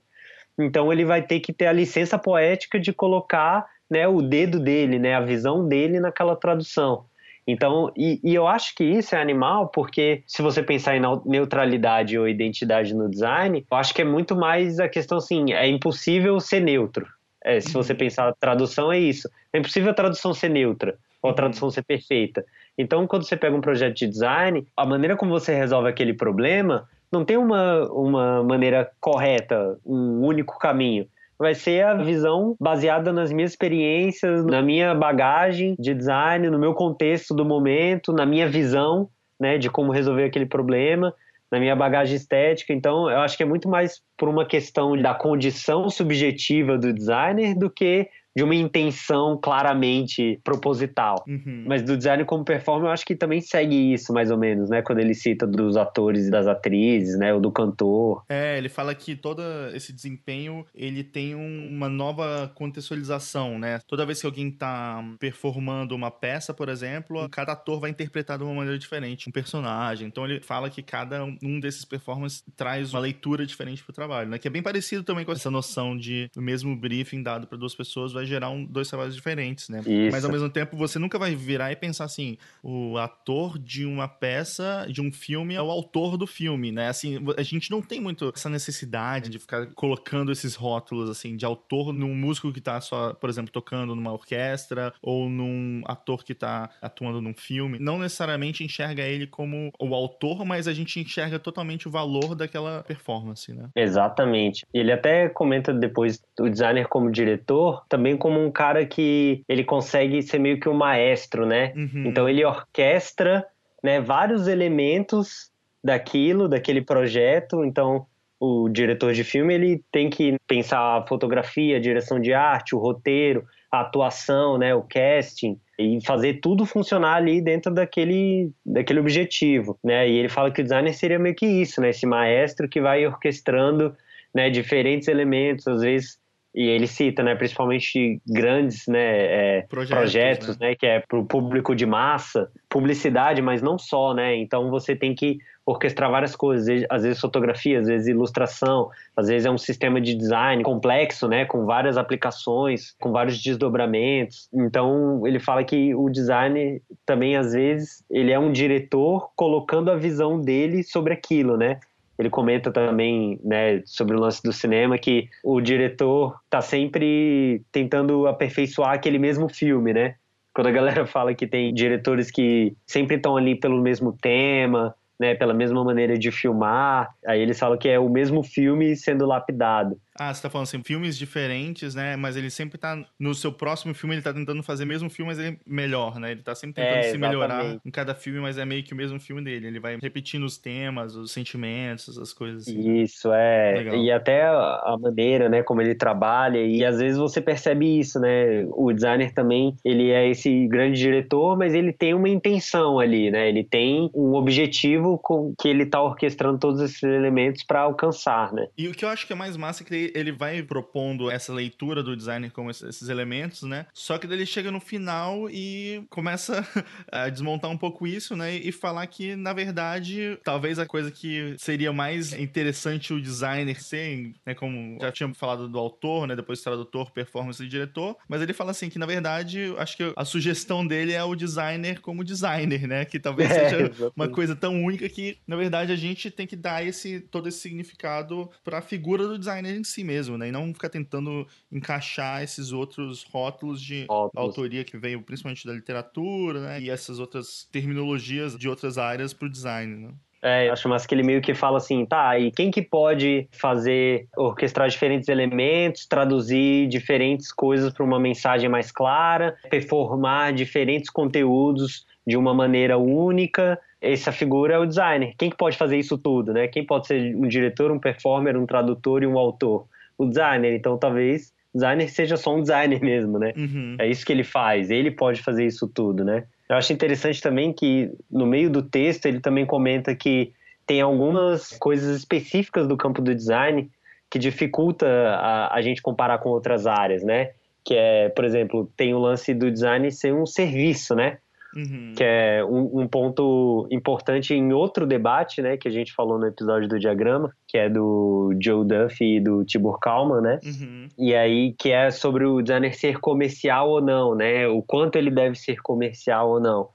Então 0.59 0.93
ele 0.93 1.05
vai 1.05 1.23
ter 1.23 1.41
que 1.41 1.53
ter 1.53 1.67
a 1.67 1.73
licença 1.73 2.19
poética 2.19 2.79
de 2.79 2.93
colocar 2.93 3.67
né, 3.89 4.07
o 4.07 4.23
dedo 4.23 4.61
dele, 4.61 4.99
né, 4.99 5.15
a 5.15 5.21
visão 5.21 5.67
dele 5.67 5.99
naquela 5.99 6.37
tradução. 6.37 7.05
Então, 7.47 7.91
e, 7.97 8.21
e, 8.23 8.35
eu 8.35 8.47
acho 8.47 8.75
que 8.77 8.85
isso 8.85 9.15
é 9.17 9.21
animal, 9.21 9.69
porque 9.69 10.23
se 10.27 10.41
você 10.43 10.63
pensar 10.63 10.97
em 10.97 11.03
neutralidade 11.25 12.17
ou 12.17 12.29
identidade 12.29 12.95
no 12.95 13.11
design, 13.11 13.65
eu 13.69 13.77
acho 13.77 13.93
que 13.93 14.03
é 14.03 14.05
muito 14.05 14.37
mais 14.37 14.79
a 14.79 14.89
questão 14.89 15.19
assim, 15.19 15.53
é 15.53 15.67
impossível 15.67 16.39
ser 16.39 16.61
neutro. 16.61 17.07
É, 17.43 17.59
se 17.59 17.73
você 17.73 17.93
uhum. 17.93 17.99
pensar 17.99 18.35
tradução, 18.39 18.93
é 18.93 18.99
isso. 18.99 19.29
É 19.53 19.59
impossível 19.59 19.91
a 19.91 19.95
tradução 19.95 20.33
ser 20.35 20.51
neutra 20.51 20.97
ou 21.23 21.31
a 21.31 21.35
tradução 21.35 21.71
ser 21.71 21.83
perfeita. 21.83 22.45
Então, 22.81 23.07
quando 23.07 23.25
você 23.25 23.37
pega 23.37 23.55
um 23.55 23.61
projeto 23.61 23.97
de 23.97 24.07
design, 24.07 24.67
a 24.77 24.87
maneira 24.87 25.17
como 25.17 25.31
você 25.31 25.55
resolve 25.55 25.89
aquele 25.89 26.15
problema 26.15 26.89
não 27.13 27.25
tem 27.25 27.37
uma, 27.37 27.91
uma 27.93 28.43
maneira 28.43 28.91
correta, 29.01 29.77
um 29.85 30.25
único 30.25 30.59
caminho. 30.59 31.07
Vai 31.39 31.55
ser 31.55 31.85
a 31.85 31.95
visão 31.95 32.55
baseada 32.61 33.13
nas 33.13 33.33
minhas 33.33 33.53
experiências, 33.53 34.45
na 34.45 34.63
minha 34.63 34.95
bagagem 34.95 35.75
de 35.79 35.93
design, 35.93 36.49
no 36.49 36.59
meu 36.59 36.73
contexto 36.73 37.35
do 37.35 37.45
momento, 37.45 38.13
na 38.13 38.25
minha 38.25 38.49
visão 38.49 39.09
né, 39.41 39.59
de 39.59 39.69
como 39.69 39.91
resolver 39.91 40.25
aquele 40.25 40.47
problema, 40.47 41.13
na 41.51 41.59
minha 41.59 41.75
bagagem 41.75 42.15
estética. 42.15 42.73
Então, 42.73 43.11
eu 43.11 43.19
acho 43.19 43.37
que 43.37 43.43
é 43.43 43.47
muito 43.47 43.69
mais 43.69 44.01
por 44.17 44.29
uma 44.29 44.45
questão 44.45 44.97
da 44.97 45.15
condição 45.15 45.91
subjetiva 45.91 46.79
do 46.79 46.93
designer 46.93 47.59
do 47.59 47.69
que 47.69 48.09
de 48.37 48.43
uma 48.43 48.55
intenção 48.55 49.39
claramente 49.41 50.41
proposital. 50.45 51.25
Uhum. 51.27 51.65
Mas 51.67 51.83
do 51.83 51.97
design 51.97 52.25
como 52.25 52.45
performer, 52.45 52.89
eu 52.89 52.93
acho 52.93 53.05
que 53.05 53.17
também 53.17 53.41
segue 53.41 53.93
isso, 53.93 54.13
mais 54.13 54.31
ou 54.31 54.39
menos, 54.39 54.71
né? 54.71 54.83
Quando 54.83 55.01
ele 55.01 55.15
cita 55.15 55.47
dos 55.47 55.77
atores 55.77 56.27
e 56.27 56.31
das 56.31 56.47
atrizes, 56.47 57.19
né? 57.19 57.35
Ou 57.35 57.41
do 57.41 57.51
cantor. 57.51 58.25
É, 58.29 58.57
ele 58.57 58.69
fala 58.69 58.95
que 58.95 59.17
todo 59.17 59.43
esse 59.75 59.93
desempenho, 59.93 60.65
ele 60.75 61.03
tem 61.03 61.35
um, 61.35 61.69
uma 61.71 61.89
nova 61.89 62.51
contextualização, 62.55 63.59
né? 63.59 63.81
Toda 63.87 64.07
vez 64.07 64.21
que 64.21 64.27
alguém 64.27 64.51
tá 64.51 65.03
performando 65.19 65.95
uma 65.95 66.11
peça, 66.11 66.55
por 66.55 66.69
exemplo, 66.69 67.29
cada 67.31 67.53
ator 67.53 67.81
vai 67.81 67.91
interpretar 67.91 68.39
de 68.39 68.45
uma 68.45 68.55
maneira 68.55 68.79
diferente 68.79 69.29
um 69.29 69.33
personagem. 69.33 70.07
Então 70.07 70.25
ele 70.25 70.41
fala 70.41 70.71
que 70.71 70.83
cada 70.83 71.25
um 71.25 71.61
desses 71.61 71.85
performances 71.85 72.45
traz 72.57 72.93
uma 72.93 73.01
leitura 73.01 73.45
diferente 73.45 73.83
pro 73.83 73.93
trabalho, 73.93 74.31
né? 74.31 74.39
Que 74.39 74.49
é 74.49 74.51
bem 74.51 74.63
parecido 74.63 75.03
também 75.03 75.25
com 75.25 75.33
essa 75.33 75.51
noção 75.51 75.97
de 75.97 76.31
o 76.37 76.41
mesmo 76.41 76.77
briefing 76.77 77.23
dado 77.23 77.47
para 77.47 77.59
duas 77.59 77.75
pessoas 77.75 78.13
vai 78.13 78.27
gerar 78.31 78.51
um, 78.51 78.65
dois 78.65 78.89
trabalhos 78.89 79.15
diferentes, 79.15 79.69
né? 79.69 79.81
Isso. 79.81 80.13
Mas 80.13 80.25
ao 80.25 80.31
mesmo 80.31 80.49
tempo 80.49 80.77
você 80.77 80.99
nunca 80.99 81.19
vai 81.19 81.35
virar 81.35 81.73
e 81.73 81.77
pensar 81.77 82.05
assim, 82.05 82.39
o 82.63 82.97
ator 82.99 83.59
de 83.59 83.85
uma 83.85 84.09
peça, 84.09 84.87
de 84.89 85.01
um 85.01 85.13
filme 85.13 85.55
é 85.55 85.63
o 85.63 85.71
autor 85.71 86.17
do 86.17 86.27
filme, 86.27 86.73
né? 86.73 86.89
Assim, 86.89 87.19
a 87.37 87.43
gente 87.43 87.71
não 87.71 87.83
tem 87.83 88.01
muito 88.01 88.33
essa 88.35 88.49
necessidade 88.49 89.29
de 89.29 89.39
ficar 89.39 89.67
colocando 89.75 90.33
esses 90.33 90.55
rótulos 90.55 91.11
assim 91.11 91.37
de 91.37 91.45
autor 91.45 91.93
num 91.93 92.15
músico 92.15 92.53
que 92.53 92.61
tá 92.61 92.81
só, 92.81 93.13
por 93.15 93.29
exemplo, 93.29 93.51
tocando 93.51 93.95
numa 93.95 94.13
orquestra 94.13 94.93
ou 95.03 95.29
num 95.29 95.83
ator 95.87 96.25
que 96.25 96.35
tá 96.35 96.71
atuando 96.81 97.21
num 97.21 97.35
filme. 97.35 97.79
Não 97.79 97.99
necessariamente 97.99 98.65
enxerga 98.65 99.03
ele 99.03 99.27
como 99.27 99.73
o 99.79 99.95
autor, 99.95 100.45
mas 100.45 100.69
a 100.69 100.73
gente 100.73 101.01
enxerga 101.01 101.39
totalmente 101.39 101.89
o 101.89 101.91
valor 101.91 102.35
daquela 102.35 102.83
performance, 102.83 103.53
né? 103.53 103.69
Exatamente. 103.75 104.65
Ele 104.73 104.93
até 104.93 105.29
comenta 105.29 105.73
depois 105.73 106.23
o 106.39 106.49
designer 106.49 106.87
como 106.89 107.11
diretor 107.11 107.85
também 107.89 108.10
também 108.11 108.17
como 108.17 108.45
um 108.45 108.51
cara 108.51 108.85
que 108.85 109.43
ele 109.49 109.65
consegue 109.65 110.23
ser 110.23 110.39
meio 110.39 110.59
que 110.59 110.69
um 110.69 110.75
maestro, 110.75 111.47
né? 111.47 111.73
Uhum. 111.77 112.05
Então 112.07 112.29
ele 112.29 112.45
orquestra 112.45 113.47
né, 113.83 114.01
vários 114.01 114.49
elementos 114.49 115.51
daquilo, 115.83 116.49
daquele 116.49 116.83
projeto. 116.83 117.65
Então 117.65 118.07
o 118.39 118.69
diretor 118.69 119.13
de 119.13 119.23
filme 119.23 119.55
ele 119.55 119.85
tem 119.93 120.09
que 120.09 120.37
pensar 120.47 120.79
a 120.79 121.07
fotografia, 121.07 121.77
a 121.77 121.81
direção 121.81 122.19
de 122.19 122.33
arte, 122.33 122.75
o 122.75 122.79
roteiro, 122.79 123.45
a 123.71 123.83
atuação, 123.83 124.59
né, 124.59 124.75
o 124.75 124.83
casting 124.83 125.59
e 125.79 125.99
fazer 126.05 126.41
tudo 126.41 126.67
funcionar 126.67 127.17
ali 127.17 127.41
dentro 127.41 127.73
daquele, 127.73 128.51
daquele 128.67 129.01
objetivo, 129.01 129.79
né? 129.83 130.09
E 130.09 130.19
ele 130.19 130.29
fala 130.29 130.51
que 130.51 130.61
o 130.61 130.65
designer 130.65 130.93
seria 130.93 131.19
meio 131.19 131.35
que 131.35 131.47
isso, 131.47 131.81
né? 131.81 131.91
Esse 131.91 132.07
maestro 132.07 132.69
que 132.69 132.81
vai 132.81 133.07
orquestrando 133.07 133.95
né, 134.35 134.51
diferentes 134.51 135.09
elementos, 135.09 135.67
às 135.67 135.81
vezes 135.81 136.21
e 136.55 136.69
ele 136.69 136.87
cita, 136.87 137.23
né, 137.23 137.35
principalmente 137.35 138.21
grandes 138.27 138.87
né, 138.87 139.59
é, 139.59 139.63
projetos, 139.63 139.99
projetos 139.99 140.59
né? 140.59 140.71
né? 140.71 140.75
que 140.75 140.87
é 140.87 141.01
para 141.01 141.19
o 141.19 141.25
público 141.25 141.75
de 141.75 141.87
massa, 141.87 142.51
publicidade, 142.69 143.41
mas 143.41 143.63
não 143.63 143.79
só, 143.79 144.13
né? 144.15 144.37
Então 144.37 144.71
você 144.71 144.97
tem 144.97 145.15
que 145.15 145.39
orquestrar 145.65 146.11
várias 146.11 146.35
coisas, 146.35 146.85
às 146.91 147.03
vezes 147.03 147.21
fotografia, 147.21 147.79
às 147.79 147.87
vezes 147.87 148.09
ilustração, 148.09 148.91
às 149.17 149.29
vezes 149.29 149.47
é 149.47 149.51
um 149.51 149.59
sistema 149.59 150.01
de 150.01 150.15
design 150.15 150.63
complexo, 150.65 151.29
né, 151.29 151.45
com 151.45 151.65
várias 151.65 151.97
aplicações, 151.97 152.95
com 152.99 153.13
vários 153.13 153.41
desdobramentos. 153.41 154.49
Então 154.53 155.25
ele 155.27 155.39
fala 155.39 155.63
que 155.63 155.95
o 155.95 156.09
design 156.09 156.83
também 157.07 157.37
às 157.37 157.53
vezes 157.53 158.05
ele 158.11 158.33
é 158.33 158.39
um 158.39 158.51
diretor 158.51 159.31
colocando 159.37 159.91
a 159.91 159.97
visão 159.97 160.41
dele 160.41 160.83
sobre 160.83 161.13
aquilo, 161.13 161.57
né? 161.57 161.79
Ele 162.21 162.31
comenta 162.31 162.71
também 162.71 163.41
né, 163.43 163.83
sobre 163.85 164.15
o 164.15 164.21
lance 164.21 164.43
do 164.43 164.53
cinema 164.53 164.99
que 164.99 165.29
o 165.43 165.61
diretor 165.61 166.39
está 166.45 166.61
sempre 166.61 167.63
tentando 167.73 168.27
aperfeiçoar 168.27 168.93
aquele 168.93 169.19
mesmo 169.19 169.49
filme, 169.49 169.95
né? 169.95 170.17
Quando 170.55 170.67
a 170.67 170.73
galera 170.73 171.07
fala 171.09 171.35
que 171.35 171.47
tem 171.47 171.73
diretores 171.73 172.31
que 172.31 172.75
sempre 172.87 173.17
estão 173.17 173.37
ali 173.37 173.55
pelo 173.55 173.81
mesmo 173.81 174.13
tema, 174.13 174.95
né, 175.19 175.35
pela 175.35 175.55
mesma 175.55 175.83
maneira 175.85 176.19
de 176.19 176.31
filmar. 176.31 177.11
Aí 177.27 177.41
eles 177.41 177.59
falam 177.59 177.79
que 177.79 177.89
é 177.89 177.99
o 177.99 178.09
mesmo 178.09 178.43
filme 178.43 178.97
sendo 178.97 179.27
lapidado. 179.27 179.99
Ah, 180.23 180.35
você 180.35 180.43
tá 180.43 180.51
falando 180.51 180.65
assim, 180.65 180.83
filmes 180.83 181.17
diferentes, 181.17 181.95
né? 181.95 182.15
Mas 182.15 182.37
ele 182.37 182.51
sempre 182.51 182.77
tá. 182.77 183.03
No 183.19 183.35
seu 183.35 183.51
próximo 183.51 183.95
filme, 183.95 184.15
ele 184.15 184.21
tá 184.21 184.35
tentando 184.35 184.63
fazer 184.63 184.85
o 184.85 184.87
mesmo 184.87 185.09
filme, 185.09 185.31
mas 185.31 185.39
ele 185.39 185.57
é 185.57 185.57
melhor, 185.67 186.21
né? 186.21 186.33
Ele 186.33 186.43
tá 186.43 186.55
sempre 186.55 186.75
tentando 186.75 186.99
é, 186.99 187.03
se 187.05 187.17
melhorar 187.17 187.81
em 187.83 187.91
cada 187.91 188.15
filme, 188.15 188.39
mas 188.39 188.59
é 188.59 188.67
meio 188.67 188.85
que 188.85 188.93
o 188.93 188.97
mesmo 188.97 189.19
filme 189.19 189.43
dele. 189.43 189.69
Ele 189.69 189.81
vai 189.81 189.97
repetindo 189.97 190.45
os 190.45 190.59
temas, 190.59 191.17
os 191.17 191.33
sentimentos, 191.33 192.19
as 192.19 192.35
coisas 192.35 192.69
assim. 192.69 193.01
Isso, 193.01 193.33
é. 193.33 193.77
Legal. 193.79 193.97
E 193.97 194.13
até 194.13 194.43
a 194.43 194.95
maneira, 195.01 195.49
né, 195.49 195.63
como 195.63 195.81
ele 195.81 195.95
trabalha. 195.95 196.59
E 196.59 196.85
às 196.85 196.99
vezes 196.99 197.17
você 197.17 197.41
percebe 197.41 197.99
isso, 197.99 198.21
né? 198.21 198.67
O 198.73 198.93
designer 198.93 199.33
também, 199.33 199.75
ele 199.83 200.11
é 200.11 200.29
esse 200.29 200.67
grande 200.69 200.99
diretor, 200.99 201.57
mas 201.57 201.73
ele 201.73 201.95
tem 201.95 202.13
uma 202.13 202.29
intenção 202.29 203.01
ali, 203.01 203.31
né? 203.31 203.49
Ele 203.49 203.65
tem 203.65 204.11
um 204.15 204.35
objetivo 204.35 205.17
com 205.17 205.55
que 205.59 205.67
ele 205.67 205.87
tá 205.87 206.03
orquestrando 206.03 206.59
todos 206.59 206.83
esses 206.83 207.03
elementos 207.03 207.63
para 207.63 207.81
alcançar, 207.81 208.53
né? 208.53 208.67
E 208.77 208.87
o 208.87 208.93
que 208.93 209.03
eu 209.03 209.09
acho 209.09 209.27
que 209.27 209.33
é 209.33 209.37
mais 209.37 209.57
massa 209.57 209.83
é 209.83 209.87
que 209.87 210.10
ele 210.15 210.33
vai 210.33 210.63
propondo 210.63 211.31
essa 211.31 211.53
leitura 211.53 212.03
do 212.03 212.17
designer 212.17 212.51
como 212.51 212.71
esses 212.71 213.09
elementos, 213.09 213.63
né? 213.63 213.87
Só 213.93 214.19
que 214.19 214.27
ele 214.27 214.47
chega 214.47 214.71
no 214.71 214.81
final 214.81 215.49
e 215.51 216.05
começa 216.11 216.67
a 217.11 217.29
desmontar 217.29 217.71
um 217.71 217.77
pouco 217.77 218.07
isso, 218.07 218.37
né? 218.37 218.55
E 218.55 218.73
falar 218.73 219.07
que, 219.07 219.37
na 219.37 219.53
verdade, 219.53 220.39
talvez 220.45 220.79
a 220.79 220.87
coisa 220.87 221.11
que 221.11 221.55
seria 221.59 221.93
mais 221.93 222.33
interessante 222.33 223.13
o 223.13 223.21
designer 223.21 223.83
ser, 223.83 224.33
né? 224.45 224.55
Como 224.55 224.99
já 225.01 225.13
tinha 225.13 225.33
falado 225.35 225.69
do 225.69 225.79
autor, 225.79 226.27
né? 226.27 226.37
Depois 226.37 226.61
tradutor, 226.61 227.11
performance 227.11 227.63
e 227.63 227.69
diretor. 227.69 228.17
Mas 228.29 228.43
ele 228.43 228.53
fala 228.53 228.71
assim 228.71 228.89
que, 228.89 228.99
na 228.99 229.07
verdade, 229.07 229.75
acho 229.79 229.97
que 229.97 230.13
a 230.17 230.25
sugestão 230.25 230.87
dele 230.87 231.13
é 231.13 231.23
o 231.23 231.35
designer 231.35 232.01
como 232.01 232.25
designer, 232.25 232.87
né? 232.87 233.05
Que 233.05 233.19
talvez 233.19 233.51
é, 233.51 233.55
seja 233.55 233.77
exatamente. 233.83 234.13
uma 234.17 234.29
coisa 234.29 234.57
tão 234.57 234.83
única 234.83 235.09
que, 235.09 235.39
na 235.47 235.57
verdade, 235.57 235.93
a 235.93 235.97
gente 235.97 236.31
tem 236.31 236.47
que 236.47 236.57
dar 236.57 236.85
esse 236.85 237.21
todo 237.21 237.49
esse 237.49 237.59
significado 237.59 238.51
para 238.65 238.79
a 238.79 238.83
figura 238.83 239.27
do 239.27 239.39
designer 239.39 239.77
em 239.77 239.85
si 239.91 240.05
mesmo, 240.05 240.39
né? 240.39 240.49
E 240.49 240.53
não 240.53 240.73
ficar 240.73 240.89
tentando 240.89 241.47
encaixar 241.71 242.43
esses 242.43 242.73
outros 242.73 243.23
rótulos 243.25 243.81
de 243.81 244.07
rótulos. 244.09 244.49
autoria 244.49 244.85
que 244.85 244.97
veio 244.97 245.23
principalmente 245.23 245.67
da 245.67 245.73
literatura, 245.73 246.61
né? 246.61 246.81
E 246.81 246.91
essas 246.91 247.19
outras 247.19 247.69
terminologias 247.71 248.57
de 248.57 248.69
outras 248.69 248.99
áreas 248.99 249.33
para 249.33 249.47
o 249.47 249.51
design, 249.51 250.07
né? 250.07 250.15
É, 250.43 250.71
acho 250.71 250.89
mais 250.89 251.05
que 251.05 251.15
ele 251.15 251.23
meio 251.23 251.43
que 251.43 251.53
fala 251.53 251.77
assim, 251.77 252.07
tá, 252.07 252.39
e 252.39 252.51
quem 252.51 252.71
que 252.71 252.81
pode 252.81 253.47
fazer, 253.53 254.27
orquestrar 254.35 254.89
diferentes 254.89 255.29
elementos, 255.29 256.07
traduzir 256.07 256.89
diferentes 256.89 257.53
coisas 257.53 257.93
para 257.93 258.05
uma 258.05 258.19
mensagem 258.19 258.69
mais 258.69 258.91
clara, 258.91 259.55
performar 259.69 260.55
diferentes 260.55 261.11
conteúdos 261.11 262.07
de 262.27 262.39
uma 262.39 262.55
maneira 262.55 262.97
única 262.97 263.79
essa 264.01 264.33
figura 264.33 264.75
é 264.75 264.79
o 264.79 264.87
designer. 264.87 265.35
Quem 265.37 265.51
que 265.51 265.57
pode 265.57 265.77
fazer 265.77 265.99
isso 265.99 266.17
tudo, 266.17 266.53
né? 266.53 266.69
Quem 266.69 266.85
pode 266.85 267.07
ser 267.07 267.37
um 267.37 267.47
diretor, 267.47 267.91
um 267.91 267.99
performer, 267.99 268.57
um 268.57 268.67
tradutor 268.67 269.23
e 269.23 269.27
um 269.27 269.39
autor? 269.39 269.87
O 270.17 270.27
designer. 270.27 270.75
Então, 270.75 270.97
talvez 270.97 271.53
designer 271.75 272.09
seja 272.09 272.37
só 272.37 272.55
um 272.55 272.61
designer 272.61 273.01
mesmo, 273.01 273.39
né? 273.39 273.53
Uhum. 273.57 273.97
É 273.99 274.09
isso 274.09 274.25
que 274.25 274.33
ele 274.33 274.45
faz. 274.45 274.91
Ele 274.91 275.11
pode 275.11 275.43
fazer 275.43 275.67
isso 275.67 275.87
tudo, 275.87 276.25
né? 276.25 276.45
Eu 276.69 276.77
acho 276.77 276.93
interessante 276.93 277.41
também 277.41 277.73
que 277.73 278.11
no 278.31 278.47
meio 278.47 278.71
do 278.71 278.83
texto 278.83 279.27
ele 279.27 279.41
também 279.41 279.67
comenta 279.67 280.15
que 280.15 280.53
tem 280.87 281.01
algumas 281.01 281.77
coisas 281.79 282.17
específicas 282.17 282.87
do 282.87 282.97
campo 282.97 283.21
do 283.21 283.35
design 283.35 283.91
que 284.31 284.39
dificulta 284.39 285.07
a, 285.07 285.75
a 285.75 285.83
gente 285.83 286.01
comparar 286.01 286.39
com 286.39 286.49
outras 286.49 286.87
áreas, 286.87 287.23
né? 287.23 287.51
Que 287.85 287.95
é, 287.95 288.29
por 288.29 288.45
exemplo, 288.45 288.91
tem 288.97 289.13
o 289.13 289.19
lance 289.19 289.53
do 289.53 289.71
design 289.71 290.11
ser 290.11 290.33
um 290.33 290.47
serviço, 290.47 291.15
né? 291.15 291.39
Uhum. 291.75 292.13
que 292.17 292.25
é 292.25 292.65
um, 292.65 293.01
um, 293.01 293.09
ponto 293.09 293.87
importante 293.91 294.55
em 294.55 294.73
outro 294.73 295.07
debate, 295.07 295.63
né, 295.63 295.77
que 295.77 295.89
a 295.89 295.91
gente 295.91 296.13
falou 296.13 296.39
no 296.39 296.47
episódio 296.47 296.89
do 296.89 296.99
diagrama, 296.99 297.51
que 297.67 297.79
é 297.79 297.89
do 297.89 298.53
Joe 298.63 298.85
Duffy 298.85 299.37
e 299.37 299.41
do 299.41 299.65
Tibor 299.65 299.99
Kalman, 299.99 300.41
né? 300.41 300.61
Uhum. 300.65 301.09
E 301.19 301.35
aí 301.35 301.75
que 301.79 301.91
é 301.91 302.11
sobre 302.11 302.45
o 302.45 302.63
designer 302.63 302.95
ser 302.95 303.19
comercial 303.19 303.91
ou 303.91 304.01
não, 304.01 304.35
né? 304.35 304.67
O 304.69 304.83
quanto 304.83 305.17
ele 305.17 305.31
deve 305.31 305.57
ser 305.57 305.81
comercial 305.83 306.51
ou 306.51 306.61
não. 306.61 306.89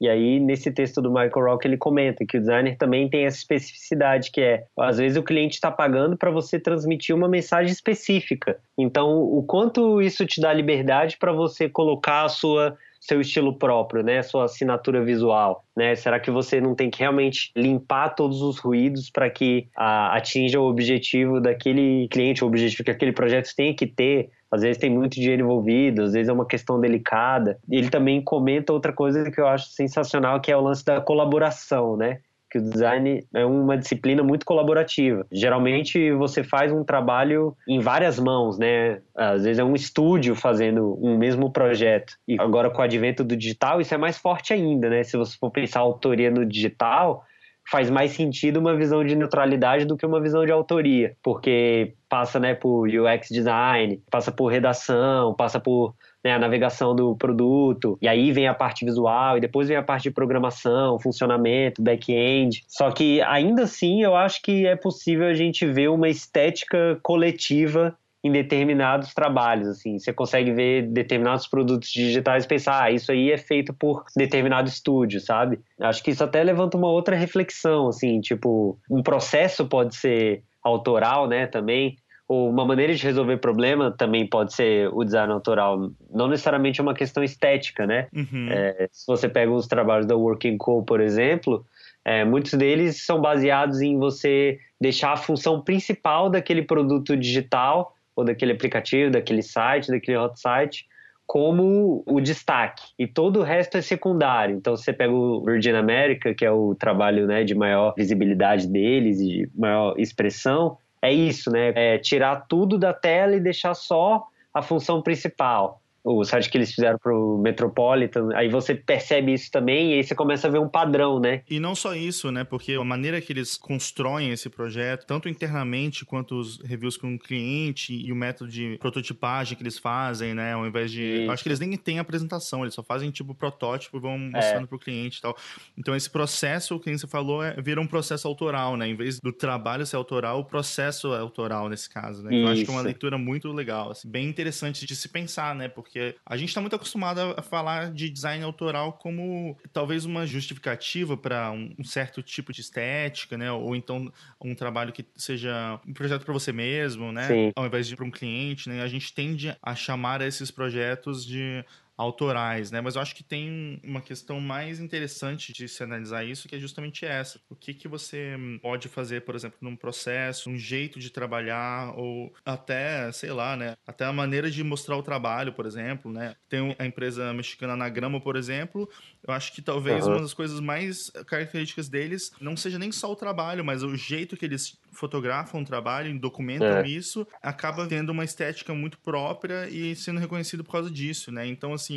E 0.00 0.08
aí, 0.08 0.40
nesse 0.40 0.72
texto 0.72 1.02
do 1.02 1.10
Michael 1.10 1.44
Rock, 1.44 1.68
ele 1.68 1.76
comenta 1.76 2.24
que 2.24 2.38
o 2.38 2.40
designer 2.40 2.74
também 2.78 3.10
tem 3.10 3.26
essa 3.26 3.36
especificidade, 3.36 4.30
que 4.30 4.40
é, 4.40 4.64
às 4.78 4.96
vezes 4.96 5.18
o 5.18 5.22
cliente 5.22 5.56
está 5.56 5.70
pagando 5.70 6.16
para 6.16 6.30
você 6.30 6.58
transmitir 6.58 7.14
uma 7.14 7.28
mensagem 7.28 7.70
específica. 7.70 8.58
Então, 8.78 9.20
o 9.20 9.42
quanto 9.42 10.00
isso 10.00 10.24
te 10.24 10.40
dá 10.40 10.54
liberdade 10.54 11.18
para 11.18 11.32
você 11.32 11.68
colocar 11.68 12.24
a 12.24 12.30
sua 12.30 12.78
seu 13.00 13.20
estilo 13.20 13.56
próprio, 13.56 14.02
né, 14.02 14.22
sua 14.22 14.44
assinatura 14.44 15.02
visual, 15.02 15.64
né? 15.74 15.94
Será 15.94 16.20
que 16.20 16.30
você 16.30 16.60
não 16.60 16.74
tem 16.74 16.90
que 16.90 17.00
realmente 17.00 17.50
limpar 17.56 18.10
todos 18.10 18.42
os 18.42 18.58
ruídos 18.58 19.10
para 19.10 19.30
que 19.30 19.68
a, 19.74 20.14
atinja 20.16 20.60
o 20.60 20.68
objetivo 20.68 21.40
daquele 21.40 22.06
cliente, 22.08 22.44
o 22.44 22.46
objetivo 22.46 22.84
que 22.84 22.90
aquele 22.90 23.12
projeto 23.12 23.50
tem 23.56 23.74
que 23.74 23.86
ter? 23.86 24.30
Às 24.50 24.62
vezes 24.62 24.78
tem 24.78 24.90
muito 24.90 25.14
dinheiro 25.14 25.42
envolvido, 25.42 26.02
às 26.02 26.12
vezes 26.12 26.28
é 26.28 26.32
uma 26.32 26.46
questão 26.46 26.80
delicada. 26.80 27.58
Ele 27.70 27.88
também 27.88 28.20
comenta 28.20 28.72
outra 28.72 28.92
coisa 28.92 29.30
que 29.30 29.40
eu 29.40 29.46
acho 29.46 29.70
sensacional, 29.70 30.40
que 30.40 30.52
é 30.52 30.56
o 30.56 30.60
lance 30.60 30.84
da 30.84 31.00
colaboração, 31.00 31.96
né? 31.96 32.18
Que 32.50 32.58
o 32.58 32.62
design 32.62 33.24
é 33.32 33.46
uma 33.46 33.76
disciplina 33.76 34.22
muito 34.22 34.44
colaborativa. 34.44 35.26
Geralmente 35.30 36.12
você 36.12 36.42
faz 36.42 36.72
um 36.72 36.82
trabalho 36.82 37.56
em 37.68 37.78
várias 37.78 38.18
mãos, 38.18 38.58
né? 38.58 39.00
Às 39.14 39.44
vezes 39.44 39.58
é 39.58 39.64
um 39.64 39.74
estúdio 39.74 40.34
fazendo 40.34 40.98
um 41.00 41.16
mesmo 41.16 41.52
projeto. 41.52 42.14
E 42.26 42.40
agora 42.40 42.70
com 42.70 42.80
o 42.80 42.84
advento 42.84 43.22
do 43.22 43.36
digital, 43.36 43.80
isso 43.80 43.94
é 43.94 43.98
mais 43.98 44.18
forte 44.18 44.52
ainda, 44.52 44.90
né? 44.90 45.02
Se 45.04 45.16
você 45.16 45.36
for 45.38 45.50
pensar 45.50 45.80
autoria 45.80 46.30
no 46.30 46.44
digital, 46.44 47.24
faz 47.70 47.88
mais 47.88 48.12
sentido 48.12 48.58
uma 48.58 48.74
visão 48.74 49.04
de 49.04 49.14
neutralidade 49.14 49.84
do 49.84 49.96
que 49.96 50.04
uma 50.04 50.20
visão 50.20 50.44
de 50.44 50.50
autoria, 50.50 51.14
porque 51.22 51.94
passa 52.08 52.40
né, 52.40 52.54
por 52.54 52.88
UX 52.88 53.28
design, 53.30 54.02
passa 54.10 54.32
por 54.32 54.48
redação, 54.48 55.34
passa 55.34 55.60
por 55.60 55.94
né, 56.24 56.34
a 56.34 56.38
navegação 56.38 56.94
do 56.94 57.16
produto, 57.16 57.98
e 58.00 58.08
aí 58.08 58.32
vem 58.32 58.46
a 58.46 58.54
parte 58.54 58.84
visual, 58.84 59.38
e 59.38 59.40
depois 59.40 59.68
vem 59.68 59.76
a 59.76 59.82
parte 59.82 60.04
de 60.04 60.10
programação, 60.10 60.98
funcionamento, 60.98 61.82
back-end. 61.82 62.62
Só 62.68 62.90
que 62.90 63.20
ainda 63.22 63.62
assim 63.62 64.02
eu 64.02 64.14
acho 64.14 64.42
que 64.42 64.66
é 64.66 64.76
possível 64.76 65.26
a 65.26 65.34
gente 65.34 65.66
ver 65.66 65.88
uma 65.88 66.08
estética 66.08 66.98
coletiva 67.02 67.96
em 68.22 68.30
determinados 68.30 69.14
trabalhos, 69.14 69.66
assim, 69.66 69.98
você 69.98 70.12
consegue 70.12 70.52
ver 70.52 70.82
determinados 70.82 71.46
produtos 71.46 71.88
digitais 71.88 72.44
e 72.44 72.48
pensar, 72.48 72.82
ah, 72.82 72.90
isso 72.90 73.10
aí 73.10 73.32
é 73.32 73.38
feito 73.38 73.72
por 73.72 74.04
determinado 74.14 74.68
estúdio, 74.68 75.20
sabe? 75.20 75.58
Acho 75.80 76.02
que 76.02 76.10
isso 76.10 76.22
até 76.22 76.44
levanta 76.44 76.76
uma 76.76 76.90
outra 76.90 77.16
reflexão, 77.16 77.88
assim, 77.88 78.20
tipo, 78.20 78.78
um 78.90 79.02
processo 79.02 79.66
pode 79.66 79.96
ser 79.96 80.42
autoral, 80.62 81.26
né, 81.26 81.46
também, 81.46 81.96
uma 82.32 82.64
maneira 82.64 82.94
de 82.94 83.02
resolver 83.02 83.38
problema 83.38 83.90
também 83.90 84.24
pode 84.24 84.52
ser 84.54 84.88
o 84.92 85.02
design 85.02 85.32
autoral, 85.32 85.90
não 86.08 86.28
necessariamente 86.28 86.80
é 86.80 86.82
uma 86.82 86.94
questão 86.94 87.24
estética, 87.24 87.84
né? 87.88 88.06
Uhum. 88.14 88.48
É, 88.48 88.88
se 88.92 89.04
você 89.04 89.28
pega 89.28 89.50
os 89.50 89.66
trabalhos 89.66 90.06
da 90.06 90.14
Working 90.14 90.56
Co, 90.56 90.84
por 90.84 91.00
exemplo, 91.00 91.66
é, 92.04 92.24
muitos 92.24 92.54
deles 92.54 93.04
são 93.04 93.20
baseados 93.20 93.80
em 93.80 93.98
você 93.98 94.60
deixar 94.80 95.12
a 95.12 95.16
função 95.16 95.60
principal 95.60 96.30
daquele 96.30 96.62
produto 96.62 97.16
digital 97.16 97.96
ou 98.14 98.24
daquele 98.24 98.52
aplicativo, 98.52 99.10
daquele 99.10 99.42
site, 99.42 99.90
daquele 99.90 100.16
hot 100.16 100.38
site, 100.40 100.86
como 101.26 102.04
o 102.06 102.20
destaque. 102.20 102.82
E 102.96 103.08
todo 103.08 103.40
o 103.40 103.42
resto 103.42 103.76
é 103.76 103.82
secundário. 103.82 104.56
Então, 104.56 104.76
você 104.76 104.92
pega 104.92 105.12
o 105.12 105.44
Virgin 105.44 105.72
America, 105.72 106.32
que 106.32 106.44
é 106.44 106.50
o 106.50 106.76
trabalho 106.76 107.26
né, 107.26 107.42
de 107.42 107.56
maior 107.56 107.92
visibilidade 107.96 108.68
deles 108.68 109.18
e 109.20 109.26
de 109.26 109.50
maior 109.54 109.94
expressão, 109.98 110.76
é 111.02 111.12
isso, 111.12 111.50
né? 111.50 111.72
É 111.74 111.98
tirar 111.98 112.46
tudo 112.46 112.78
da 112.78 112.92
tela 112.92 113.36
e 113.36 113.40
deixar 113.40 113.74
só 113.74 114.26
a 114.52 114.62
função 114.62 115.02
principal 115.02 115.80
o 116.02 116.24
site 116.24 116.48
que 116.48 116.56
eles 116.56 116.72
fizeram 116.72 116.98
pro 116.98 117.38
Metropolitan, 117.38 118.28
aí 118.34 118.48
você 118.48 118.74
percebe 118.74 119.34
isso 119.34 119.50
também 119.50 119.92
e 119.92 119.94
aí 119.94 120.04
você 120.04 120.14
começa 120.14 120.48
a 120.48 120.50
ver 120.50 120.58
um 120.58 120.68
padrão, 120.68 121.20
né? 121.20 121.42
E 121.48 121.60
não 121.60 121.74
só 121.74 121.94
isso, 121.94 122.30
né? 122.30 122.44
Porque 122.44 122.72
a 122.72 122.84
maneira 122.84 123.20
que 123.20 123.32
eles 123.32 123.56
constroem 123.56 124.30
esse 124.30 124.48
projeto, 124.48 125.06
tanto 125.06 125.28
internamente 125.28 126.04
quanto 126.04 126.36
os 126.36 126.60
reviews 126.62 126.96
com 126.96 127.14
o 127.14 127.18
cliente 127.18 127.94
e 127.94 128.10
o 128.12 128.16
método 128.16 128.50
de 128.50 128.78
prototipagem 128.78 129.56
que 129.56 129.62
eles 129.62 129.78
fazem, 129.78 130.34
né? 130.34 130.54
Ao 130.54 130.66
invés 130.66 130.90
de. 130.90 131.26
Acho 131.30 131.42
que 131.42 131.48
eles 131.48 131.60
nem 131.60 131.76
têm 131.76 131.98
apresentação, 131.98 132.62
eles 132.62 132.74
só 132.74 132.82
fazem 132.82 133.10
tipo 133.10 133.34
protótipo 133.34 133.98
e 133.98 134.00
vão 134.00 134.14
é. 134.14 134.18
mostrando 134.18 134.64
é. 134.64 134.66
pro 134.66 134.78
cliente 134.78 135.18
e 135.18 135.22
tal. 135.22 135.36
Então 135.76 135.94
esse 135.94 136.08
processo, 136.08 136.78
que 136.80 136.96
você 136.96 137.06
falou, 137.06 137.44
é, 137.44 137.54
vira 137.60 137.80
um 137.80 137.86
processo 137.86 138.26
autoral, 138.26 138.76
né? 138.76 138.88
Em 138.88 138.94
vez 138.94 139.20
do 139.20 139.32
trabalho 139.32 139.84
ser 139.84 139.96
autoral, 139.96 140.40
o 140.40 140.44
processo 140.44 141.14
é 141.14 141.18
autoral 141.18 141.68
nesse 141.68 141.90
caso, 141.90 142.22
né? 142.22 142.30
Então, 142.30 142.40
eu 142.40 142.48
acho 142.48 142.64
que 142.64 142.70
é 142.70 142.72
uma 142.72 142.82
leitura 142.82 143.18
muito 143.18 143.52
legal, 143.52 143.90
assim, 143.90 144.08
bem 144.08 144.28
interessante 144.28 144.86
de 144.86 144.96
se 144.96 145.08
pensar, 145.08 145.54
né? 145.54 145.68
Porque 145.68 145.89
porque 145.90 146.14
a 146.24 146.36
gente 146.36 146.50
está 146.50 146.60
muito 146.60 146.76
acostumado 146.76 147.20
a 147.36 147.42
falar 147.42 147.90
de 147.90 148.08
design 148.08 148.44
autoral 148.44 148.92
como 148.92 149.58
talvez 149.72 150.04
uma 150.04 150.24
justificativa 150.24 151.16
para 151.16 151.50
um, 151.50 151.82
certo 151.82 152.22
tipo 152.22 152.52
de 152.52 152.60
estética, 152.60 153.36
né? 153.36 153.50
Ou 153.50 153.74
então 153.74 154.10
um 154.40 154.54
trabalho 154.54 154.92
que 154.92 155.04
seja 155.16 155.80
um 155.86 155.92
projeto 155.92 156.24
para 156.24 156.32
você 156.32 156.52
mesmo, 156.52 157.10
né? 157.10 157.26
Sim. 157.26 157.52
Ao 157.56 157.66
invés 157.66 157.88
de 157.88 157.96
para 157.96 158.04
um 158.04 158.10
cliente, 158.10 158.68
né? 158.68 158.82
A 158.82 158.86
gente 158.86 159.12
tende 159.12 159.54
a 159.60 159.74
chamar 159.74 160.22
esses 160.22 160.48
projetos 160.48 161.26
de 161.26 161.64
autorais, 162.00 162.70
né? 162.70 162.80
Mas 162.80 162.96
eu 162.96 163.02
acho 163.02 163.14
que 163.14 163.22
tem 163.22 163.78
uma 163.84 164.00
questão 164.00 164.40
mais 164.40 164.80
interessante 164.80 165.52
de 165.52 165.68
se 165.68 165.82
analisar 165.82 166.24
isso, 166.24 166.48
que 166.48 166.56
é 166.56 166.58
justamente 166.58 167.04
essa. 167.04 167.38
O 167.50 167.54
que 167.54 167.74
que 167.74 167.86
você 167.86 168.36
pode 168.62 168.88
fazer, 168.88 169.20
por 169.20 169.34
exemplo, 169.34 169.58
num 169.60 169.76
processo, 169.76 170.48
um 170.48 170.56
jeito 170.56 170.98
de 170.98 171.10
trabalhar 171.10 171.92
ou 171.98 172.32
até, 172.44 173.12
sei 173.12 173.32
lá, 173.32 173.54
né? 173.54 173.76
Até 173.86 174.06
a 174.06 174.12
maneira 174.12 174.50
de 174.50 174.64
mostrar 174.64 174.96
o 174.96 175.02
trabalho, 175.02 175.52
por 175.52 175.66
exemplo, 175.66 176.10
né? 176.10 176.34
Tem 176.48 176.74
a 176.78 176.86
empresa 176.86 177.34
mexicana 177.34 177.74
Anagrama, 177.74 178.18
por 178.18 178.34
exemplo, 178.34 178.88
eu 179.26 179.34
acho 179.34 179.52
que 179.52 179.60
talvez 179.60 180.06
uhum. 180.06 180.12
uma 180.12 180.22
das 180.22 180.32
coisas 180.32 180.58
mais 180.58 181.10
características 181.26 181.88
deles 181.88 182.32
não 182.40 182.56
seja 182.56 182.78
nem 182.78 182.90
só 182.90 183.12
o 183.12 183.16
trabalho, 183.16 183.62
mas 183.62 183.82
o 183.82 183.94
jeito 183.94 184.36
que 184.36 184.46
eles 184.46 184.78
fotografam 184.92 185.60
o 185.60 185.64
trabalho, 185.64 186.18
documentam 186.18 186.78
é. 186.78 186.88
isso, 186.88 187.26
acaba 187.42 187.86
tendo 187.86 188.10
uma 188.10 188.24
estética 188.24 188.74
muito 188.74 188.98
própria 188.98 189.68
e 189.68 189.94
sendo 189.94 190.18
reconhecido 190.18 190.64
por 190.64 190.72
causa 190.72 190.90
disso, 190.90 191.30
né? 191.30 191.46
Então, 191.46 191.72
assim, 191.72 191.89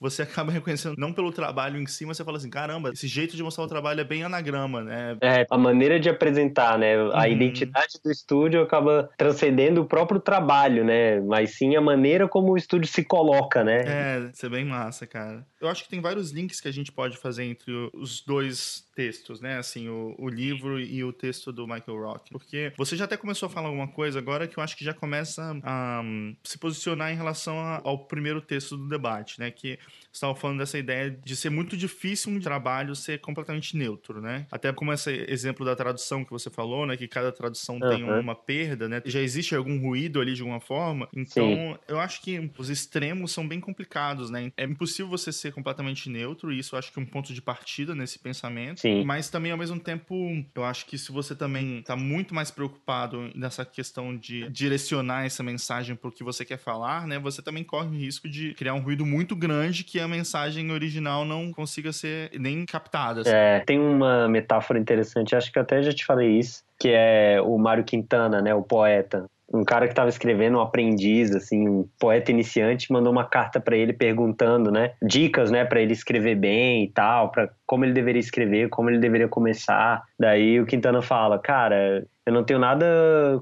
você 0.00 0.22
acaba 0.22 0.52
reconhecendo 0.52 0.94
não 0.98 1.12
pelo 1.12 1.32
trabalho 1.32 1.80
em 1.80 1.86
si, 1.86 2.04
mas 2.04 2.16
você 2.16 2.24
fala 2.24 2.38
assim, 2.38 2.50
caramba, 2.50 2.90
esse 2.90 3.06
jeito 3.06 3.36
de 3.36 3.42
mostrar 3.42 3.64
o 3.64 3.68
trabalho 3.68 4.00
é 4.00 4.04
bem 4.04 4.22
anagrama, 4.22 4.82
né? 4.82 5.16
É, 5.20 5.46
a 5.50 5.58
maneira 5.58 5.98
de 5.98 6.08
apresentar, 6.08 6.78
né? 6.78 6.96
A 6.96 7.20
uhum. 7.20 7.26
identidade 7.26 7.98
do 8.02 8.10
estúdio 8.10 8.62
acaba 8.62 9.10
transcendendo 9.16 9.82
o 9.82 9.86
próprio 9.86 10.20
trabalho, 10.20 10.84
né? 10.84 11.20
Mas 11.20 11.56
sim 11.56 11.76
a 11.76 11.80
maneira 11.80 12.28
como 12.28 12.52
o 12.52 12.56
estúdio 12.56 12.90
se 12.90 13.04
coloca, 13.04 13.62
né? 13.62 13.84
É, 13.86 14.30
isso 14.32 14.46
é 14.46 14.48
bem 14.48 14.64
massa, 14.64 15.06
cara. 15.06 15.46
Eu 15.60 15.68
acho 15.68 15.84
que 15.84 15.90
tem 15.90 16.00
vários 16.00 16.30
links 16.30 16.60
que 16.60 16.68
a 16.68 16.72
gente 16.72 16.92
pode 16.92 17.16
fazer 17.16 17.44
entre 17.44 17.72
os 17.92 18.20
dois 18.24 18.87
textos, 18.98 19.40
né? 19.40 19.58
Assim, 19.58 19.88
o, 19.88 20.16
o 20.18 20.28
livro 20.28 20.80
e 20.80 21.04
o 21.04 21.12
texto 21.12 21.52
do 21.52 21.68
Michael 21.68 22.00
Rock. 22.00 22.32
Porque 22.32 22.72
você 22.76 22.96
já 22.96 23.04
até 23.04 23.16
começou 23.16 23.46
a 23.46 23.50
falar 23.50 23.68
alguma 23.68 23.86
coisa 23.86 24.18
agora 24.18 24.48
que 24.48 24.58
eu 24.58 24.62
acho 24.62 24.76
que 24.76 24.84
já 24.84 24.92
começa 24.92 25.56
a 25.62 26.00
um, 26.04 26.34
se 26.42 26.58
posicionar 26.58 27.12
em 27.12 27.14
relação 27.14 27.60
a, 27.60 27.80
ao 27.84 28.06
primeiro 28.06 28.40
texto 28.40 28.76
do 28.76 28.88
debate, 28.88 29.38
né? 29.38 29.52
Que 29.52 29.78
estava 30.12 30.34
falando 30.34 30.58
dessa 30.58 30.76
ideia 30.76 31.12
de 31.12 31.36
ser 31.36 31.48
muito 31.48 31.76
difícil 31.76 32.32
um 32.32 32.40
trabalho 32.40 32.96
ser 32.96 33.20
completamente 33.20 33.76
neutro, 33.76 34.20
né? 34.20 34.48
Até 34.50 34.72
como 34.72 34.92
esse 34.92 35.12
exemplo 35.28 35.64
da 35.64 35.76
tradução 35.76 36.24
que 36.24 36.32
você 36.32 36.50
falou, 36.50 36.84
né? 36.84 36.96
Que 36.96 37.06
cada 37.06 37.30
tradução 37.30 37.76
uhum. 37.76 37.88
tem 37.88 38.02
uma 38.02 38.34
perda, 38.34 38.88
né? 38.88 39.00
Já 39.04 39.20
existe 39.20 39.54
algum 39.54 39.80
ruído 39.80 40.20
ali 40.20 40.34
de 40.34 40.42
alguma 40.42 40.58
forma. 40.58 41.08
Então, 41.14 41.46
Sim. 41.46 41.78
eu 41.86 42.00
acho 42.00 42.20
que 42.20 42.50
os 42.58 42.68
extremos 42.68 43.30
são 43.30 43.46
bem 43.46 43.60
complicados, 43.60 44.28
né? 44.28 44.50
É 44.56 44.64
impossível 44.64 45.08
você 45.08 45.30
ser 45.30 45.52
completamente 45.52 46.10
neutro, 46.10 46.52
e 46.52 46.58
isso 46.58 46.74
eu 46.74 46.80
acho 46.80 46.92
que 46.92 46.98
é 46.98 47.02
um 47.02 47.06
ponto 47.06 47.32
de 47.32 47.40
partida 47.40 47.94
nesse 47.94 48.18
pensamento. 48.18 48.80
Sim. 48.80 48.87
Mas 49.04 49.28
também, 49.30 49.52
ao 49.52 49.58
mesmo 49.58 49.78
tempo, 49.78 50.14
eu 50.54 50.64
acho 50.64 50.86
que 50.86 50.98
se 50.98 51.12
você 51.12 51.34
também 51.34 51.78
está 51.78 51.96
muito 51.96 52.34
mais 52.34 52.50
preocupado 52.50 53.30
nessa 53.34 53.64
questão 53.64 54.16
de 54.16 54.48
direcionar 54.50 55.24
essa 55.24 55.42
mensagem 55.42 55.94
para 55.96 56.08
o 56.08 56.12
que 56.12 56.24
você 56.24 56.44
quer 56.44 56.58
falar, 56.58 57.06
né? 57.06 57.18
Você 57.18 57.42
também 57.42 57.64
corre 57.64 57.88
o 57.88 57.98
risco 57.98 58.28
de 58.28 58.54
criar 58.54 58.74
um 58.74 58.80
ruído 58.80 59.04
muito 59.04 59.34
grande 59.34 59.84
que 59.84 60.00
a 60.00 60.08
mensagem 60.08 60.70
original 60.70 61.24
não 61.24 61.52
consiga 61.52 61.92
ser 61.92 62.30
nem 62.38 62.64
captada. 62.64 63.22
Assim. 63.22 63.30
É, 63.32 63.60
tem 63.60 63.78
uma 63.78 64.28
metáfora 64.28 64.78
interessante, 64.78 65.34
acho 65.34 65.52
que 65.52 65.58
até 65.58 65.82
já 65.82 65.92
te 65.92 66.04
falei 66.04 66.38
isso, 66.38 66.62
que 66.78 66.88
é 66.88 67.40
o 67.40 67.56
Mário 67.58 67.84
Quintana, 67.84 68.40
né? 68.40 68.54
O 68.54 68.62
poeta 68.62 69.26
um 69.52 69.64
cara 69.64 69.86
que 69.86 69.92
estava 69.92 70.08
escrevendo, 70.08 70.58
um 70.58 70.60
aprendiz, 70.60 71.34
assim, 71.34 71.68
um 71.68 71.88
poeta 71.98 72.30
iniciante, 72.30 72.92
mandou 72.92 73.10
uma 73.10 73.24
carta 73.24 73.58
para 73.58 73.76
ele 73.76 73.92
perguntando, 73.92 74.70
né, 74.70 74.92
dicas, 75.02 75.50
né, 75.50 75.64
para 75.64 75.80
ele 75.80 75.92
escrever 75.92 76.34
bem 76.34 76.84
e 76.84 76.88
tal, 76.90 77.30
para 77.30 77.48
como 77.66 77.84
ele 77.84 77.92
deveria 77.92 78.20
escrever, 78.20 78.68
como 78.68 78.90
ele 78.90 78.98
deveria 78.98 79.28
começar. 79.28 80.02
Daí 80.18 80.60
o 80.60 80.66
Quintana 80.66 81.00
fala, 81.00 81.38
cara, 81.38 82.04
eu 82.26 82.32
não 82.32 82.44
tenho 82.44 82.58
nada 82.58 82.86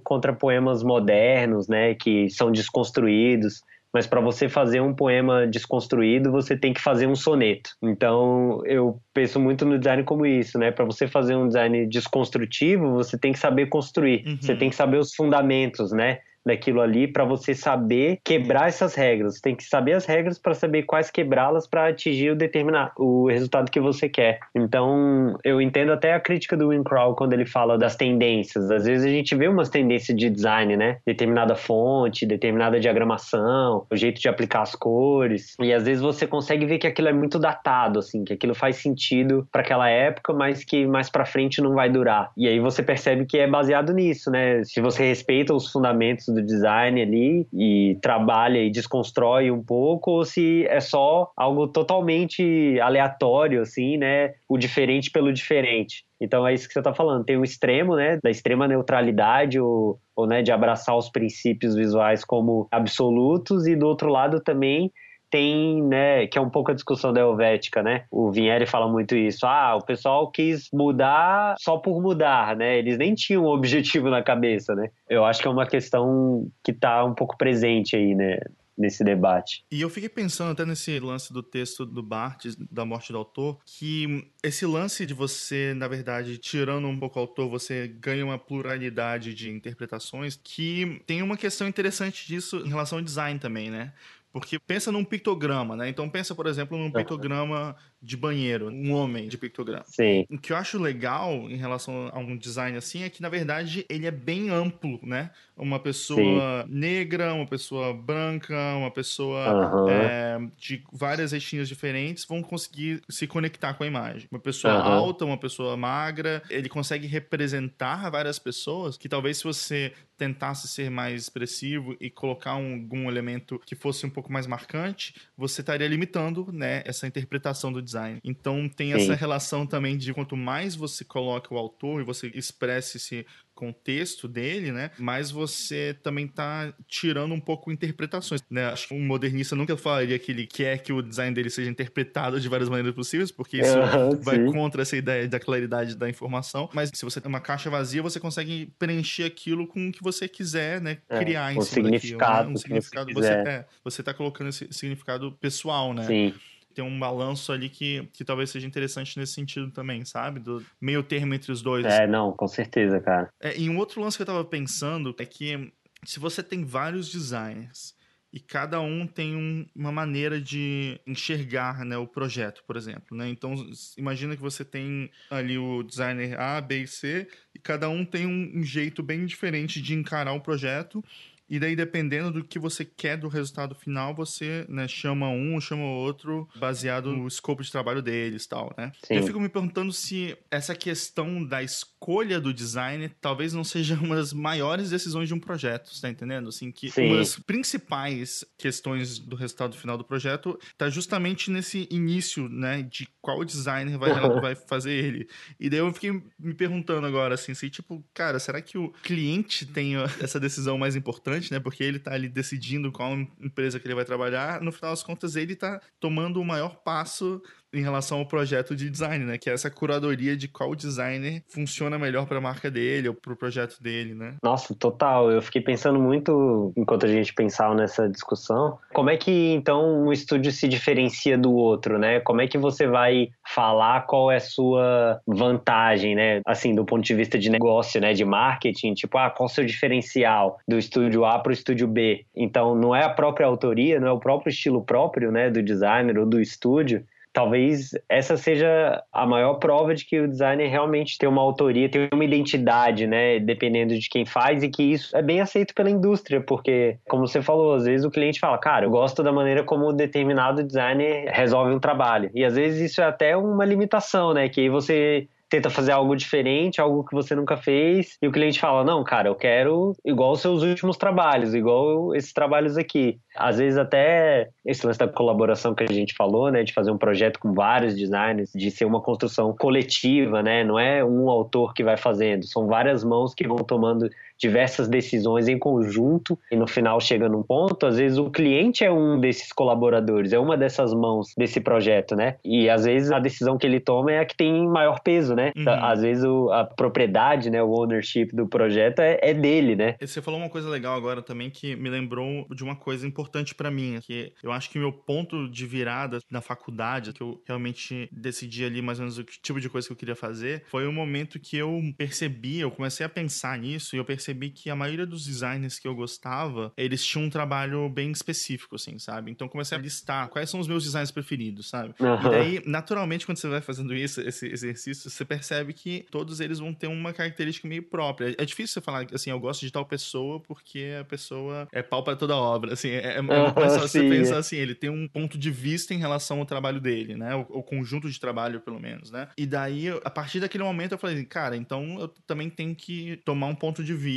contra 0.04 0.32
poemas 0.32 0.82
modernos, 0.82 1.68
né, 1.68 1.94
que 1.94 2.30
são 2.30 2.52
desconstruídos, 2.52 3.62
mas 3.97 4.07
para 4.07 4.20
você 4.20 4.47
fazer 4.47 4.82
um 4.82 4.94
poema 4.94 5.47
desconstruído, 5.47 6.30
você 6.30 6.55
tem 6.55 6.74
que 6.74 6.82
fazer 6.82 7.07
um 7.07 7.14
soneto. 7.14 7.70
Então, 7.82 8.61
eu 8.66 9.01
penso 9.14 9.40
muito 9.40 9.64
no 9.64 9.78
design 9.78 10.05
como 10.05 10.26
isso, 10.26 10.59
né? 10.59 10.70
Para 10.70 10.84
você 10.84 11.09
fazer 11.09 11.34
um 11.34 11.47
design 11.47 11.86
desconstrutivo, 11.86 12.92
você 12.92 13.16
tem 13.16 13.32
que 13.32 13.38
saber 13.38 13.70
construir, 13.70 14.22
uhum. 14.26 14.36
você 14.38 14.55
tem 14.55 14.68
que 14.68 14.76
saber 14.76 14.99
os 14.99 15.14
fundamentos, 15.14 15.92
né? 15.92 16.18
Daquilo 16.47 16.80
ali 16.80 17.09
para 17.09 17.24
você 17.24 17.55
saber 17.55 18.20
quebrar 18.24 18.68
essas 18.68 18.94
regras. 18.94 19.40
Tem 19.40 19.55
que 19.55 19.64
saber 19.64 19.94
as 19.94 20.07
regras 20.07 20.38
para 20.38 20.55
saber 20.55 20.84
quais 20.84 21.11
quebrá-las 21.11 21.66
para 21.66 21.88
atingir 21.88 22.30
o 22.30 22.36
determinar 22.36 22.92
o 22.97 23.28
resultado 23.28 23.70
que 23.70 23.80
você 23.80 24.09
quer. 24.09 24.38
Então, 24.55 25.36
eu 25.44 25.61
entendo 25.61 25.92
até 25.92 26.14
a 26.14 26.20
crítica 26.20 26.57
do 26.57 26.68
Win 26.68 26.84
quando 27.16 27.32
ele 27.32 27.44
fala 27.44 27.76
das 27.76 27.97
tendências. 27.97 28.70
Às 28.70 28.84
vezes 28.84 29.05
a 29.05 29.11
gente 29.11 29.34
vê 29.34 29.49
umas 29.49 29.68
tendências 29.68 30.16
de 30.16 30.30
design, 30.30 30.76
né? 30.76 30.99
Determinada 31.05 31.57
fonte, 31.57 32.24
determinada 32.24 32.78
diagramação, 32.78 33.84
o 33.90 33.97
jeito 33.97 34.20
de 34.20 34.28
aplicar 34.28 34.62
as 34.62 34.74
cores. 34.74 35.57
E 35.61 35.72
às 35.72 35.84
vezes 35.84 36.01
você 36.03 36.26
consegue 36.26 36.64
ver 36.64 36.78
que 36.78 36.86
aquilo 36.86 37.09
é 37.09 37.12
muito 37.12 37.38
datado, 37.38 37.99
assim, 37.99 38.24
que 38.24 38.32
aquilo 38.32 38.55
faz 38.55 38.76
sentido 38.76 39.49
para 39.51 39.62
aquela 39.62 39.88
época, 39.88 40.32
mas 40.32 40.64
que 40.64 40.86
mais 40.86 41.11
para 41.11 41.24
frente 41.24 41.61
não 41.61 41.74
vai 41.74 41.90
durar. 41.90 42.30
E 42.36 42.47
aí 42.47 42.61
você 42.61 42.82
percebe 42.82 43.26
que 43.26 43.38
é 43.38 43.49
baseado 43.49 43.92
nisso, 43.92 44.30
né? 44.30 44.62
Se 44.62 44.80
você 44.80 45.05
respeita 45.09 45.53
os 45.53 45.72
fundamentos 45.72 46.28
do 46.37 46.43
design 46.47 47.01
ali 47.01 47.47
e 47.53 47.99
trabalha 48.01 48.59
e 48.59 48.70
desconstrói 48.70 49.51
um 49.51 49.62
pouco, 49.62 50.12
ou 50.12 50.24
se 50.24 50.64
é 50.66 50.80
só 50.80 51.30
algo 51.37 51.66
totalmente 51.66 52.78
aleatório, 52.80 53.62
assim, 53.62 53.97
né? 53.97 54.34
O 54.49 54.57
diferente 54.57 55.11
pelo 55.11 55.32
diferente. 55.32 56.05
Então 56.20 56.47
é 56.47 56.55
isso 56.55 56.66
que 56.66 56.72
você 56.72 56.80
está 56.80 56.95
falando. 56.95 57.24
Tem 57.24 57.37
o 57.37 57.45
extremo, 57.45 57.97
né, 57.97 58.18
da 58.22 58.30
extrema 58.30 58.66
neutralidade 58.66 59.61
ou, 59.61 59.99
ou 60.14 60.26
né, 60.26 60.43
de 60.43 60.53
abraçar 60.53 60.97
os 60.97 61.11
princípios 61.11 61.74
visuais 61.74 62.24
como 62.24 62.68
absolutos, 62.70 63.66
e 63.66 63.76
do 63.76 63.87
outro 63.87 64.09
lado 64.09 64.41
também 64.41 64.91
tem, 65.31 65.83
né, 65.83 66.27
que 66.27 66.39
é 66.39 66.41
um 66.41 66.51
pouco 66.51 66.70
a 66.70 66.74
discussão 66.74 67.12
da 67.12 67.20
Helvética, 67.20 67.83
né? 67.83 68.05
O 68.11 68.31
Vinheri 68.31 68.66
fala 68.66 68.89
muito 68.89 69.16
isso. 69.16 69.47
Ah, 69.47 69.77
o 69.77 69.85
pessoal 69.85 70.31
quis 70.31 70.68
mudar 70.72 71.55
só 71.59 71.79
por 71.79 72.01
mudar, 72.01 72.57
né? 72.57 72.79
Eles 72.79 72.99
nem 72.99 73.14
tinham 73.14 73.45
um 73.45 73.49
objetivo 73.49 74.09
na 74.09 74.22
cabeça, 74.22 74.74
né? 74.74 74.91
Eu 75.09 75.24
acho 75.24 75.41
que 75.41 75.49
é 75.49 75.51
uma 75.51 75.66
questão 75.66 76.49
que 76.62 76.70
está 76.70 77.05
um 77.05 77.14
pouco 77.14 77.37
presente 77.37 77.97
aí, 77.97 78.14
né? 78.14 78.39
nesse 78.77 79.03
debate. 79.03 79.64
E 79.70 79.81
eu 79.81 79.89
fiquei 79.89 80.09
pensando 80.09 80.51
até 80.51 80.64
nesse 80.64 81.01
lance 81.01 81.33
do 81.33 81.43
texto 81.43 81.87
do 81.87 82.03
Barthes, 82.03 82.57
da 82.70 82.85
morte 82.85 83.11
do 83.11 83.18
autor, 83.18 83.59
que 83.64 84.31
esse 84.43 84.66
lance 84.66 85.07
de 85.07 85.14
você, 85.14 85.72
na 85.74 85.89
verdade, 85.89 86.37
tirando 86.37 86.87
um 86.87 86.99
pouco 86.99 87.18
o 87.18 87.22
autor, 87.22 87.49
você 87.49 87.89
ganha 87.89 88.24
uma 88.24 88.39
pluralidade 88.39 89.33
de 89.33 89.51
interpretações, 89.51 90.39
que 90.43 91.03
tem 91.07 91.22
uma 91.22 91.37
questão 91.37 91.66
interessante 91.66 92.27
disso 92.27 92.62
em 92.64 92.68
relação 92.68 92.99
ao 92.99 93.05
design 93.05 93.39
também, 93.39 93.70
né? 93.70 93.93
Porque 94.37 94.59
pensa 94.59 94.93
num 94.93 95.03
pictograma, 95.03 95.74
né? 95.74 95.89
Então 95.89 96.11
pensa, 96.11 96.34
por 96.34 96.47
exemplo, 96.47 96.76
num 96.76 96.93
pictograma 96.93 97.74
de 98.03 98.16
banheiro, 98.16 98.68
um 98.68 98.92
homem 98.92 99.28
de 99.28 99.38
pictograma. 99.38 99.84
Sim. 99.86 100.26
O 100.30 100.38
que 100.38 100.53
eu 100.53 100.57
acho 100.57 100.78
legal 100.78 101.32
em 101.51 101.57
relação 101.57 102.11
a 102.12 102.18
um 102.18 102.36
design 102.36 102.76
assim 102.76 103.03
é 103.03 103.09
que, 103.09 103.22
na 103.22 103.28
verdade, 103.28 103.84
ele 103.88 104.07
é 104.07 104.11
bem 104.11 104.51
amplo, 104.51 105.01
né? 105.03 105.30
Uma 105.57 105.80
pessoa 105.80 106.64
Sim. 106.64 106.68
negra, 106.68 107.32
uma 107.32 107.47
pessoa 107.47 107.94
branca, 107.94 108.55
uma 108.76 108.90
pessoa 108.90 109.84
uhum. 109.84 109.88
é, 109.88 110.38
de 110.59 110.84
várias 110.92 111.32
etnias 111.32 111.68
diferentes 111.68 112.24
vão 112.24 112.42
conseguir 112.42 113.01
se 113.09 113.26
conectar 113.26 113.74
com 113.74 113.84
a 113.84 113.86
imagem. 113.86 114.28
Uma 114.30 114.40
pessoa 114.40 114.74
uhum. 114.74 114.92
alta, 114.92 115.24
uma 115.24 115.38
pessoa 115.38 115.76
magra, 115.76 116.42
ele 116.51 116.68
consegue 116.68 117.07
representar 117.07 118.11
várias 118.11 118.38
pessoas 118.38 118.97
que 118.97 119.09
talvez 119.09 119.38
se 119.38 119.44
você 119.44 119.92
tentasse 120.16 120.66
ser 120.68 120.90
mais 120.90 121.22
expressivo 121.22 121.97
e 122.01 122.09
colocar 122.09 122.57
um, 122.57 122.74
algum 122.74 123.09
elemento 123.09 123.61
que 123.64 123.74
fosse 123.74 124.07
um 124.07 124.11
pouco 124.11 124.32
mais 124.32 124.47
marcante, 124.47 125.14
você 125.36 125.61
estaria 125.61 125.86
limitando, 125.86 126.51
né, 126.53 126.82
essa 126.86 127.07
interpretação 127.07 127.72
do 127.72 127.82
design. 127.87 128.20
Então 128.22 128.68
tem 128.68 128.93
Sim. 128.93 129.01
essa 129.01 129.14
relação 129.14 129.66
também 129.66 129.97
de 129.97 130.12
quanto 130.12 130.37
mais 130.37 130.74
você 130.74 131.05
coloca 131.05 131.55
o 131.55 131.57
autor 131.59 132.01
e 132.01 132.05
você 132.05 132.30
expressa 132.34 132.97
esse 132.97 133.24
contexto 133.57 134.28
dele, 134.28 134.70
né? 134.70 134.91
Mas 134.99 135.30
você 135.30 135.97
também 136.03 136.28
tá 136.28 136.72
tirando 136.87 137.32
um 137.32 137.41
pouco 137.41 137.72
interpretações, 137.72 138.45
né? 138.51 138.66
Acho 138.66 138.89
que 138.89 138.95
um 138.95 139.05
modernista 139.05 139.57
nunca 139.57 139.76
falaria 139.78 140.18
que 140.18 140.30
ele 140.30 140.47
quer 140.47 140.78
que 140.82 140.93
o 140.93 141.01
design 141.01 141.34
dele 141.34 141.49
seja 141.49 141.70
interpretado 141.70 142.39
de 142.39 142.49
várias 142.49 142.68
maneiras 142.68 142.95
possíveis, 142.95 143.32
porque 143.32 143.57
isso 143.57 143.78
uhum, 143.78 144.11
vai 144.20 144.37
sim. 144.37 144.53
contra 144.53 144.82
essa 144.82 144.95
ideia 144.95 145.26
da 145.26 145.41
claridade 145.41 145.97
da 145.97 146.09
informação. 146.09 146.68
Mas 146.74 146.91
se 146.93 147.03
você 147.03 147.18
tem 147.18 147.30
uma 147.30 147.41
caixa 147.41 147.70
vazia, 147.70 148.03
você 148.03 148.20
consegue 148.20 148.70
preencher 148.78 149.24
aquilo 149.24 149.66
com 149.66 149.89
o 149.89 149.93
que 149.93 150.03
você 150.03 150.28
quiser, 150.28 150.80
né? 150.82 150.99
É, 151.09 151.18
Criar 151.18 151.53
em 151.53 151.62
cima 151.62 151.89
significado, 151.89 152.28
daquilo, 152.28 152.49
né? 152.49 152.53
Um 152.53 152.57
significado. 152.57 153.14
Você, 153.14 153.20
você, 153.20 153.49
é, 153.49 153.66
você 153.82 154.03
tá 154.03 154.12
colocando 154.12 154.51
esse 154.51 154.68
significado 154.70 155.32
pessoal, 155.32 155.95
né? 155.95 156.07
Sim 156.07 156.34
tem 156.77 156.85
um 156.85 156.99
balanço 156.99 157.51
ali 157.51 157.70
que, 157.70 158.07
que 158.12 158.22
talvez 158.22 158.51
seja 158.51 158.66
interessante 158.66 159.18
nesse 159.18 159.33
sentido 159.33 159.70
também, 159.70 160.05
sabe? 160.05 160.39
Do 160.39 160.62
meio 160.79 161.03
termo 161.03 161.33
entre 161.33 161.51
os 161.51 161.62
dois. 161.62 161.87
É, 161.87 162.07
não, 162.07 162.33
com 162.33 162.47
certeza, 162.47 163.01
cara. 163.01 163.31
É, 163.41 163.59
e 163.59 163.70
um 163.70 163.79
outro 163.79 164.03
lance 164.03 164.18
que 164.18 164.22
eu 164.22 164.27
tava 164.27 164.45
pensando 164.45 165.16
é 165.18 165.24
que 165.24 165.72
se 166.05 166.20
você 166.20 166.43
tem 166.43 166.64
vários 166.64 167.11
designers 167.11 167.97
e 168.31 168.39
cada 168.39 168.79
um 168.81 169.07
tem 169.07 169.35
um, 169.35 169.64
uma 169.74 169.91
maneira 169.91 170.39
de 170.39 171.01
enxergar 171.07 171.83
né, 171.87 171.97
o 171.97 172.07
projeto, 172.07 172.62
por 172.66 172.77
exemplo. 172.77 173.16
Né? 173.16 173.31
Então, 173.31 173.55
imagina 173.97 174.37
que 174.37 174.43
você 174.43 174.62
tem 174.62 175.11
ali 175.31 175.57
o 175.57 175.83
designer 175.83 176.39
A, 176.39 176.61
B 176.61 176.83
e 176.83 176.87
C, 176.87 177.27
e 177.55 177.59
cada 177.59 177.89
um 177.89 178.05
tem 178.05 178.27
um, 178.27 178.59
um 178.59 178.62
jeito 178.62 179.03
bem 179.03 179.24
diferente 179.24 179.81
de 179.81 179.95
encarar 179.95 180.35
o 180.35 180.43
projeto 180.43 181.03
e 181.49 181.61
daí, 181.61 181.76
dependendo 181.76 182.32
do 182.32 182.44
que 182.44 182.59
você 182.59 182.84
quer 182.84 183.16
do 183.16 183.28
resultado 183.28 183.74
final, 183.74 184.14
você 184.14 184.66
né, 184.68 184.88
chama 184.88 185.28
um 185.28 185.55
ou 185.55 185.61
chama 185.61 185.84
outro 185.84 186.49
baseado 186.57 187.12
no 187.12 187.28
escopo 187.28 187.62
de 187.62 187.70
trabalho 187.70 188.03
deles 188.03 188.47
tal, 188.47 188.74
né? 188.76 188.90
Sim. 189.05 189.14
Eu 189.14 189.22
fico 189.22 189.38
me 189.38 189.49
perguntando 189.49 189.92
se 189.92 190.36
essa 190.51 190.74
questão 190.74 191.44
da 191.44 191.62
escolha 191.62 192.40
do 192.40 192.53
design 192.53 193.09
talvez 193.20 193.53
não 193.53 193.62
seja 193.62 193.94
uma 194.03 194.16
das 194.16 194.32
maiores 194.32 194.90
decisões 194.90 195.28
de 195.28 195.34
um 195.34 195.40
projeto, 195.40 195.94
você 195.94 196.03
tá 196.03 196.09
entendendo? 196.09 196.49
Assim, 196.49 196.72
que 196.72 196.90
Sim. 196.90 197.07
uma 197.07 197.18
das 197.18 197.38
principais 197.38 198.44
questões 198.59 199.18
do 199.18 199.36
resultado 199.36 199.76
final 199.76 199.97
do 199.97 200.05
projeto 200.05 200.59
tá 200.76 200.90
justamente 200.90 201.51
nesse 201.51 201.86
início, 201.90 202.49
né? 202.49 202.82
De 202.82 203.09
qual 203.20 203.44
designer 203.44 203.97
vai, 203.99 204.11
vai 204.40 204.55
fazer 204.57 204.92
ele. 204.92 205.28
E 205.61 205.70
daí 205.70 205.78
eu 205.78 205.92
fiquei 205.92 206.20
me 206.38 206.55
perguntando 206.55 207.07
agora, 207.07 207.34
assim, 207.34 207.55
se 207.55 207.70
tipo, 207.70 208.05
cara, 208.12 208.40
será 208.40 208.61
que 208.61 208.76
o 208.76 208.90
cliente 209.05 209.64
tem 209.64 209.94
essa 210.20 210.40
decisão 210.40 210.76
mais 210.76 210.97
importante? 210.97 211.36
Né? 211.51 211.61
Porque 211.61 211.82
ele 211.82 211.99
tá 211.99 212.12
ali 212.12 212.28
decidindo 212.28 212.93
qual 212.93 213.12
empresa 213.41 213.78
que 213.78 213.87
ele 213.87 213.95
vai 213.95 214.05
trabalhar. 214.05 214.61
No 214.61 214.72
final 214.72 214.91
das 214.91 215.03
contas, 215.03 215.37
ele 215.37 215.55
tá 215.55 215.80
tomando 216.01 216.41
o 216.41 216.45
maior 216.45 216.76
passo 216.76 217.43
em 217.79 217.83
relação 217.83 218.18
ao 218.18 218.27
projeto 218.27 218.74
de 218.74 218.91
design, 218.91 219.24
né? 219.24 219.39
Que 219.39 219.51
é 219.51 219.53
essa 219.53 219.70
curadoria 219.70 220.37
de 220.37 220.49
qual 220.49 220.74
designer 220.74 221.43
funciona 221.49 221.99
melhor 221.99 222.27
para 222.27 222.39
a 222.39 222.41
marca 222.41 222.70
dele 222.70 223.09
ou 223.09 223.14
para 223.14 223.33
o 223.33 223.37
projeto 223.37 223.83
dele, 223.83 224.14
né? 224.14 224.35
Nossa, 224.43 224.74
total. 224.74 225.31
Eu 225.31 225.43
fiquei 225.43 225.61
pensando 225.61 225.99
muito 225.99 226.72
enquanto 226.77 227.07
a 227.07 227.09
gente 227.09 227.33
pensava 227.35 227.74
nessa 227.74 228.09
discussão. 228.09 228.79
Como 228.93 229.11
é 229.11 229.16
que 229.16 229.53
então 229.53 230.07
um 230.07 230.12
estúdio 230.12 230.53
se 230.53 230.68
diferencia 230.68 231.37
do 231.37 231.55
outro, 231.55 231.99
né? 231.99 232.20
Como 232.20 232.41
é 232.41 232.47
que 232.47 232.59
você 232.59 232.87
vai 232.87 233.29
falar 233.45 234.03
qual 234.03 234.31
é 234.31 234.37
a 234.37 234.41
sua 234.41 235.20
vantagem, 235.27 236.14
né? 236.14 236.41
Assim, 236.47 236.74
do 236.74 236.85
ponto 236.85 237.05
de 237.05 237.14
vista 237.14 237.39
de 237.39 237.51
negócio, 237.51 238.01
né? 238.01 238.12
De 238.12 238.24
marketing, 238.24 238.95
tipo, 238.95 239.18
ah, 239.18 239.31
qual 239.31 239.47
o 239.47 239.51
seu 239.51 239.64
diferencial 239.64 240.59
do 240.66 240.79
estúdio 240.79 241.24
A 241.24 241.39
para 241.39 241.51
o 241.51 241.53
estúdio 241.53 241.87
B? 241.87 242.24
Então, 242.35 242.74
não 242.74 242.95
é 242.95 243.05
a 243.05 243.11
própria 243.11 243.47
autoria, 243.47 244.01
não 244.01 244.09
é 244.09 244.12
o 244.12 244.18
próprio 244.18 244.51
estilo 244.51 244.83
próprio, 244.83 245.31
né? 245.31 245.51
Do 245.51 245.62
designer 245.62 246.18
ou 246.18 246.27
do 246.27 246.41
estúdio 246.41 247.05
talvez 247.37 247.91
essa 248.09 248.34
seja 248.34 249.05
a 249.12 249.26
maior 249.26 249.57
prova 249.57 249.95
de 249.95 250.07
que 250.07 250.18
o 250.18 250.26
designer 250.26 250.70
realmente 250.70 251.18
tem 251.18 251.28
uma 251.28 251.43
autoria, 251.43 251.87
tem 251.87 252.09
uma 252.11 252.24
identidade, 252.24 253.07
né, 253.07 253.39
dependendo 253.39 253.95
de 253.95 254.09
quem 254.09 254.24
faz 254.24 254.62
e 254.62 254.70
que 254.70 254.82
isso 254.82 255.14
é 255.14 255.20
bem 255.20 255.43
aceito 255.43 255.74
pela 255.74 255.91
indústria, 255.91 256.41
porque 256.41 256.97
como 257.07 257.28
você 257.28 257.43
falou, 257.43 257.74
às 257.74 257.84
vezes 257.84 258.07
o 258.07 258.11
cliente 258.11 258.41
fala, 258.41 258.57
cara, 258.57 258.87
eu 258.87 258.91
gosto 258.91 259.22
da 259.22 259.30
maneira 259.30 259.62
como 259.62 259.93
determinado 259.93 260.64
designer 260.64 261.30
resolve 261.30 261.74
um 261.74 261.78
trabalho. 261.78 262.30
E 262.34 262.43
às 262.43 262.55
vezes 262.55 262.91
isso 262.91 263.03
é 263.03 263.05
até 263.05 263.37
uma 263.37 263.66
limitação, 263.66 264.32
né, 264.32 264.49
que 264.49 264.62
aí 264.62 264.70
você 264.70 265.28
tenta 265.49 265.70
fazer 265.70 265.92
algo 265.92 266.16
diferente, 266.16 266.80
algo 266.80 267.05
que 267.05 267.14
você 267.14 267.34
nunca 267.34 267.57
fez, 267.57 268.16
e 268.20 268.28
o 268.28 268.32
cliente 268.32 268.61
fala: 268.61 268.84
Não, 268.84 269.03
cara, 269.05 269.28
eu 269.28 269.34
quero 269.34 269.94
igual 270.05 270.32
os 270.32 270.40
seus 270.40 270.62
últimos 270.62 270.97
trabalhos, 270.97 271.55
igual 271.55 272.14
esses 272.14 272.32
trabalhos 272.32 272.76
aqui. 272.76 273.18
Às 273.36 273.59
vezes, 273.59 273.78
até 273.78 274.49
esse 274.64 274.86
lance 274.86 274.99
da 274.99 275.09
colaboração 275.09 275.74
que 275.74 275.84
a 275.84 275.92
gente 275.92 276.14
falou, 276.14 276.51
né, 276.51 276.62
de 276.62 276.72
fazer 276.72 276.90
um 276.90 276.99
projeto 276.99 277.38
com 277.38 277.53
vários 277.53 277.94
designers, 277.94 278.51
de 278.55 278.70
ser 278.70 278.84
uma 278.84 279.01
construção 279.01 279.55
coletiva, 279.57 280.42
né, 280.42 280.64
não 280.64 280.78
é 280.78 281.05
um 281.05 281.28
autor 281.28 281.72
que 281.74 281.84
vai 281.84 281.97
fazendo, 281.97 282.47
são 282.47 282.66
várias 282.66 283.05
mãos 283.05 283.34
que 283.34 283.47
vão 283.47 283.59
tomando 283.59 284.09
diversas 284.39 284.89
decisões 284.89 285.49
em 285.49 285.59
conjunto 285.59 286.39
e 286.51 286.57
no 286.57 286.66
final 286.66 287.01
chega 287.01 287.28
num 287.28 287.43
ponto, 287.43 287.87
às 287.87 287.97
vezes 287.97 288.18
o 288.18 288.30
cliente 288.30 288.84
é 288.84 288.91
um 288.91 289.18
desses 289.18 289.53
colaboradores, 289.53 290.32
é 290.32 290.39
uma 290.39 290.57
dessas 290.57 290.93
mãos 290.93 291.32
desse 291.37 291.61
projeto, 291.61 292.14
né? 292.14 292.37
E 292.45 292.68
às 292.68 292.84
vezes 292.84 293.11
a 293.11 293.18
decisão 293.18 293.57
que 293.57 293.66
ele 293.66 293.80
toma 293.80 294.12
é 294.12 294.20
a 294.20 294.24
que 294.24 294.37
tem 294.37 294.66
maior 294.66 295.01
peso, 295.01 295.34
né? 295.34 295.53
Uhum. 295.57 295.64
Às 295.68 296.03
vezes 296.03 296.24
o, 296.24 296.51
a 296.51 296.64
propriedade, 296.64 297.51
né, 297.51 297.62
o 297.62 297.70
ownership 297.70 298.28
do 298.32 298.47
projeto 298.47 299.01
é, 299.01 299.18
é, 299.22 299.34
dele, 299.34 299.74
né? 299.74 299.97
Você 300.01 300.20
falou 300.20 300.39
uma 300.39 300.51
coisa 300.51 300.68
legal 300.68 300.97
agora 300.97 301.22
também 301.22 301.51
que 301.51 301.74
me 301.76 301.89
lembrou 301.89 302.47
de 302.55 302.62
uma 302.62 302.76
coisa 302.76 303.07
importante 303.07 303.55
para 303.55 303.70
mim, 303.70 303.99
que 304.03 304.32
eu 304.43 304.53
acho 304.53 304.70
que 304.70 304.78
meu 304.78 304.93
ponto 304.93 305.49
de 305.49 305.66
virada 305.66 306.18
na 306.30 306.41
faculdade, 306.41 307.12
que 307.12 307.22
eu 307.22 307.41
realmente 307.47 308.09
decidi 308.12 308.64
ali 308.64 308.82
mais 308.82 308.99
ou 308.99 309.05
menos 309.05 309.18
o 309.18 309.24
tipo 309.24 309.61
de 309.61 309.68
coisa 309.68 309.87
que 309.87 309.93
eu 309.93 309.97
queria 309.97 310.16
fazer, 310.16 310.64
foi 310.68 310.87
o 310.87 310.93
momento 310.93 311.41
que 311.41 311.57
eu 311.57 311.80
percebi, 311.97 312.61
eu 312.61 312.70
comecei 312.70 313.05
a 313.05 313.09
pensar 313.09 313.59
nisso 313.59 313.95
e 313.95 313.99
eu 313.99 314.05
percebi 314.05 314.26
que 314.35 314.70
a 314.70 314.77
maioria 314.77 315.07
dos 315.07 315.24
designers 315.24 315.79
que 315.79 315.87
eu 315.87 315.95
gostava, 315.95 316.72
eles 316.77 317.05
tinham 317.05 317.27
um 317.27 317.31
trabalho 317.31 317.89
bem 317.89 318.11
específico, 318.11 318.77
assim, 318.77 318.99
sabe? 318.99 319.31
Então 319.31 319.49
comecei 319.49 319.77
a 319.77 319.81
listar 319.81 320.29
quais 320.29 320.51
são 320.51 320.61
os 320.61 320.68
meus 320.68 320.85
designs 320.85 321.11
preferidos, 321.11 321.68
sabe? 321.68 321.95
Uhum. 322.01 322.27
E 322.27 322.31
daí, 322.31 322.62
naturalmente, 322.66 323.27
quando 323.27 323.39
você 323.39 323.49
vai 323.49 323.61
fazendo 323.61 323.95
isso, 323.95 324.20
esse 324.20 324.47
exercício, 324.47 325.11
você 325.11 325.24
percebe 325.24 325.72
que 325.72 326.07
todos 326.11 326.41
eles 326.41 326.59
vão 326.59 326.72
ter 326.72 326.87
uma 326.87 327.12
característica 327.12 327.68
meio 327.68 327.83
própria. 327.83 328.35
É 328.39 328.45
difícil 328.45 328.74
você 328.74 328.81
falar 328.81 329.07
assim, 329.12 329.31
eu 329.31 329.41
gosto 329.41 329.61
de 329.61 329.70
tal 329.70 329.85
pessoa 329.85 330.41
porque 330.41 330.97
a 331.01 331.05
pessoa 331.05 331.68
é 331.72 331.83
pau 331.83 332.03
para 332.03 332.16
toda 332.16 332.37
obra, 332.37 332.72
assim, 332.72 332.91
é, 332.91 333.14
é, 333.14 333.18
é 333.18 333.22
mais 333.22 333.53
fácil 333.53 333.81
você 333.81 334.01
pensar 334.01 334.39
assim, 334.39 334.57
ele 334.57 334.74
tem 334.74 334.91
um 334.91 335.09
ponto 335.09 335.39
de 335.39 335.51
vista 335.51 335.95
em 335.95 335.99
relação 335.99 336.39
ao 336.39 336.47
trabalho 336.47 336.81
dele, 336.81 337.16
né? 337.16 337.35
O, 337.35 337.59
o, 337.59 337.62
conjunto 337.62 338.11
de 338.11 338.18
trabalho, 338.18 338.61
pelo 338.61 338.81
menos, 338.81 339.11
né? 339.11 339.29
E 339.37 339.47
daí, 339.47 339.89
a 340.05 340.11
partir 340.11 340.41
daquele 340.41 340.64
momento, 340.64 340.93
eu 340.93 340.99
falei, 340.99 341.24
cara, 341.24 341.57
então 341.57 341.99
eu 342.01 342.09
também 342.27 342.49
tenho 342.49 342.74
que 342.74 343.20
tomar 343.24 343.47
um 343.47 343.55
ponto 343.55 343.83
de 343.83 343.95
vista 343.95 344.16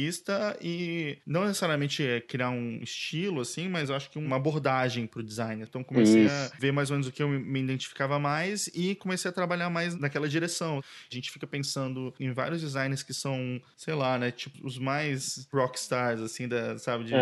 e 0.62 1.18
não 1.26 1.46
necessariamente 1.46 2.24
criar 2.28 2.50
um 2.50 2.80
estilo, 2.82 3.42
assim, 3.42 3.68
mas 3.68 3.90
eu 3.90 3.96
acho 3.96 4.10
que 4.10 4.18
uma 4.18 4.36
abordagem 4.36 5.08
pro 5.08 5.24
design. 5.24 5.64
Então 5.64 5.84
comecei 5.84 6.26
Isso. 6.26 6.54
a 6.54 6.58
ver 6.60 6.72
mais 6.72 6.90
ou 6.90 6.96
menos 6.96 7.08
o 7.08 7.12
que 7.12 7.22
eu 7.22 7.30
me 7.30 7.60
identificava 7.60 8.20
mais 8.20 8.68
e 8.68 8.96
comecei 8.96 9.30
a 9.30 9.34
trabalhar 9.34 9.70
mais 9.70 9.96
naquela 9.96 10.28
direção. 10.28 10.82
A 11.12 11.14
gente 11.14 11.32
fica 11.32 11.48
pensando 11.48 12.14
em 12.20 12.32
vários 12.32 12.62
designers 12.62 13.04
que 13.04 13.14
são, 13.14 13.62
sei 13.76 13.94
lá, 13.94 14.18
né, 14.18 14.32
tipo 14.32 14.66
os 14.66 14.78
mais 14.78 15.48
rockstars, 15.52 16.22
assim, 16.22 16.48
da, 16.48 16.78
sabe, 16.78 17.06
de, 17.06 17.14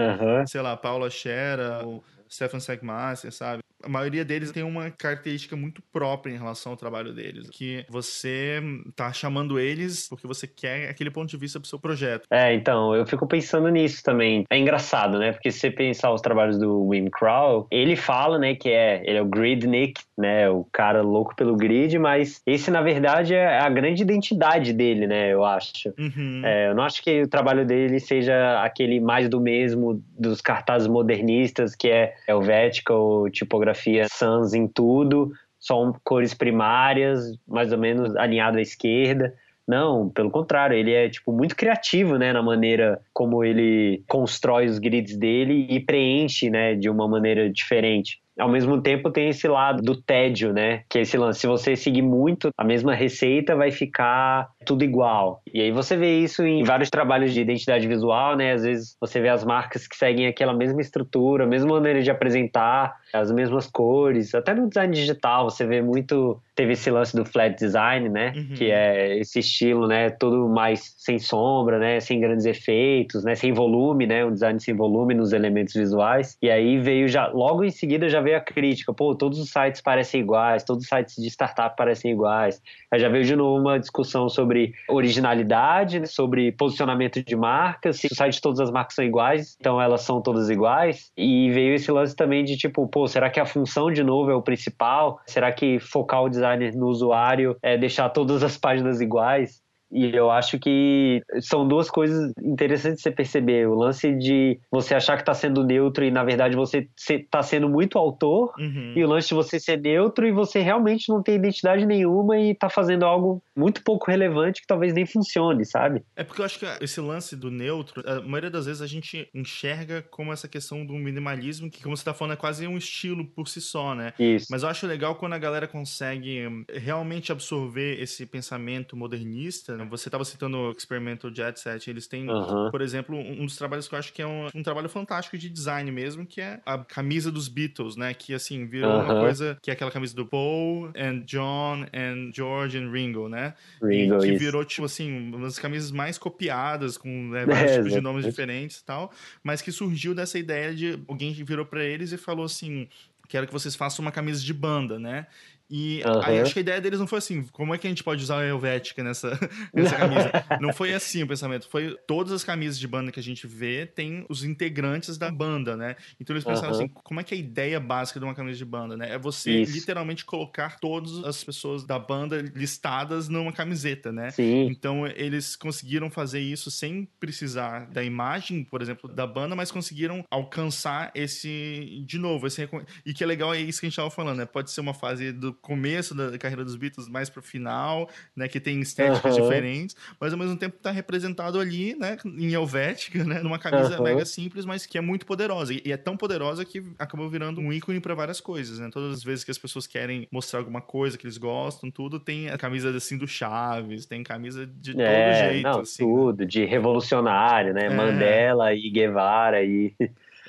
sei 0.48 0.62
lá, 0.62 0.76
Paula 0.76 1.10
Schera, 1.10 1.86
ou 1.86 2.04
Stefan 2.30 2.60
Segmaster, 2.60 3.32
sabe? 3.32 3.62
A 3.84 3.90
maioria 3.90 4.26
deles 4.26 4.52
tem 4.52 4.64
uma 4.64 4.90
característica 4.92 5.56
muito 5.56 5.82
própria 5.92 6.34
em 6.34 6.38
relação 6.38 6.72
ao 6.72 6.78
trabalho 6.78 7.14
deles, 7.14 7.50
que 7.50 7.86
você 7.90 8.62
tá 8.96 9.14
chamando 9.14 9.60
eles 9.60 10.08
porque 10.10 10.28
você 10.28 10.48
quer 10.48 10.90
aquele 10.90 11.12
ponto 11.12 11.30
de 11.30 11.38
vista 11.38 11.60
pro 11.60 11.70
seu 11.70 11.80
projeto. 11.80 12.26
É, 12.30 12.54
então, 12.54 12.96
eu 12.96 13.06
fico 13.06 13.28
pensando 13.28 13.70
nisso 13.70 14.02
também. 14.04 14.46
É 14.50 14.58
engraçado, 14.58 15.20
né? 15.20 15.32
Porque 15.32 15.52
se 15.52 15.60
você 15.60 15.72
pensar 15.72 16.12
os 16.12 16.22
trabalhos 16.22 16.58
do 16.58 16.88
Wim 16.88 17.10
Crow, 17.10 17.68
ele 17.72 17.96
fala, 17.96 18.40
né, 18.40 18.56
que 18.56 18.70
é, 18.70 19.02
ele 19.06 19.18
é 19.18 19.22
o 19.22 19.26
gridnik, 19.26 20.02
né, 20.18 20.50
o 20.50 20.66
cara 20.72 21.02
louco 21.02 21.36
pelo 21.36 21.56
grid, 21.56 21.98
mas 22.00 22.42
esse, 22.46 22.72
na 22.72 22.82
verdade, 22.82 23.36
é 23.36 23.60
a 23.60 23.70
grande 23.70 24.02
identidade 24.02 24.74
dele, 24.74 25.06
né, 25.06 25.32
eu 25.32 25.46
acho. 25.46 25.94
Uhum. 25.98 26.42
É, 26.44 26.70
eu 26.70 26.76
não 26.76 26.84
acho 26.84 27.04
que 27.04 27.22
o 27.22 27.28
trabalho 27.28 27.66
dele 27.66 28.00
seja 28.00 28.62
aquele 28.64 29.00
mais 29.00 29.30
do 29.30 29.40
mesmo 29.40 30.04
dos 30.18 30.42
cartazes 30.42 30.88
modernistas, 30.88 31.76
que 31.76 31.90
é 31.90 32.16
helvética 32.28 32.94
ou 32.94 33.30
tipografia 33.30 33.67
tipografia 33.68 34.08
sans 34.10 34.54
em 34.54 34.68
tudo, 34.68 35.32
só 35.60 35.92
cores 36.04 36.34
primárias, 36.34 37.20
mais 37.48 37.72
ou 37.72 37.78
menos 37.78 38.16
alinhado 38.16 38.58
à 38.58 38.62
esquerda. 38.62 39.34
Não, 39.68 40.10
pelo 40.10 40.32
contrário, 40.32 40.78
ele 40.78 40.94
é 40.94 41.10
tipo 41.10 41.34
muito 41.34 41.56
criativo, 41.56 42.18
né, 42.18 42.32
na 42.32 42.42
maneira 42.42 43.02
como 43.14 43.44
ele 43.44 44.02
constrói 44.08 44.66
os 44.66 44.80
grids 44.80 45.18
dele 45.18 45.68
e 45.70 45.80
preenche, 45.80 46.50
né, 46.50 46.74
de 46.74 46.90
uma 46.90 47.08
maneira 47.08 47.52
diferente 47.52 48.22
ao 48.40 48.50
mesmo 48.50 48.82
tempo 48.82 49.10
tem 49.10 49.30
esse 49.30 49.48
lado 49.48 49.82
do 49.82 50.00
tédio, 50.00 50.54
né? 50.54 50.84
Que 50.90 51.00
é 51.00 51.02
esse 51.02 51.18
lance, 51.18 51.40
se 51.40 51.48
você 51.48 51.76
seguir 51.76 52.02
muito 52.02 52.50
a 52.58 52.64
mesma 52.64 52.94
receita, 52.94 53.56
vai 53.56 53.72
ficar 53.72 54.50
tudo 54.66 54.84
igual. 54.84 55.42
E 55.52 55.62
aí 55.62 55.72
você 55.72 55.98
vê 55.98 56.20
isso 56.20 56.46
em 56.46 56.64
vários 56.64 56.90
trabalhos 56.90 57.34
de 57.34 57.42
identidade 57.42 57.88
visual, 57.88 58.36
né? 58.36 58.54
Às 58.54 58.64
vezes 58.64 58.96
você 59.00 59.20
vê 59.20 59.30
as 59.30 59.44
marcas 59.44 59.88
que 59.88 59.96
seguem 59.96 60.28
aquela 60.28 60.54
mesma 60.54 60.82
estrutura, 60.82 61.46
mesma 61.46 61.74
maneira 61.74 62.02
de 62.02 62.12
apresentar, 62.12 62.96
as 63.14 63.32
mesmas 63.32 63.68
cores. 63.68 64.34
Até 64.34 64.54
no 64.54 64.68
design 64.68 64.94
digital 64.94 65.50
você 65.50 65.66
vê 65.66 65.82
muito 65.82 66.42
teve 66.58 66.74
esse 66.74 66.90
lance 66.90 67.16
do 67.16 67.24
flat 67.24 67.56
design, 67.56 68.10
né? 68.10 68.34
Uhum. 68.36 68.56
Que 68.56 68.72
é 68.72 69.20
esse 69.20 69.40
estilo, 69.40 69.88
né? 69.88 70.10
Todo 70.10 70.50
mais 70.50 70.96
sem 70.98 71.20
sombra, 71.20 71.78
né? 71.78 72.00
Sem 72.00 72.20
grandes 72.20 72.48
efeitos, 72.48 73.24
né? 73.24 73.36
Sem 73.36 73.54
volume, 73.54 74.08
né? 74.08 74.26
Um 74.26 74.34
design 74.34 74.60
sem 74.60 74.76
volume 74.76 75.14
nos 75.14 75.34
elementos 75.34 75.76
visuais. 75.76 76.36
E 76.42 76.50
aí 76.50 76.80
veio 76.80 77.08
já, 77.08 77.28
logo 77.28 77.64
em 77.64 77.70
seguida 77.70 78.10
já 78.10 78.20
veio 78.22 78.38
a 78.38 78.42
crítica. 78.42 78.92
Pô, 78.92 79.14
todos 79.14 79.40
os 79.40 79.52
sites 79.52 79.82
parecem 79.82 80.22
iguais, 80.22 80.64
todos 80.64 80.84
os 80.84 80.90
sites 80.90 81.16
de 81.16 81.28
startup 81.30 81.76
parecem 81.78 82.12
iguais. 82.12 82.60
Aí 82.92 83.00
já 83.00 83.08
veio 83.08 83.24
de 83.24 83.36
novo 83.36 83.62
uma 83.62 83.80
discussão 83.80 84.28
sobre 84.28 84.74
originalidade, 84.90 86.00
né? 86.00 86.06
sobre 86.08 86.52
posicionamento 86.54 87.24
de 87.24 87.36
marcas. 87.36 88.00
Se 88.00 88.08
o 88.08 88.16
site 88.16 88.34
de 88.34 88.42
todas 88.42 88.60
as 88.60 88.72
marcas 88.72 88.96
são 88.96 89.06
iguais, 89.06 89.56
então 89.60 89.80
elas 89.80 90.02
são 90.02 90.22
todas 90.24 90.50
iguais. 90.50 91.12
E 91.16 91.52
veio 91.52 91.76
esse 91.76 91.92
lance 91.92 92.16
também 92.16 92.44
de 92.44 92.58
tipo, 92.58 92.88
pô, 92.98 93.08
será 93.08 93.30
que 93.30 93.40
a 93.40 93.46
função 93.46 93.92
de 93.92 94.04
novo 94.04 94.32
é 94.32 94.36
o 94.36 94.42
principal? 94.42 95.20
Será 95.28 95.52
que 95.52 95.80
focar 95.80 96.24
o 96.24 96.30
design 96.30 96.48
designer 96.48 96.76
no 96.76 96.88
usuário 96.88 97.56
é 97.62 97.78
deixar 97.78 98.10
todas 98.10 98.42
as 98.42 98.58
páginas 98.58 99.00
iguais. 99.00 99.62
E 99.92 100.14
eu 100.16 100.30
acho 100.30 100.60
que 100.60 101.22
são 101.42 101.68
duas 101.68 101.90
coisas 101.90 102.32
interessantes 102.44 102.98
de 102.98 103.04
você 103.04 103.12
perceber. 103.12 103.68
O 103.68 103.76
lance 103.76 104.14
de 104.14 104.60
você 104.70 104.94
achar 104.94 105.16
que 105.16 105.22
está 105.22 105.34
sendo 105.34 105.64
neutro 105.64 106.04
e, 106.04 106.12
na 106.12 106.24
verdade, 106.24 106.56
você 106.56 106.88
está 107.10 107.42
sendo 107.42 107.70
muito 107.70 107.98
autor. 107.98 108.54
Uhum. 108.58 108.94
E 108.96 109.04
o 109.04 109.08
lance 109.08 109.30
de 109.30 109.34
você 109.34 109.60
ser 109.60 109.80
neutro 109.80 110.28
e 110.28 110.32
você 110.32 110.60
realmente 110.60 111.10
não 111.10 111.24
tem 111.24 111.36
identidade 111.36 111.86
nenhuma 111.86 112.38
e 112.38 112.52
está 112.52 112.70
fazendo 112.70 113.06
algo 113.06 113.42
muito 113.56 113.82
pouco 113.84 114.10
relevante 114.10 114.62
que 114.62 114.68
talvez 114.68 114.94
nem 114.94 115.06
funcione, 115.06 115.66
sabe? 115.66 116.04
É 116.16 116.24
porque 116.24 116.42
eu 116.42 116.46
acho 116.46 116.60
que 116.60 116.66
esse 116.82 117.00
lance 117.00 117.36
do 117.36 117.50
neutro, 117.50 118.04
a 118.06 118.22
maioria 118.22 118.50
das 118.50 118.66
vezes 118.66 118.82
a 118.82 118.88
gente 118.88 119.30
enxerga 119.34 120.02
como 120.02 120.34
essa 120.34 120.48
questão 120.48 120.86
do 120.86 120.94
minimalismo, 120.94 121.70
que, 121.70 121.82
como 121.82 121.96
você 121.96 122.02
está 122.02 122.14
falando, 122.14 122.34
é 122.34 122.38
quase 122.38 122.68
um 122.68 122.78
estilo 122.78 123.26
por 123.26 123.48
si 123.48 123.62
só, 123.62 123.96
né? 123.96 124.14
Isso. 124.20 124.48
Mas 124.50 124.64
eu 124.64 124.70
acho 124.70 124.86
legal 124.86 125.16
quando 125.16 125.34
a 125.34 125.38
galera 125.38 125.68
consegue 125.68 126.66
realmente 126.74 127.32
absorver 127.32 128.02
esse 128.02 128.26
pensamento 128.26 128.96
modernista 128.96 129.77
né? 129.78 129.88
Você 129.90 130.08
estava 130.08 130.26
citando 130.26 130.58
o 130.58 130.72
Experimental 130.72 131.34
Jet 131.34 131.60
Set, 131.60 131.90
eles 131.90 132.08
têm, 132.08 132.28
por 132.72 132.82
exemplo, 132.82 133.18
um 133.18 133.46
dos 133.46 133.56
trabalhos 133.56 133.88
que 133.88 133.96
eu 133.96 134.00
acho 134.00 134.14
que 134.14 134.22
é 134.22 134.28
um, 134.28 134.48
um, 134.54 134.64
trabalho 134.64 134.90
fantástico 134.90 135.38
de 135.38 135.50
design 135.50 135.92
mesmo, 135.92 136.26
que 136.26 136.42
é 136.42 136.60
a 136.66 136.78
camisa 136.80 137.32
dos 137.32 137.48
Beatles, 137.48 137.96
né? 137.96 138.14
Que, 138.14 138.34
assim, 138.34 138.66
virou 138.66 139.02
uma 139.02 139.22
coisa, 139.22 139.58
que 139.62 139.70
é 139.70 139.74
aquela 139.74 139.92
camisa 139.92 140.16
do 140.16 140.26
Paul, 140.26 140.92
and 140.96 141.20
John, 141.26 141.86
and 141.94 142.32
George, 142.34 142.78
and 142.78 142.92
Ringo, 142.92 143.30
né? 143.30 143.54
Ringo, 143.82 144.16
e 144.18 144.20
que 144.20 144.28
isso. 144.34 144.40
virou, 144.40 144.66
tipo 144.66 144.86
assim, 144.86 145.30
uma 145.34 145.46
das 145.46 145.60
camisas 145.60 145.92
mais 145.92 146.18
copiadas, 146.18 146.98
com 146.98 147.30
né, 147.30 147.46
vários 147.48 147.72
é, 147.72 147.76
tipos 147.78 147.94
de 147.94 148.02
nomes 148.02 148.26
diferentes 148.26 148.78
e 148.80 148.86
tal, 148.86 149.12
mas 149.44 149.62
que 149.62 149.72
surgiu 149.72 150.14
dessa 150.14 150.38
ideia 150.40 150.74
de 150.74 151.00
alguém 151.08 151.32
virou 151.34 151.66
para 151.66 151.84
eles 151.84 152.12
e 152.12 152.18
falou 152.18 152.46
assim, 152.46 152.88
quero 153.28 153.46
que 153.46 153.54
vocês 153.54 153.76
façam 153.76 154.04
uma 154.04 154.12
camisa 154.12 154.42
de 154.42 154.54
banda, 154.54 154.98
né? 154.98 155.28
E 155.70 156.02
uhum. 156.06 156.22
aí 156.24 156.40
acho 156.40 156.54
que 156.54 156.60
a 156.60 156.62
ideia 156.62 156.80
deles 156.80 157.00
não 157.00 157.08
foi 157.08 157.18
assim, 157.18 157.44
como 157.52 157.74
é 157.76 157.78
que 157.78 157.86
a 157.86 157.90
gente 157.90 158.04
pode 158.04 158.24
usar 158.24 158.40
a 158.40 158.46
Helvética 158.46 159.04
nessa, 159.04 159.38
nessa 159.74 159.96
camisa? 159.96 160.32
não 160.62 160.72
foi 160.72 160.94
assim 160.94 161.24
o 161.24 161.28
pensamento, 161.28 161.68
foi 161.68 161.98
todas 162.08 162.32
as 162.32 162.44
camisas 162.44 162.80
de 162.80 162.88
banda 162.88 163.12
que 163.12 163.20
a 163.20 163.24
gente 163.24 163.46
vê 163.46 163.86
tem 163.86 164.26
os 164.30 164.44
integrantes 164.44 165.18
da 165.18 165.30
banda, 165.30 165.76
né? 165.76 165.96
Então 166.20 166.34
eles 166.34 166.46
pensaram 166.46 166.70
uhum. 166.70 166.76
assim, 166.76 166.88
como 166.88 167.20
é 167.20 167.24
que 167.24 167.34
é 167.34 167.38
a 167.38 167.40
ideia 167.40 167.80
básica 167.80 168.20
de 168.20 168.26
uma 168.26 168.34
camisa 168.34 168.58
de 168.58 168.66
banda, 168.66 168.96
né? 168.96 169.14
É 169.14 169.20
você 169.20 169.62
Isso. 169.62 169.74
literalmente 169.74 170.24
colocar 170.24 170.80
todas 170.80 171.24
as 171.26 171.44
pessoas 171.44 171.84
da 171.84 172.00
banda 172.00 172.42
listadas 172.56 173.28
numa 173.28 173.52
camiseta, 173.52 174.12
né? 174.12 174.32
Sim. 174.32 174.68
Então 174.68 175.06
eles 175.06 175.56
conseguiram 175.56 176.10
fazer 176.10 176.40
isso 176.40 176.72
sem 176.72 177.08
precisar 177.20 177.88
da 177.88 178.04
imagem, 178.04 178.64
por 178.64 178.82
exemplo, 178.82 179.10
da 179.10 179.28
banda, 179.28 179.56
mas 179.56 179.72
conseguiram 179.72 180.24
alcançar 180.32 181.12
esse, 181.14 182.04
de 182.06 182.18
novo, 182.18 182.48
esse 182.48 182.68
e 183.06 183.14
que 183.14 183.24
é 183.24 183.28
legal 183.28 183.54
é 183.54 183.60
isso 183.60 183.80
que 183.80 183.86
a 183.86 183.90
gente 183.90 183.94
estava 183.94 184.10
falando, 184.10 184.38
né? 184.38 184.46
Pode 184.46 184.72
ser 184.72 184.82
uma 184.82 184.94
fase 184.94 185.32
do 185.32 185.57
começo 185.62 186.16
da 186.16 186.38
carreira 186.38 186.64
dos 186.64 186.76
Beatles 186.76 187.08
mais 187.08 187.30
pro 187.30 187.42
final, 187.42 188.10
né? 188.36 188.48
Que 188.48 188.60
tem 188.60 188.80
estéticas 188.82 189.36
uhum. 189.36 189.42
diferentes, 189.42 189.96
mas 190.20 190.34
ao 190.34 190.40
mesmo 190.40 190.58
tempo 190.58 190.78
tá 190.78 190.92
representado 190.92 191.60
ali, 191.60 191.96
né? 191.96 192.18
Em 192.26 192.54
Helvética, 192.54 193.24
né? 193.24 193.42
Numa 193.42 193.60
camisa 193.60 193.98
uhum. 193.98 194.04
mega 194.04 194.26
simples, 194.26 194.66
mas 194.66 194.86
que 194.86 194.98
é 194.98 195.02
muito 195.02 195.26
poderosa. 195.26 195.74
E 195.74 195.92
é 195.92 195.98
tão 195.98 196.16
poderosa 196.18 196.64
que 196.66 196.84
acabou 196.98 197.30
virando 197.30 197.62
um 197.62 197.72
ícone 197.72 198.00
para 198.00 198.16
várias 198.16 198.40
coisas, 198.40 198.80
né? 198.80 198.90
Todas 198.92 199.18
as 199.18 199.24
vezes 199.24 199.44
que 199.44 199.52
as 199.52 199.58
pessoas 199.58 199.88
querem 199.88 200.28
mostrar 200.32 200.60
alguma 200.60 200.82
coisa 200.82 201.18
que 201.18 201.26
eles 201.26 201.38
gostam, 201.38 201.90
tudo, 201.92 202.20
tem 202.20 202.50
a 202.50 202.58
camisa 202.58 202.96
assim 202.96 203.18
do 203.18 203.28
Chaves, 203.28 204.06
tem 204.06 204.24
camisa 204.24 204.66
de 204.66 205.00
é, 205.00 205.32
todo 205.32 205.52
jeito. 205.52 205.64
Não, 205.64 205.80
assim, 205.82 206.04
tudo, 206.04 206.46
de 206.46 206.66
revolucionário, 206.66 207.74
né? 207.74 207.86
É. 207.86 207.90
Mandela 207.90 208.74
e 208.74 208.90
Guevara 208.90 209.64
e 209.64 209.94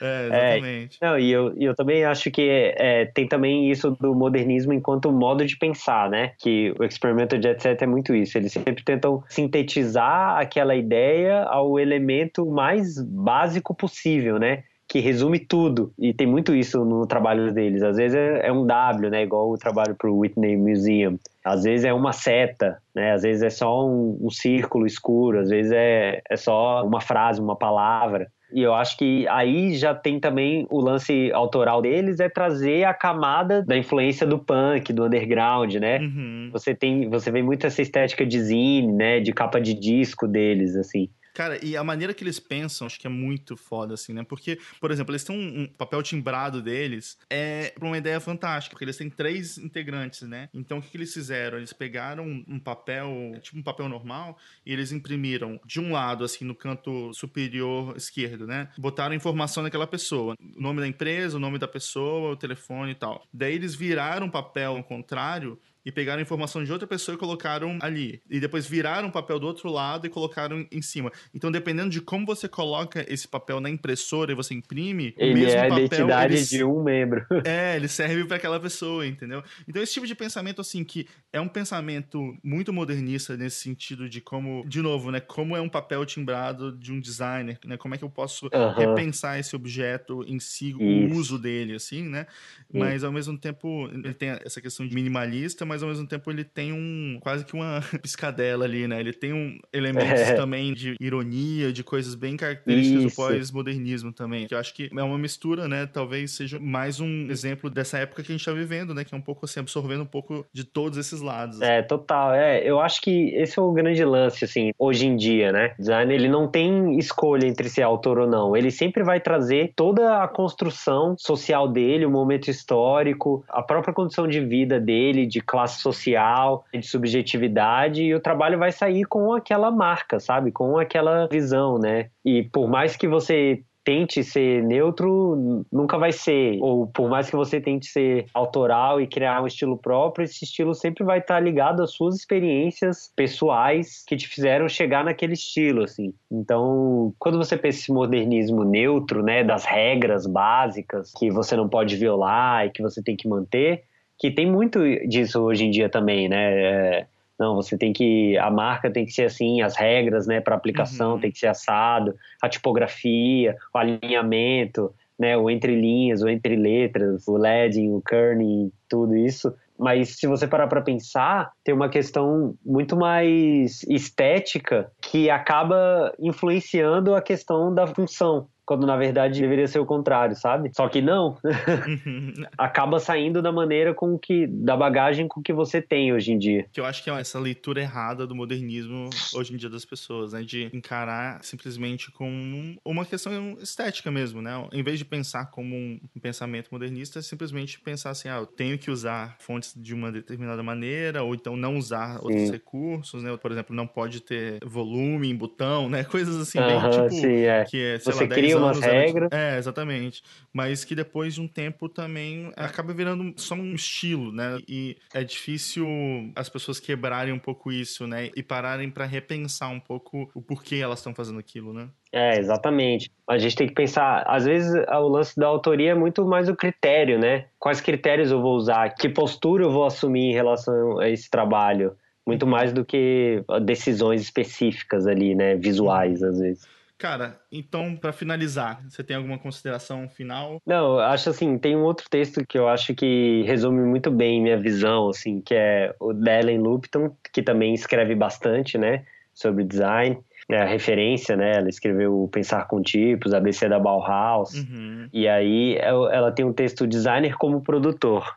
É, 0.01 0.27
exatamente. 0.27 0.99
É, 1.01 1.07
não, 1.07 1.19
e 1.19 1.31
eu, 1.31 1.55
eu 1.57 1.75
também 1.75 2.05
acho 2.05 2.31
que 2.31 2.75
é, 2.77 3.07
tem 3.07 3.27
também 3.27 3.71
isso 3.71 3.91
do 3.93 4.15
modernismo 4.15 4.73
enquanto 4.73 5.13
modo 5.13 5.45
de 5.45 5.57
pensar, 5.57 6.11
né? 6.11 6.33
Que 6.39 6.75
o 6.79 6.85
Experimental 6.85 7.41
Jet 7.41 7.63
Set 7.63 7.83
é 7.83 7.87
muito 7.87 8.15
isso. 8.15 8.39
Eles 8.39 8.53
sempre 8.53 8.85
tentam 8.85 9.23
sintetizar 9.29 10.39
aquela 10.39 10.75
ideia 10.75 11.43
ao 11.45 11.79
elemento 11.79 12.47
mais 12.47 13.01
básico 13.01 13.75
possível, 13.75 14.39
né? 14.39 14.65
que 14.89 15.01
resume 15.01 15.39
tudo. 15.39 15.93
E 15.99 16.15
tem 16.15 16.27
muito 16.27 16.55
isso 16.55 16.83
no 16.83 17.07
trabalho 17.07 17.53
deles. 17.53 17.83
Às 17.83 17.99
vezes 17.99 18.17
é, 18.17 18.47
é 18.47 18.53
um 18.53 18.67
W, 18.67 19.11
né? 19.11 19.23
Igual 19.23 19.51
o 19.51 19.59
trabalho 19.59 19.95
para 19.95 20.11
o 20.11 20.21
Whitney 20.21 20.57
Museum. 20.57 21.19
Às 21.45 21.65
vezes 21.65 21.85
é 21.85 21.93
uma 21.93 22.13
seta, 22.13 22.79
né? 22.95 23.13
Às 23.13 23.23
vezes 23.23 23.43
é 23.43 23.51
só 23.51 23.87
um, 23.87 24.19
um 24.23 24.31
círculo 24.31 24.87
escuro. 24.87 25.41
Às 25.41 25.51
vezes 25.51 25.73
é, 25.73 26.23
é 26.29 26.37
só 26.37 26.83
uma 26.87 27.03
frase, 27.03 27.39
uma 27.39 27.55
palavra. 27.55 28.29
E 28.53 28.63
eu 28.63 28.75
acho 28.75 28.97
que 28.97 29.29
aí 29.29 29.77
já 29.77 29.95
tem 29.95 30.19
também 30.19 30.67
o 30.71 30.81
lance 30.81 31.31
autoral 31.33 31.83
deles 31.83 32.19
é 32.19 32.29
trazer 32.29 32.85
a 32.85 32.95
camada 32.95 33.63
da 33.63 33.77
influência 33.77 34.27
do 34.27 34.39
punk, 34.39 34.93
do 34.93 35.05
underground, 35.05 35.75
né? 35.75 35.99
Uhum. 35.99 36.49
Você 36.53 36.75
tem, 36.75 37.09
você 37.11 37.31
vê 37.31 37.43
muito 37.43 37.67
essa 37.67 37.83
estética 37.83 38.25
de 38.25 38.41
zine, 38.41 38.93
né, 38.93 39.21
de 39.21 39.33
capa 39.33 39.61
de 39.61 39.75
disco 39.75 40.27
deles 40.27 40.77
assim. 40.77 41.09
Cara, 41.39 41.65
e 41.65 41.77
a 41.77 41.85
maneira 41.85 42.13
que 42.13 42.25
eles 42.25 42.41
pensam, 42.41 42.85
acho 42.89 42.99
que 42.99 43.07
é 43.07 43.11
muito 43.11 43.57
foda, 43.57 43.95
assim, 43.95 44.13
né? 44.13 44.25
Porque, 44.25 44.59
por 44.81 44.91
exemplo, 44.91 45.13
eles 45.13 45.23
têm 45.23 45.39
um, 45.39 45.63
um 45.63 45.67
papel 45.69 46.03
timbrado 46.03 46.61
deles, 46.61 47.17
é 47.31 47.73
uma 47.81 47.97
ideia 47.97 48.19
fantástica, 48.19 48.73
porque 48.73 48.85
eles 48.85 48.97
têm 48.97 49.09
três 49.09 49.57
integrantes, 49.57 50.23
né? 50.23 50.49
Então, 50.53 50.79
o 50.79 50.83
que, 50.83 50.89
que 50.89 50.97
eles 50.97 51.15
fizeram? 51.15 51.57
Eles 51.57 51.73
pegaram 51.73 52.27
um 52.49 52.59
papel, 52.59 53.39
tipo 53.41 53.57
um 53.57 53.63
papel 53.63 53.89
normal, 53.89 54.37
e 54.67 54.73
eles 54.73 54.91
imprimiram 54.91 55.61
de 55.65 55.79
um 55.79 55.93
lado, 55.93 56.25
assim, 56.25 56.45
no 56.45 56.57
canto 56.57 57.15
superior 57.15 57.97
esquerdo, 57.97 58.45
né? 58.45 58.69
Botaram 58.77 59.15
informação 59.15 59.63
daquela 59.63 59.87
pessoa, 59.87 60.35
o 60.57 60.61
nome 60.61 60.81
da 60.81 60.89
empresa, 60.89 61.37
o 61.37 61.41
nome 61.41 61.57
da 61.57 61.69
pessoa, 61.69 62.33
o 62.33 62.37
telefone 62.37 62.91
e 62.91 62.97
tal. 62.97 63.25
Daí 63.33 63.55
eles 63.55 63.77
viraram 63.77 64.27
o 64.27 64.33
papel 64.33 64.73
ao 64.73 64.83
contrário 64.83 65.57
e 65.89 65.93
pegaram 65.93 66.21
informação 66.21 66.63
de 66.63 66.71
outra 66.71 66.87
pessoa 66.87 67.15
e 67.15 67.19
colocaram 67.19 67.79
ali. 67.81 68.21
E 68.29 68.39
depois 68.39 68.67
viraram 68.67 69.09
o 69.09 69.11
papel 69.11 69.39
do 69.39 69.47
outro 69.47 69.71
lado 69.73 70.07
e 70.07 70.11
colocaram 70.11 70.67
em 70.71 70.83
cima. 70.83 71.11
Então, 71.33 71.51
dependendo 71.51 71.89
de 71.89 72.03
como 72.03 72.27
você 72.27 72.47
coloca 72.47 73.07
esse 73.09 73.27
papel 73.27 73.59
na 73.59 73.71
impressora 73.71 74.31
e 74.31 74.35
você 74.35 74.53
imprime, 74.53 75.15
ele 75.17 75.33
o 75.33 75.35
mesmo 75.39 75.51
é 75.53 75.63
papel. 75.63 75.75
a 75.75 75.81
identidade 75.81 76.35
ele... 76.35 76.45
de 76.45 76.63
um 76.63 76.83
membro. 76.83 77.27
É, 77.49 77.77
ele 77.77 77.89
serve 77.89 78.27
para 78.27 78.37
aquela 78.37 78.61
pessoa, 78.61 79.07
entendeu? 79.07 79.43
Então, 79.67 79.81
esse 79.81 79.95
tipo 79.95 80.07
de 80.07 80.15
pensamento, 80.15 80.61
assim, 80.61 80.85
que 80.85 81.07
é 81.33 81.41
um 81.41 81.49
pensamento 81.49 82.37
muito 82.45 82.73
modernista 82.73 83.37
nesse 83.37 83.63
sentido 83.63 84.09
de 84.09 84.21
como, 84.21 84.65
de 84.67 84.83
novo, 84.83 85.11
né? 85.11 85.21
Como 85.21 85.57
é 85.57 85.61
um 85.61 85.69
papel 85.69 86.05
timbrado 86.05 86.77
de 86.77 86.93
um 86.93 87.01
designer, 87.01 87.59
né? 87.65 87.79
Como 87.79 87.95
é 87.95 87.99
que 87.99 88.05
eu 88.05 88.11
posso 88.11 88.51
uhum. 88.53 88.75
repensar 88.75 89.39
esse 89.39 89.57
objeto 89.57 90.23
em 90.27 90.39
si, 90.39 90.71
Isso. 90.71 90.79
o 90.79 91.17
uso 91.17 91.39
dele, 91.39 91.77
assim, 91.77 92.03
né? 92.03 92.27
Mas, 92.71 93.03
ao 93.05 93.13
mesmo 93.13 93.39
tempo, 93.39 93.89
ele 93.89 94.13
tem 94.13 94.31
essa 94.45 94.61
questão 94.61 94.87
de 94.87 94.95
minimalista, 94.95 95.65
mas 95.65 95.78
ao 95.83 95.89
mesmo 95.89 96.07
tempo 96.07 96.31
ele 96.31 96.45
tem 96.45 96.73
um 96.73 97.19
quase 97.21 97.45
que 97.45 97.55
uma 97.55 97.81
piscadela 98.03 98.65
ali, 98.65 98.87
né? 98.87 99.01
Ele 99.01 99.13
tem 99.13 99.33
um 99.33 99.59
elementos 99.73 100.21
é. 100.21 100.35
também 100.35 100.73
de 100.73 100.95
ironia, 101.01 101.73
de 101.73 101.83
coisas 101.83 102.15
bem 102.15 102.37
características 102.37 103.05
Isso. 103.05 103.17
do 103.17 103.17
pós-modernismo 103.17 104.13
também. 104.13 104.47
Que 104.47 104.55
eu 104.55 104.59
acho 104.59 104.75
que 104.75 104.91
é 104.95 105.03
uma 105.03 105.19
mistura, 105.19 105.69
né? 105.69 105.87
Talvez 105.87 106.33
seja 106.33 106.59
mais 106.59 107.01
um 107.01 107.31
exemplo 107.31 107.71
dessa 107.71 107.99
época 107.99 108.23
que 108.23 108.33
a 108.33 108.37
gente 108.37 108.45
tá 108.45 108.53
vivendo, 108.53 108.95
né? 108.95 109.05
Que 109.05 109.15
é 109.15 109.19
um 109.19 109.23
pouco 109.23 109.45
assim, 109.45 109.61
absorvendo 109.61 110.03
um 110.03 110.07
pouco 110.07 110.47
de 110.53 110.65
todos 110.65 110.99
esses 110.99 111.21
lados. 111.21 111.61
É, 111.61 111.83
total. 111.83 112.35
É, 112.35 112.63
eu 112.69 112.81
acho 112.81 113.01
que 113.01 113.35
esse 113.35 113.59
é 113.59 113.63
o 113.63 113.73
grande 113.73 114.05
lance, 114.05 114.45
assim, 114.45 114.71
hoje 114.79 115.07
em 115.07 115.17
dia, 115.17 115.53
né? 115.53 115.75
Design, 115.79 116.13
ele 116.13 116.29
não 116.29 116.49
tem 116.49 116.99
escolha 116.99 117.47
entre 117.47 117.69
ser 117.69 117.83
autor 117.83 118.19
ou 118.19 118.27
não. 118.27 118.57
Ele 118.57 118.71
sempre 118.71 119.03
vai 119.03 119.21
trazer 119.21 119.73
toda 119.75 120.23
a 120.23 120.29
construção 120.29 121.15
social 121.19 121.69
dele, 121.69 122.07
o 122.07 122.11
momento 122.11 122.49
histórico, 122.49 123.45
a 123.49 123.63
própria 123.63 123.95
condição 123.95 124.27
de 124.27 124.41
vida 124.41 124.81
dele, 124.81 125.27
de 125.27 125.41
classe 125.41 125.58
social, 125.67 126.65
de 126.73 126.87
subjetividade, 126.87 128.03
e 128.03 128.15
o 128.15 128.21
trabalho 128.21 128.59
vai 128.59 128.73
sair 128.73 129.05
com 129.05 129.33
aquela 129.33 129.71
marca, 129.71 130.21
sabe? 130.21 130.53
Com 130.53 130.79
aquela 130.79 131.27
visão, 131.27 131.79
né? 131.79 132.11
E 132.25 132.43
por 132.43 132.69
mais 132.69 132.97
que 132.97 133.09
você 133.09 133.63
tente 133.89 134.23
ser 134.23 134.63
neutro, 134.65 135.65
nunca 135.73 135.97
vai 135.97 136.13
ser. 136.13 136.59
Ou 136.61 136.87
por 136.87 137.09
mais 137.09 137.31
que 137.31 137.37
você 137.37 137.59
tente 137.59 137.87
ser 137.87 138.27
autoral 138.35 139.01
e 139.01 139.07
criar 139.07 139.43
um 139.43 139.47
estilo 139.47 139.79
próprio, 139.79 140.25
esse 140.25 140.45
estilo 140.45 140.75
sempre 140.75 141.03
vai 141.03 141.21
estar 141.21 141.41
ligado 141.41 141.83
às 141.83 141.93
suas 141.93 142.15
experiências 142.15 143.11
pessoais 143.17 144.05
que 144.07 144.15
te 144.15 144.29
fizeram 144.29 144.69
chegar 144.69 145.03
naquele 145.03 145.33
estilo, 145.33 145.85
assim. 145.85 146.13
Então, 146.31 147.15
quando 147.19 147.39
você 147.39 147.57
pensa 147.57 147.79
esse 147.79 147.91
modernismo 147.91 148.63
neutro, 148.63 149.23
né, 149.23 149.43
das 149.43 149.65
regras 149.65 150.27
básicas 150.27 151.11
que 151.17 151.31
você 151.31 151.57
não 151.57 151.67
pode 151.67 151.97
violar 151.97 152.67
e 152.67 152.71
que 152.71 152.83
você 152.83 153.03
tem 153.03 153.17
que 153.17 153.27
manter, 153.27 153.85
que 154.19 154.31
tem 154.31 154.51
muito 154.51 154.81
disso 155.07 155.41
hoje 155.41 155.65
em 155.65 155.71
dia 155.71 155.89
também, 155.89 156.29
né? 156.29 156.63
É, 156.63 157.07
não, 157.39 157.55
você 157.55 157.79
tem 157.79 157.93
que. 157.93 158.37
A 158.39 158.51
marca 158.51 158.91
tem 158.91 159.07
que 159.07 159.13
ser 159.13 159.25
assim, 159.25 159.63
as 159.63 159.77
regras, 159.77 160.27
né, 160.27 160.41
para 160.41 160.57
aplicação 160.57 161.13
uhum. 161.13 161.21
tem 161.21 161.31
que 161.31 161.39
ser 161.39 161.47
assado, 161.47 162.15
a 162.43 162.49
tipografia, 162.49 163.57
o 163.73 163.79
alinhamento, 163.79 164.93
né, 165.17 165.37
o 165.37 165.49
entre 165.49 165.81
linhas, 165.81 166.21
o 166.21 166.29
entre 166.29 166.57
letras, 166.57 167.29
o 167.29 167.37
leading, 167.37 167.93
o 167.93 168.03
kerning, 168.03 168.73
tudo 168.89 169.17
isso. 169.17 169.55
Mas 169.79 170.17
se 170.17 170.27
você 170.27 170.49
parar 170.49 170.67
para 170.67 170.81
pensar, 170.81 171.53
tem 171.63 171.73
uma 171.73 171.89
questão 171.89 172.57
muito 172.67 172.97
mais 172.97 173.85
estética 173.85 174.91
que 175.01 175.31
acaba 175.31 176.13
influenciando 176.19 177.15
a 177.15 177.23
questão 177.23 177.73
da 177.73 177.87
função 177.87 178.49
quando 178.69 178.87
na 178.87 178.99
verdade 178.99 179.41
deveria 179.41 179.67
ser 179.67 179.79
o 179.79 179.87
contrário, 179.87 180.37
sabe? 180.37 180.71
Só 180.77 180.87
que 180.91 181.01
não. 181.01 181.39
Uhum. 181.43 182.35
Acaba 182.59 183.01
saindo 183.01 183.41
da 183.41 183.51
maneira 183.51 183.95
com 183.95 184.19
que 184.19 184.47
da 184.47 184.77
bagagem 184.77 185.27
com 185.27 185.41
que 185.41 185.55
você 185.55 185.81
tem 185.81 186.13
hoje 186.13 186.33
em 186.33 186.39
dia. 186.39 186.67
Que 186.71 186.79
eu 186.79 186.85
acho 186.85 187.03
que 187.03 187.09
é 187.09 187.19
essa 187.19 187.39
leitura 187.39 187.81
errada 187.81 188.27
do 188.27 188.35
modernismo 188.35 189.09
hoje 189.35 189.55
em 189.55 189.57
dia 189.57 189.71
das 189.71 189.87
pessoas, 189.87 190.35
né, 190.35 190.43
de 190.43 190.69
encarar 190.71 191.43
simplesmente 191.43 192.13
como 192.13 192.77
uma 192.85 193.07
questão 193.07 193.57
estética 193.59 194.11
mesmo, 194.11 194.43
né? 194.43 194.53
Em 194.71 194.83
vez 194.83 194.99
de 194.99 195.05
pensar 195.07 195.47
como 195.47 195.75
um 195.75 196.21
pensamento 196.21 196.69
modernista, 196.71 197.21
é 197.21 197.23
simplesmente 197.23 197.81
pensar 197.81 198.11
assim, 198.11 198.29
ah, 198.29 198.37
eu 198.37 198.47
tenho 198.47 198.77
que 198.77 198.91
usar 198.91 199.37
fontes 199.39 199.73
de 199.75 199.95
uma 199.95 200.13
determinada 200.13 200.63
maneira 200.63 201.23
ou 201.23 201.35
então 201.35 201.57
não 201.57 201.79
usar 201.79 202.19
sim. 202.19 202.25
outros 202.27 202.51
recursos, 202.51 203.23
né? 203.23 203.35
Por 203.35 203.51
exemplo, 203.51 203.75
não 203.75 203.87
pode 203.87 204.21
ter 204.21 204.59
volume 204.63 205.31
em 205.31 205.35
botão, 205.35 205.89
né? 205.89 206.05
Coisas 206.19 206.37
assim, 206.37 206.59
bem 206.59 206.79
tipo 206.91 207.11
sim, 207.11 207.45
é. 207.45 207.65
que 207.65 207.83
é, 207.83 207.99
sei 207.99 208.13
você 208.13 208.25
lá, 208.25 208.29
cria 208.29 208.58
umas 208.63 208.81
regras. 208.81 209.29
É, 209.33 209.59
exatamente. 209.59 210.23
Mas 210.53 210.85
que 210.85 210.95
depois 210.95 211.35
de 211.35 211.41
um 211.41 211.49
tempo 211.49 211.89
também 211.89 212.53
acaba 212.57 212.93
virando 212.93 213.33
só 213.37 213.55
um 213.55 213.75
estilo, 213.75 214.33
né? 214.33 214.59
E 214.69 214.97
é 215.15 215.25
difícil 215.25 215.87
as 216.35 216.49
pessoas 216.49 216.79
quebrarem 216.81 217.33
um 217.33 217.39
pouco 217.39 217.73
isso, 217.73 218.07
né? 218.07 218.31
E 218.37 218.43
pararem 218.43 218.91
para 218.91 219.05
repensar 219.05 219.71
um 219.71 219.81
pouco 219.81 220.31
o 220.35 220.43
porquê 220.43 220.77
elas 220.77 220.99
estão 220.99 221.15
fazendo 221.15 221.39
aquilo, 221.39 221.73
né? 221.73 221.89
É, 222.13 222.39
exatamente. 222.39 223.11
A 223.29 223.37
gente 223.39 223.57
tem 223.57 223.67
que 223.67 223.75
pensar, 223.75 224.25
às 224.27 224.45
vezes 224.45 224.73
o 224.73 225.09
lance 225.09 225.39
da 225.39 225.47
autoria 225.47 225.91
é 225.91 225.95
muito 225.95 226.25
mais 226.25 226.49
o 226.49 226.57
critério, 226.57 227.19
né? 227.19 227.47
Quais 227.59 227.81
critérios 227.81 228.31
eu 228.31 228.41
vou 228.41 228.57
usar? 228.57 228.89
Que 228.91 229.09
postura 229.09 229.65
eu 229.65 229.71
vou 229.71 229.85
assumir 229.85 230.31
em 230.31 230.33
relação 230.33 230.99
a 230.99 231.09
esse 231.09 231.29
trabalho? 231.29 231.95
Muito 232.27 232.47
mais 232.47 232.73
do 232.73 232.85
que 232.85 233.43
decisões 233.63 234.21
específicas 234.23 235.07
ali, 235.07 235.35
né? 235.35 235.57
Visuais, 235.57 236.23
às 236.23 236.39
vezes. 236.39 236.78
Cara, 236.99 237.39
então, 237.51 237.95
para 237.95 238.13
finalizar, 238.13 238.83
você 238.89 239.05
tem 239.05 239.17
alguma 239.17 239.39
consideração 239.39 240.09
final? 240.09 240.61
Não, 240.67 240.99
acho 240.99 241.31
assim, 241.31 241.57
tem 241.57 241.77
um 241.77 241.85
outro 241.85 242.07
texto 242.11 242.45
que 242.45 242.59
eu 242.59 242.69
acho 242.69 242.93
que 242.93 243.45
resume 243.47 243.83
muito 243.83 244.11
bem 244.11 244.43
minha 244.43 244.59
visão, 244.59 245.09
assim, 245.09 245.41
que 245.41 245.55
é 245.55 245.95
o 246.01 246.13
da 246.13 246.41
Ellen 246.41 246.59
Lupton, 246.59 247.17
que 247.33 247.41
também 247.41 247.73
escreve 247.73 248.17
bastante, 248.17 248.77
né, 248.77 249.05
sobre 249.33 249.63
design. 249.65 250.19
É 250.51 250.63
a 250.63 250.65
referência, 250.65 251.37
né? 251.37 251.57
Ela 251.57 251.69
escreveu 251.69 252.27
Pensar 252.33 252.67
com 252.67 252.81
Tipos, 252.81 253.35
ABC 253.35 253.69
da 253.69 253.79
Bauhaus. 253.79 254.55
Uhum. 254.55 255.07
E 255.13 255.29
aí 255.29 255.77
ela 255.77 256.33
tem 256.33 256.43
um 256.43 256.55
texto 256.55 256.87
Designer 256.87 257.37
como 257.37 257.61
Produtor. 257.61 258.35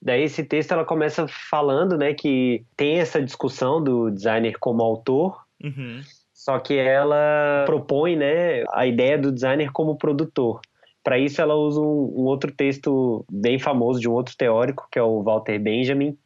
Daí 0.00 0.22
esse 0.22 0.44
texto 0.44 0.70
ela 0.70 0.84
começa 0.84 1.26
falando, 1.26 1.98
né, 1.98 2.14
que 2.14 2.64
tem 2.76 3.00
essa 3.00 3.20
discussão 3.20 3.82
do 3.82 4.08
designer 4.08 4.56
como 4.60 4.82
autor, 4.82 5.44
uhum. 5.60 6.00
Só 6.38 6.56
que 6.60 6.78
ela 6.78 7.64
propõe 7.66 8.14
né, 8.14 8.62
a 8.72 8.86
ideia 8.86 9.18
do 9.18 9.32
designer 9.32 9.72
como 9.72 9.98
produtor. 9.98 10.60
Para 11.02 11.18
isso, 11.18 11.42
ela 11.42 11.56
usa 11.56 11.80
um, 11.80 12.14
um, 12.16 12.24
outro 12.26 12.52
texto 12.52 13.24
bem 13.28 13.58
famoso 13.58 13.98
de 13.98 14.08
um 14.08 14.12
outro 14.12 14.36
teórico, 14.36 14.86
que 14.90 15.00
é 15.00 15.02
o 15.02 15.20
Walter 15.20 15.58
Benjamin, 15.58 16.16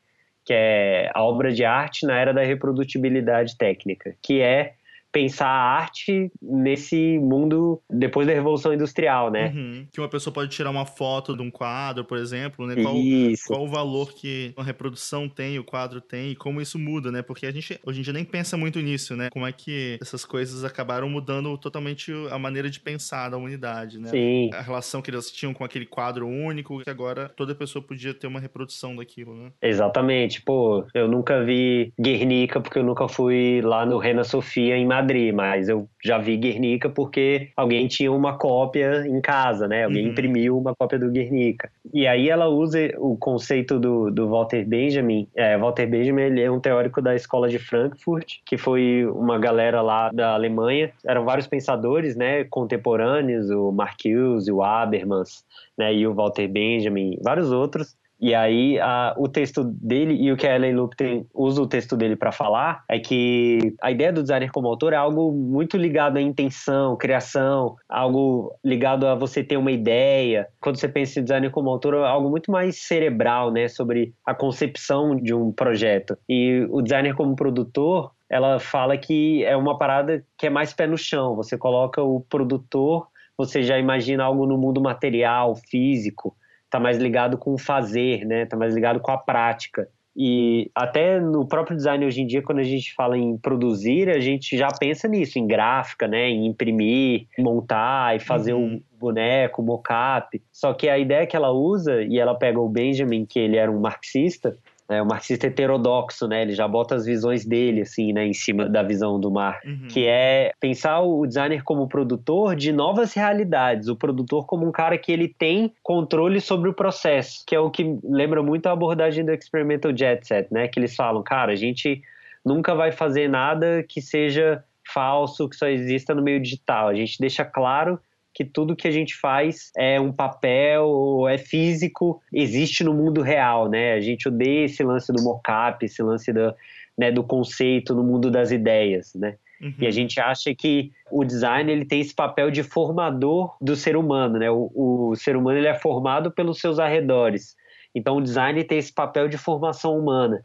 que 0.45 0.53
é 0.53 1.11
a 1.15 1.25
obra 1.25 1.51
de 1.51 1.65
arte 1.65 2.05
na 2.07 2.15
era 2.19 2.35
da 2.35 2.43
reprodutibilidade 2.43 3.57
técnica, 3.57 4.15
que 4.21 4.43
é 4.43 4.75
pensar 5.13 5.47
a 5.47 5.77
arte 5.77 6.33
nesse 6.41 7.19
mundo 7.19 7.81
depois 7.89 8.27
da 8.27 8.33
Revolução 8.33 8.73
Industrial, 8.73 9.31
né? 9.31 9.53
Uhum. 9.55 9.87
Que 9.93 10.01
uma 10.01 10.09
pessoa 10.09 10.33
pode 10.33 10.51
tirar 10.51 10.71
uma 10.71 10.87
foto 10.87 11.37
de 11.37 11.43
um 11.43 11.51
quadro, 11.51 12.05
por 12.05 12.19
exemplo, 12.19 12.67
né? 12.67 12.83
Qual, 12.83 12.97
Isso. 12.97 13.45
qual 13.47 13.65
o 13.65 13.69
valor 13.69 14.13
que 14.13 14.53
uma 14.57 14.65
reprodução 14.65 15.29
tem, 15.29 15.59
o 15.59 15.65
quadro 15.65 16.01
tem 16.01 16.31
e 16.31 16.37
como 16.37 16.61
isso 16.61 16.79
muda, 16.79 17.13
né? 17.13 17.23
Porque 17.23 17.47
a 17.47 17.51
gente 17.51 17.79
hoje 17.85 18.01
em 18.01 18.03
dia 18.03 18.13
nem 18.13 18.25
pensa 18.25 18.57
muito 18.57 18.81
nisso, 18.81 19.15
né? 19.15 19.29
Como 19.31 19.47
é 19.47 19.53
que 19.53 19.99
essas 20.01 20.25
coisas 20.25 20.65
acabaram 20.65 21.09
mudando 21.09 21.57
totalmente 21.59 22.13
a 22.31 22.39
maneira 22.39 22.71
de 22.71 22.81
pensar 22.81 23.29
da 23.29 23.37
humanidade, 23.37 23.99
né? 23.99 24.09
Sim. 24.09 24.51
A 24.53 24.63
relação 24.63 25.03
que 25.03 25.11
eles 25.11 25.31
tinham 25.31 25.53
com 25.53 25.65
aquele 25.65 25.87
quadro 25.87 26.27
único, 26.27 26.81
que 26.83 26.91
agora 26.91 27.31
toda 27.37 27.55
pessoa 27.55 27.85
podia 27.85 28.15
ter 28.15 28.27
uma 28.27 28.41
reprodução 28.41 28.97
daquilo, 28.97 29.35
né? 29.35 29.53
Exatamente. 29.61 30.41
Pô, 30.43 30.87
eu 30.95 31.07
nunca 31.07 31.45
vi 31.45 31.93
Guernica 32.01 32.61
porque 32.61 32.79
eu 32.79 32.85
nunca 32.85 33.07
fui 33.09 33.61
lá 33.63 33.85
no 33.85 33.99
Reina 33.99 34.25
Sofia 34.25 34.77
em 34.77 34.87
Madrid, 34.87 35.02
mas 35.33 35.69
eu 35.69 35.89
já 36.05 36.19
vi 36.19 36.37
Guernica 36.37 36.89
porque 36.89 37.49
alguém 37.57 37.87
tinha 37.89 38.11
uma 38.13 38.37
cópia 38.39 39.07
em 39.07 39.21
casa, 39.21 39.67
né? 39.67 39.85
Alguém 39.85 40.05
Uhum. 40.05 40.11
imprimiu 40.13 40.59
uma 40.59 40.75
cópia 40.75 40.99
do 40.99 41.11
Guernica. 41.11 41.71
E 41.93 42.07
aí 42.07 42.29
ela 42.29 42.49
usa 42.49 42.79
o 42.99 43.17
conceito 43.17 43.79
do, 43.79 44.11
do 44.11 44.29
Walter 44.29 44.65
Benjamin. 44.65 45.29
É, 45.35 45.57
Walter 45.59 45.87
Benjamin 45.87 46.23
ele 46.23 46.43
é 46.43 46.51
um 46.51 46.61
teórico 46.61 47.03
da 47.03 47.15
escola 47.15 47.49
de 47.49 47.59
Frankfurt, 47.59 48.35
que 48.47 48.57
foi 48.57 49.07
uma 49.07 49.39
galera 49.39 49.81
lá 49.83 50.11
da 50.13 50.35
Alemanha. 50.35 50.91
Eram 51.05 51.25
vários 51.25 51.47
pensadores, 51.47 52.17
né? 52.17 52.45
Contemporâneos, 52.45 53.51
o 53.51 53.71
Marcuse, 53.73 54.51
o 54.51 54.63
Habermas, 54.63 55.45
né? 55.77 55.95
E 55.95 56.07
o 56.07 56.15
Walter 56.15 56.49
Benjamin, 56.49 57.19
vários 57.23 57.51
outros. 57.53 57.97
E 58.23 58.37
aí, 58.37 58.79
a, 58.79 59.17
o 59.19 59.27
texto 59.27 59.65
dele 59.65 60.15
e 60.15 60.31
o 60.31 60.37
que 60.37 60.47
a 60.47 60.55
Ellen 60.55 60.77
Lupton 60.77 61.27
usa 61.35 61.61
o 61.61 61.67
texto 61.67 61.97
dele 61.97 62.15
para 62.15 62.31
falar 62.31 62.85
é 62.89 63.01
que 63.01 63.75
a 63.83 63.91
ideia 63.91 64.13
do 64.13 64.23
designer 64.23 64.53
como 64.53 64.69
autor 64.69 64.93
é 64.93 64.97
algo 64.97 65.33
muito 65.33 65.77
ligado 65.77 66.19
à 66.19 66.21
intenção, 66.21 66.97
criação, 66.97 67.75
algo 67.89 68.57
ligado 68.65 69.09
a 69.09 69.17
você 69.17 69.43
ter 69.43 69.57
uma 69.57 69.73
ideia. 69.73 70.47
Quando 70.61 70.77
você 70.77 70.89
pensa 70.89 71.19
em 71.19 71.25
designer 71.25 71.51
como 71.51 71.69
autor, 71.69 71.95
é 71.95 72.07
algo 72.07 72.31
muito 72.31 72.53
mais 72.53 72.85
cerebral, 72.85 73.51
né, 73.51 73.67
sobre 73.67 74.15
a 74.25 74.33
concepção 74.33 75.17
de 75.17 75.35
um 75.35 75.51
projeto. 75.51 76.17
E 76.29 76.65
o 76.71 76.81
designer 76.81 77.17
como 77.17 77.35
produtor, 77.35 78.13
ela 78.31 78.61
fala 78.61 78.97
que 78.97 79.45
é 79.45 79.57
uma 79.57 79.77
parada 79.77 80.25
que 80.39 80.47
é 80.47 80.51
mais 80.51 80.73
pé 80.73 80.87
no 80.87 80.97
chão. 80.97 81.35
Você 81.35 81.59
coloca 81.59 82.01
o 82.01 82.21
produtor, 82.21 83.09
você 83.37 83.65
já 83.65 83.81
imagina 83.81 84.23
algo 84.23 84.47
no 84.47 84.57
mundo 84.57 84.81
material, 84.81 85.57
físico 85.57 86.37
tá 86.73 86.81
mais 86.81 86.97
ligado 86.97 87.37
com 87.37 87.53
o 87.53 87.59
fazer, 87.59 88.25
né? 88.25 88.47
Tá 88.47 88.57
mais 88.57 88.75
ligado 88.75 88.99
com 88.99 89.13
a 89.13 89.19
prática. 89.19 89.87
E 90.17 90.71
até 90.75 91.21
no 91.21 91.47
próprio 91.47 91.77
design 91.77 92.05
hoje 92.05 92.23
em 92.23 92.27
dia, 92.27 92.43
quando 92.43 92.59
a 92.61 92.65
gente 92.65 92.95
fala 92.95 93.17
em 93.17 93.37
produzir, 93.37 94.09
a 94.09 94.19
gente 94.21 94.57
já 94.57 94.69
pensa 94.69 95.07
nisso, 95.07 95.39
em 95.39 95.47
gráfica, 95.47 96.09
né? 96.09 96.31
Em 96.31 96.47
imprimir, 96.47 97.27
montar 97.39 98.17
e 98.17 98.21
fazer 98.21 98.55
Uhum. 98.55 98.81
o 98.95 98.99
boneco, 98.99 99.61
o 99.61 99.65
mocap. 99.65 100.41
Só 100.51 100.73
que 100.73 100.89
a 100.89 100.99
ideia 100.99 101.27
que 101.27 101.37
ela 101.37 101.51
usa, 101.51 102.03
e 102.03 102.19
ela 102.19 102.35
pega 102.35 102.59
o 102.59 102.69
Benjamin, 102.69 103.27
que 103.27 103.39
ele 103.39 103.57
era 103.59 103.71
um 103.71 103.81
marxista, 103.81 104.57
é 104.97 105.03
um 105.03 105.07
marxista 105.07 105.47
heterodoxo, 105.47 106.27
né? 106.29 106.43
Ele 106.43 106.53
já 106.53 106.67
bota 106.69 106.95
as 106.95 107.05
visões 107.05 107.45
dele, 107.45 107.83
assim, 107.83 108.13
né? 108.13 108.27
Em 108.27 108.33
cima 108.33 108.69
da 108.69 108.83
visão 108.83 109.19
do 109.19 109.31
mar 109.31 109.61
Uhum. 109.65 109.89
que 109.89 110.07
é 110.07 110.53
pensar 110.61 111.01
o 111.01 111.27
designer 111.27 111.63
como 111.63 111.89
produtor 111.89 112.57
de 112.57 112.73
novas 112.73 113.13
realidades, 113.15 113.89
o 113.89 113.97
produtor 113.97 114.47
como 114.47 114.67
um 114.67 114.73
cara 114.73 114.97
que 114.99 115.13
ele 115.13 115.29
tem 115.29 115.73
controle 115.83 116.41
sobre 116.41 116.69
o 116.69 116.75
processo, 116.75 117.43
que 117.47 117.55
é 117.55 117.61
o 117.61 117.71
que 117.71 117.99
lembra 118.05 118.43
muito 118.43 118.67
a 118.67 118.73
abordagem 118.73 119.25
do 119.25 119.33
Experimental 119.33 119.97
Jet 119.97 120.27
Set, 120.27 120.49
né? 120.53 120.69
Que 120.69 120.81
eles 120.81 120.95
falam, 120.95 121.23
cara, 121.23 121.53
a 121.53 121.57
gente 121.57 122.03
nunca 122.45 122.75
vai 122.75 122.91
fazer 122.93 123.29
nada 123.29 123.85
que 123.89 124.01
seja 124.01 124.65
falso, 124.93 125.49
que 125.49 125.57
só 125.57 125.69
exista 125.69 126.15
no 126.15 126.23
meio 126.23 126.41
digital. 126.41 126.89
A 126.89 126.95
gente 126.95 127.19
deixa 127.19 127.45
claro 127.45 127.99
que 128.35 128.45
tudo 128.45 128.77
que 128.77 128.89
a 128.89 128.91
gente 128.91 129.15
faz 129.15 129.71
é 129.77 130.01
um 130.01 130.13
papel, 130.13 131.29
é 131.29 131.37
físico, 131.37 132.21
existe 132.33 132.83
no 132.83 132.95
mundo 132.95 133.21
real, 133.21 133.69
né? 133.69 133.93
A 133.93 134.01
gente 134.01 134.29
odeia 134.29 134.65
esse 134.65 134.83
lance 134.83 135.13
do 135.13 135.23
mocap, 135.23 135.85
esse 135.85 136.03
lance 136.03 136.33
do, 136.33 136.55
né, 136.97 137.11
do 137.11 137.23
conceito 137.23 137.95
no 137.95 138.03
mundo 138.03 138.31
das 138.31 138.51
ideias, 138.51 139.15
né? 139.15 139.37
Uhum. 139.61 139.75
E 139.79 139.87
a 139.87 139.91
gente 139.91 140.19
acha 140.19 140.55
que 140.55 140.91
o 141.11 141.25
design 141.25 141.71
ele 141.71 141.85
tem 141.85 142.01
esse 142.01 142.15
papel 142.15 142.51
de 142.51 142.63
formador 142.63 143.57
do 143.61 143.77
ser 143.77 143.97
humano, 143.97 144.39
né? 144.39 144.51
O, 144.51 144.71
o 144.75 145.15
ser 145.15 145.37
humano 145.37 145.59
ele 145.59 145.69
é 145.69 145.75
formado 145.75 146.31
pelos 146.33 146.59
seus 146.59 146.79
arredores. 146.79 147.55
Então 147.95 148.17
o 148.17 148.23
design 148.23 148.65
tem 148.65 148.79
esse 148.79 148.93
papel 148.93 149.29
de 149.29 149.37
formação 149.37 149.97
humana. 149.97 150.45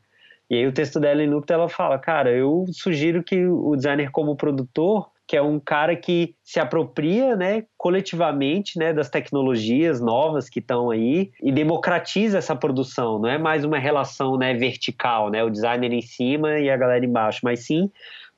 E 0.49 0.55
aí 0.55 0.67
o 0.67 0.71
texto 0.71 0.99
dela 0.99 1.23
em 1.23 1.29
Lupta 1.29 1.53
ela 1.53 1.67
fala, 1.67 1.97
cara, 1.97 2.31
eu 2.31 2.65
sugiro 2.71 3.23
que 3.23 3.45
o 3.45 3.75
designer 3.75 4.11
como 4.11 4.35
produtor, 4.35 5.09
que 5.28 5.36
é 5.36 5.41
um 5.41 5.59
cara 5.59 5.95
que 5.95 6.36
se 6.43 6.59
apropria, 6.59 7.36
né, 7.36 7.65
coletivamente, 7.78 8.80
né, 8.80 8.93
das 8.93 9.09
tecnologias 9.09 9.99
novas 9.99 10.49
que 10.49 10.59
estão 10.59 10.89
aí 10.89 11.32
e 11.43 11.51
democratiza 11.51 12.38
essa 12.38 12.55
produção. 12.55 13.19
Não 13.19 13.28
é 13.28 13.38
mais 13.38 13.65
uma 13.65 13.78
relação, 13.78 14.38
né, 14.38 14.53
vertical, 14.53 15.30
né, 15.30 15.43
o 15.43 15.49
designer 15.49 15.91
em 15.91 16.01
cima 16.01 16.59
e 16.59 16.69
a 16.69 16.78
galera 16.78 17.05
embaixo, 17.05 17.41
mas 17.43 17.65
sim 17.65 17.91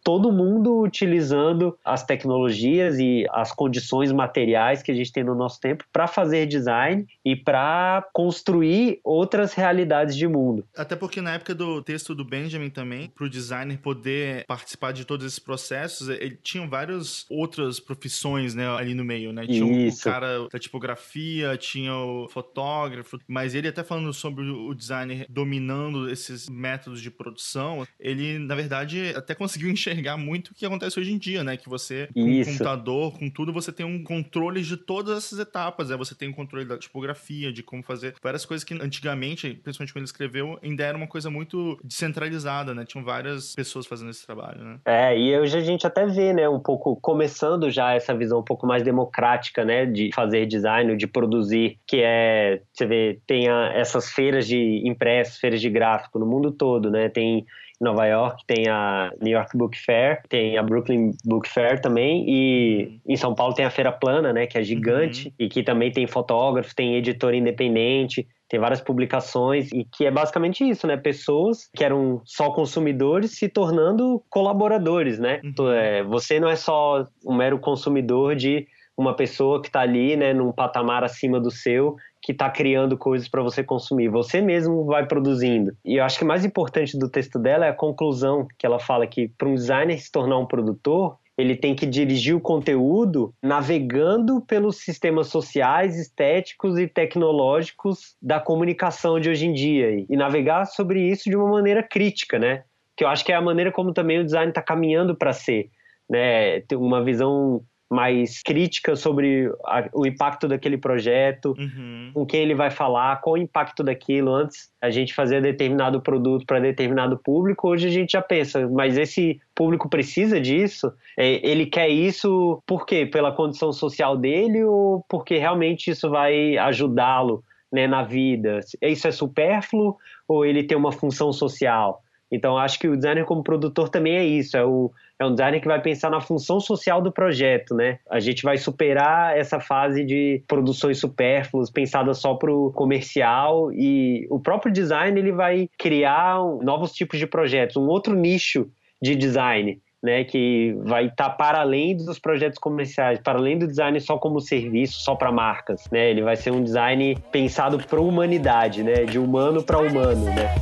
todo 0.04 0.32
mundo 0.32 0.80
utilizando 0.82 1.78
as 1.84 2.04
tecnologias 2.06 2.98
e 3.00 3.26
as 3.32 3.52
condições 3.52 4.12
materiais 4.12 4.82
que 4.82 4.92
a 4.92 4.96
gente 4.96 5.12
tem 5.12 5.24
no 5.24 5.36
nosso 5.36 5.60
tempo 5.60 5.84
para 5.92 6.08
fazer 6.08 6.46
design 6.46 7.06
e 7.24 7.36
para 7.36 8.08
construir 8.14 9.00
outras 9.04 9.54
realidades 9.54 10.16
de 10.16 10.28
mundo. 10.28 10.66
Até 10.76 10.96
porque 10.96 11.22
na 11.22 11.34
época 11.34 11.54
do 11.54 11.82
texto 11.82 12.16
do 12.16 12.24
Benjamin 12.24 12.70
também, 12.70 13.10
para 13.10 13.26
o 13.26 13.30
designer 13.30 13.78
poder 13.80 14.46
participar 14.46 14.94
de 14.94 15.06
todos 15.06 15.26
esses 15.26 15.40
processos, 15.40 16.08
ele 16.10 16.38
tinha 16.42 16.66
várias 16.68 17.26
outras 17.30 17.80
profissões, 17.80 18.56
né, 18.56 18.68
ali 18.68 18.94
no 18.94 19.04
meio, 19.04 19.32
né? 19.34 19.46
Tinha 19.46 19.66
o- 19.66 19.72
Isso. 19.72 20.08
o 20.08 20.12
cara 20.12 20.48
da 20.52 20.60
tipografia, 20.60 21.58
tinha 21.58 21.94
o 21.96 22.28
fotógrafo, 22.30 23.20
mas 23.28 23.54
ele 23.54 23.68
até 23.68 23.84
falando 23.84 24.14
sobre 24.14 24.44
o 24.50 24.74
designer 24.74 25.26
dominando 25.30 26.10
esses 26.10 26.50
métodos 26.50 27.02
de 27.02 27.12
produção, 27.12 27.86
ele, 28.00 28.40
na 28.40 28.56
verdade, 28.56 29.14
até 29.16 29.36
conseguiu 29.36 29.70
enxergar 29.70 29.89
muito 30.18 30.50
o 30.50 30.56
que 30.56 30.66
acontece 30.66 31.00
hoje 31.00 31.12
em 31.12 31.18
dia, 31.18 31.44
né? 31.44 31.58
Que 31.58 31.70
você, 31.70 32.08
com 32.14 32.24
o 32.24 32.30
Isso. 32.30 32.52
computador, 32.52 33.18
com 33.18 33.30
tudo, 33.30 33.52
você 33.54 33.72
tem 33.72 33.86
um 33.86 34.04
controle 34.04 34.62
de 34.62 34.78
todas 34.78 35.18
essas 35.18 35.40
etapas, 35.40 35.90
né? 35.90 35.98
Você 35.98 36.16
tem 36.16 36.30
um 36.30 36.34
controle 36.34 36.66
da 36.66 36.78
tipografia, 36.78 37.52
de 37.52 37.64
como 37.64 37.84
fazer 37.84 38.16
várias 38.22 38.46
coisas 38.46 38.64
que 38.64 38.74
antigamente, 38.74 39.54
principalmente 39.64 39.94
quando 39.94 39.98
ele 40.04 40.06
escreveu, 40.06 40.60
ainda 40.64 40.84
era 40.84 40.98
uma 40.98 41.08
coisa 41.08 41.30
muito 41.30 41.80
descentralizada, 41.84 42.74
né? 42.74 42.86
Tinham 42.86 43.04
várias 43.04 43.54
pessoas 43.56 43.86
fazendo 43.86 44.12
esse 44.12 44.26
trabalho, 44.26 44.64
né? 44.64 44.80
É, 44.86 45.18
e 45.18 45.38
hoje 45.38 45.58
a 45.58 45.62
gente 45.62 45.86
até 45.86 46.06
vê, 46.06 46.34
né, 46.34 46.48
um 46.50 46.60
pouco 46.60 46.96
começando 46.96 47.70
já 47.70 47.94
essa 47.94 48.16
visão 48.16 48.40
um 48.40 48.44
pouco 48.44 48.66
mais 48.66 48.84
democrática, 48.84 49.64
né, 49.64 49.86
de 49.86 50.10
fazer 50.14 50.46
design, 50.46 50.96
de 50.98 51.08
produzir, 51.08 51.78
que 51.88 52.02
é, 52.02 52.62
você 52.74 52.86
vê, 52.86 53.20
tem 53.28 53.48
a- 53.50 53.72
essas 53.74 54.12
feiras 54.12 54.48
de 54.48 54.82
impressos, 54.88 55.38
feiras 55.38 55.62
de 55.62 55.70
gráfico 55.70 56.20
no 56.20 56.26
mundo 56.26 56.52
todo, 56.52 56.90
né, 56.90 57.10
tem 57.10 57.40
em 57.40 57.46
Nova 57.80 58.06
York 58.06 58.44
tem 58.46 58.68
a 58.68 59.12
New 59.22 59.34
York 59.34 59.58
Book 59.58 59.78
Fair, 59.78 60.22
tem 60.28 60.58
a 60.58 60.64
Brooklyn 60.64 61.12
Book 61.24 61.48
Fair 61.48 61.82
também, 61.82 62.26
e 62.28 63.00
em 63.08 63.16
São 63.16 63.34
Paulo 63.34 63.54
tem 63.54 63.66
a 63.66 63.70
Feira 63.70 63.92
Plana, 63.92 64.34
né, 64.34 64.46
que 64.48 64.58
é 64.58 64.64
gigante, 64.64 65.34
e 65.40 65.48
que 65.48 65.64
também 65.64 65.92
tem 65.92 66.06
fotógrafos, 66.06 66.74
tem 66.74 66.96
editor 66.96 67.34
independente, 67.34 68.28
tem 68.50 68.60
várias 68.60 68.82
publicações 68.82 69.72
e 69.72 69.86
que 69.86 70.06
é 70.06 70.12
basicamente 70.12 70.68
isso, 70.68 70.88
né? 70.88 70.98
Pessoas 70.98 71.70
que 71.74 71.84
eram 71.84 72.20
só 72.26 72.50
consumidores 72.50 73.38
se 73.38 73.48
tornando 73.48 74.24
colaboradores, 74.28 75.20
né? 75.20 75.40
Uhum. 75.44 75.50
Então, 75.50 75.72
é, 75.72 76.04
você 76.04 76.40
não 76.40 76.50
é 76.50 76.56
só 76.56 77.06
um 77.24 77.36
mero 77.36 77.60
consumidor 77.60 78.36
de 78.36 78.68
uma 79.00 79.16
pessoa 79.16 79.62
que 79.62 79.70
está 79.70 79.80
ali, 79.80 80.18
né, 80.18 80.34
num 80.34 80.52
patamar 80.52 81.06
acima 81.06 81.40
do 81.40 81.50
seu, 81.50 81.96
que 82.22 82.34
está 82.34 82.50
criando 82.50 82.98
coisas 82.98 83.30
para 83.30 83.42
você 83.42 83.64
consumir. 83.64 84.10
Você 84.10 84.42
mesmo 84.42 84.84
vai 84.84 85.08
produzindo. 85.08 85.72
E 85.86 85.96
eu 85.96 86.04
acho 86.04 86.20
que 86.20 86.26
mais 86.26 86.44
importante 86.44 87.00
do 87.00 87.08
texto 87.08 87.40
dela 87.40 87.66
é 87.66 87.70
a 87.70 87.74
conclusão 87.74 88.46
que 88.58 88.66
ela 88.66 88.78
fala 88.78 89.08
que 89.08 89.30
para 89.30 89.48
um 89.48 89.56
designer 89.56 89.98
se 89.98 90.12
tornar 90.12 90.38
um 90.38 90.46
produtor, 90.46 91.18
ele 91.38 91.56
tem 91.56 91.74
que 91.74 91.86
dirigir 91.86 92.36
o 92.36 92.42
conteúdo 92.42 93.34
navegando 93.42 94.42
pelos 94.42 94.80
sistemas 94.80 95.28
sociais, 95.28 95.98
estéticos 95.98 96.78
e 96.78 96.86
tecnológicos 96.86 98.18
da 98.22 98.38
comunicação 98.38 99.18
de 99.18 99.30
hoje 99.30 99.46
em 99.46 99.54
dia 99.54 100.06
e 100.10 100.18
navegar 100.18 100.66
sobre 100.66 101.10
isso 101.10 101.30
de 101.30 101.38
uma 101.38 101.50
maneira 101.50 101.82
crítica, 101.82 102.38
né? 102.38 102.64
Que 102.98 103.06
eu 103.06 103.08
acho 103.08 103.24
que 103.24 103.32
é 103.32 103.36
a 103.36 103.42
maneira 103.42 103.72
como 103.72 103.94
também 103.94 104.20
o 104.20 104.26
design 104.26 104.50
está 104.50 104.62
caminhando 104.62 105.16
para 105.16 105.32
ser, 105.32 105.70
né? 106.10 106.60
Ter 106.68 106.76
uma 106.76 107.02
visão 107.02 107.64
mais 107.90 108.44
crítica 108.44 108.96
sobre 108.96 109.52
a, 109.66 109.90
o 109.94 110.06
impacto 110.06 110.48
daquele 110.48 110.78
projeto, 110.78 111.56
Uhum. 111.58 112.12
com 112.14 112.26
quem 112.26 112.42
ele 112.42 112.54
vai 112.54 112.70
falar, 112.70 113.20
qual 113.22 113.34
o 113.34 113.38
impacto 113.38 113.84
daquilo. 113.84 114.34
Antes 114.34 114.70
a 114.82 114.90
gente 114.90 115.14
fazia 115.14 115.42
determinado 115.42 116.00
produto 116.00 116.46
para 116.46 116.60
determinado 116.60 117.18
público, 117.18 117.68
hoje 117.68 117.88
a 117.88 117.92
gente 117.92 118.12
já 118.12 118.22
pensa, 118.22 118.68
mas 118.70 118.98
esse 118.98 119.42
público 119.56 119.90
precisa 119.90 120.40
disso? 120.40 120.92
É, 121.18 121.46
Ele 121.48 121.66
quer 121.66 121.90
isso 121.90 122.62
por 122.66 122.86
quê? 122.86 123.06
Pela 123.06 123.32
condição 123.32 123.72
social 123.74 124.16
dele 124.16 124.64
ou 124.64 125.04
porque 125.10 125.38
realmente 125.38 125.90
isso 125.92 126.10
vai 126.10 126.58
ajudá-lo 126.58 127.44
né, 127.72 127.88
na 127.88 128.04
vida? 128.04 128.60
Isso 128.82 129.08
é 129.08 129.12
supérfluo 129.12 129.98
ou 130.28 130.46
ele 130.46 130.64
tem 130.64 130.78
uma 130.78 130.92
função 130.92 131.32
social? 131.34 132.04
Então 132.32 132.58
acho 132.58 132.80
que 132.80 132.88
o 132.88 132.96
designer 132.96 133.26
como 133.26 133.44
produtor 133.44 133.90
também 133.90 134.16
é 134.16 134.24
isso, 134.24 134.56
é, 134.56 134.64
o, 134.64 134.92
é 135.18 135.26
um 135.26 135.32
designer 135.32 135.60
que 135.60 135.68
vai 135.68 135.82
pensar 135.82 136.10
na 136.10 136.22
função 136.22 136.60
social 136.60 137.02
do 137.02 137.12
projeto, 137.12 137.74
né? 137.76 138.00
A 138.10 138.20
gente 138.20 138.44
vai 138.44 138.58
superar 138.58 139.38
essa 139.38 139.60
fase 139.60 140.04
de 140.04 140.44
produções 140.48 141.00
supérfluas, 141.00 141.72
pensada 141.72 142.14
só 142.14 142.36
para 142.36 142.54
o 142.54 142.72
comercial 142.72 143.72
e 143.72 144.28
o 144.30 144.40
próprio 144.40 144.72
design 144.72 145.20
ele 145.20 145.32
vai 145.32 145.70
criar 145.78 146.40
novos 146.62 146.94
tipos 146.94 147.18
de 147.18 147.26
projetos, 147.26 147.76
um 147.78 147.88
outro 147.88 148.14
nicho 148.14 148.70
de 149.02 149.16
design 149.16 149.82
né, 150.02 150.24
que 150.24 150.76
vai 150.84 151.08
estar 151.08 151.30
tá 151.30 151.30
para 151.30 151.60
além 151.60 151.96
dos 151.96 152.18
projetos 152.20 152.58
comerciais, 152.58 153.20
para 153.20 153.38
além 153.38 153.58
do 153.58 153.68
design 153.68 154.00
só 154.00 154.18
como 154.18 154.40
serviço, 154.40 155.02
só 155.02 155.14
para 155.14 155.32
marcas, 155.32 155.90
né? 155.92 156.10
Ele 156.10 156.22
vai 156.22 156.36
ser 156.36 156.52
um 156.52 156.64
design 156.64 157.18
pensado 157.32 157.78
para 157.78 158.00
a 158.00 158.02
humanidade, 158.02 158.82
né, 158.82 159.06
de 159.06 159.20
humano 159.20 159.62
para 159.62 159.78
humano, 159.78 160.26
né? 160.26 160.56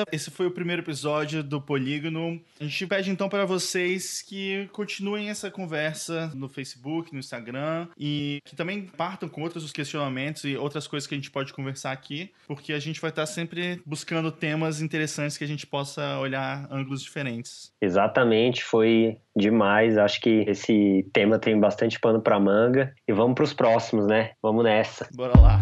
Beleza, 0.00 0.04
esse 0.12 0.30
foi 0.30 0.46
o 0.46 0.50
primeiro 0.50 0.82
episódio 0.82 1.42
do 1.42 1.60
Polígono. 1.60 2.40
A 2.60 2.64
gente 2.64 2.86
pede 2.86 3.10
então 3.10 3.28
para 3.28 3.44
vocês 3.44 4.22
que 4.22 4.68
continuem 4.72 5.30
essa 5.30 5.50
conversa 5.50 6.30
no 6.34 6.48
Facebook, 6.48 7.12
no 7.12 7.18
Instagram 7.18 7.88
e 7.98 8.40
que 8.44 8.56
também 8.56 8.82
partam 8.82 9.28
com 9.28 9.42
outros 9.42 9.70
questionamentos 9.72 10.44
e 10.44 10.56
outras 10.56 10.86
coisas 10.86 11.06
que 11.06 11.14
a 11.14 11.18
gente 11.18 11.30
pode 11.30 11.52
conversar 11.52 11.92
aqui, 11.92 12.30
porque 12.46 12.72
a 12.72 12.78
gente 12.78 13.00
vai 13.00 13.10
estar 13.10 13.26
sempre 13.26 13.80
buscando 13.84 14.30
temas 14.30 14.80
interessantes 14.80 15.36
que 15.36 15.44
a 15.44 15.48
gente 15.48 15.66
possa 15.66 16.18
olhar 16.18 16.66
ângulos 16.70 17.02
diferentes. 17.02 17.72
Exatamente, 17.80 18.64
foi 18.64 19.18
demais. 19.36 19.98
Acho 19.98 20.20
que 20.20 20.44
esse 20.46 21.06
tema 21.12 21.38
tem 21.38 21.58
bastante 21.58 21.98
pano 21.98 22.20
para 22.20 22.38
manga 22.38 22.94
e 23.06 23.12
vamos 23.12 23.34
para 23.34 23.44
os 23.44 23.52
próximos, 23.52 24.06
né? 24.06 24.32
Vamos 24.42 24.64
nessa. 24.64 25.08
Bora 25.14 25.38
lá. 25.38 25.60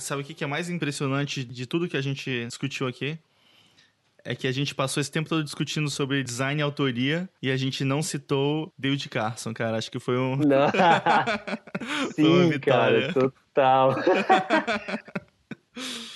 Sabe 0.00 0.22
o 0.22 0.24
que 0.24 0.42
é 0.42 0.46
mais 0.46 0.68
impressionante 0.68 1.44
de 1.44 1.66
tudo 1.66 1.88
que 1.88 1.96
a 1.96 2.00
gente 2.00 2.46
discutiu 2.46 2.86
aqui? 2.86 3.18
É 4.22 4.34
que 4.34 4.46
a 4.46 4.52
gente 4.52 4.74
passou 4.74 5.00
esse 5.00 5.10
tempo 5.10 5.28
todo 5.28 5.42
discutindo 5.42 5.88
sobre 5.88 6.22
design 6.22 6.60
e 6.60 6.62
autoria 6.62 7.28
e 7.42 7.50
a 7.50 7.56
gente 7.56 7.84
não 7.84 8.02
citou 8.02 8.72
David 8.78 9.08
Carson, 9.08 9.54
cara. 9.54 9.78
Acho 9.78 9.90
que 9.90 9.98
foi 9.98 10.18
um. 10.18 10.36
Não. 10.36 10.68
Sim, 12.14 12.58
cara, 12.58 13.12
total. 13.12 13.96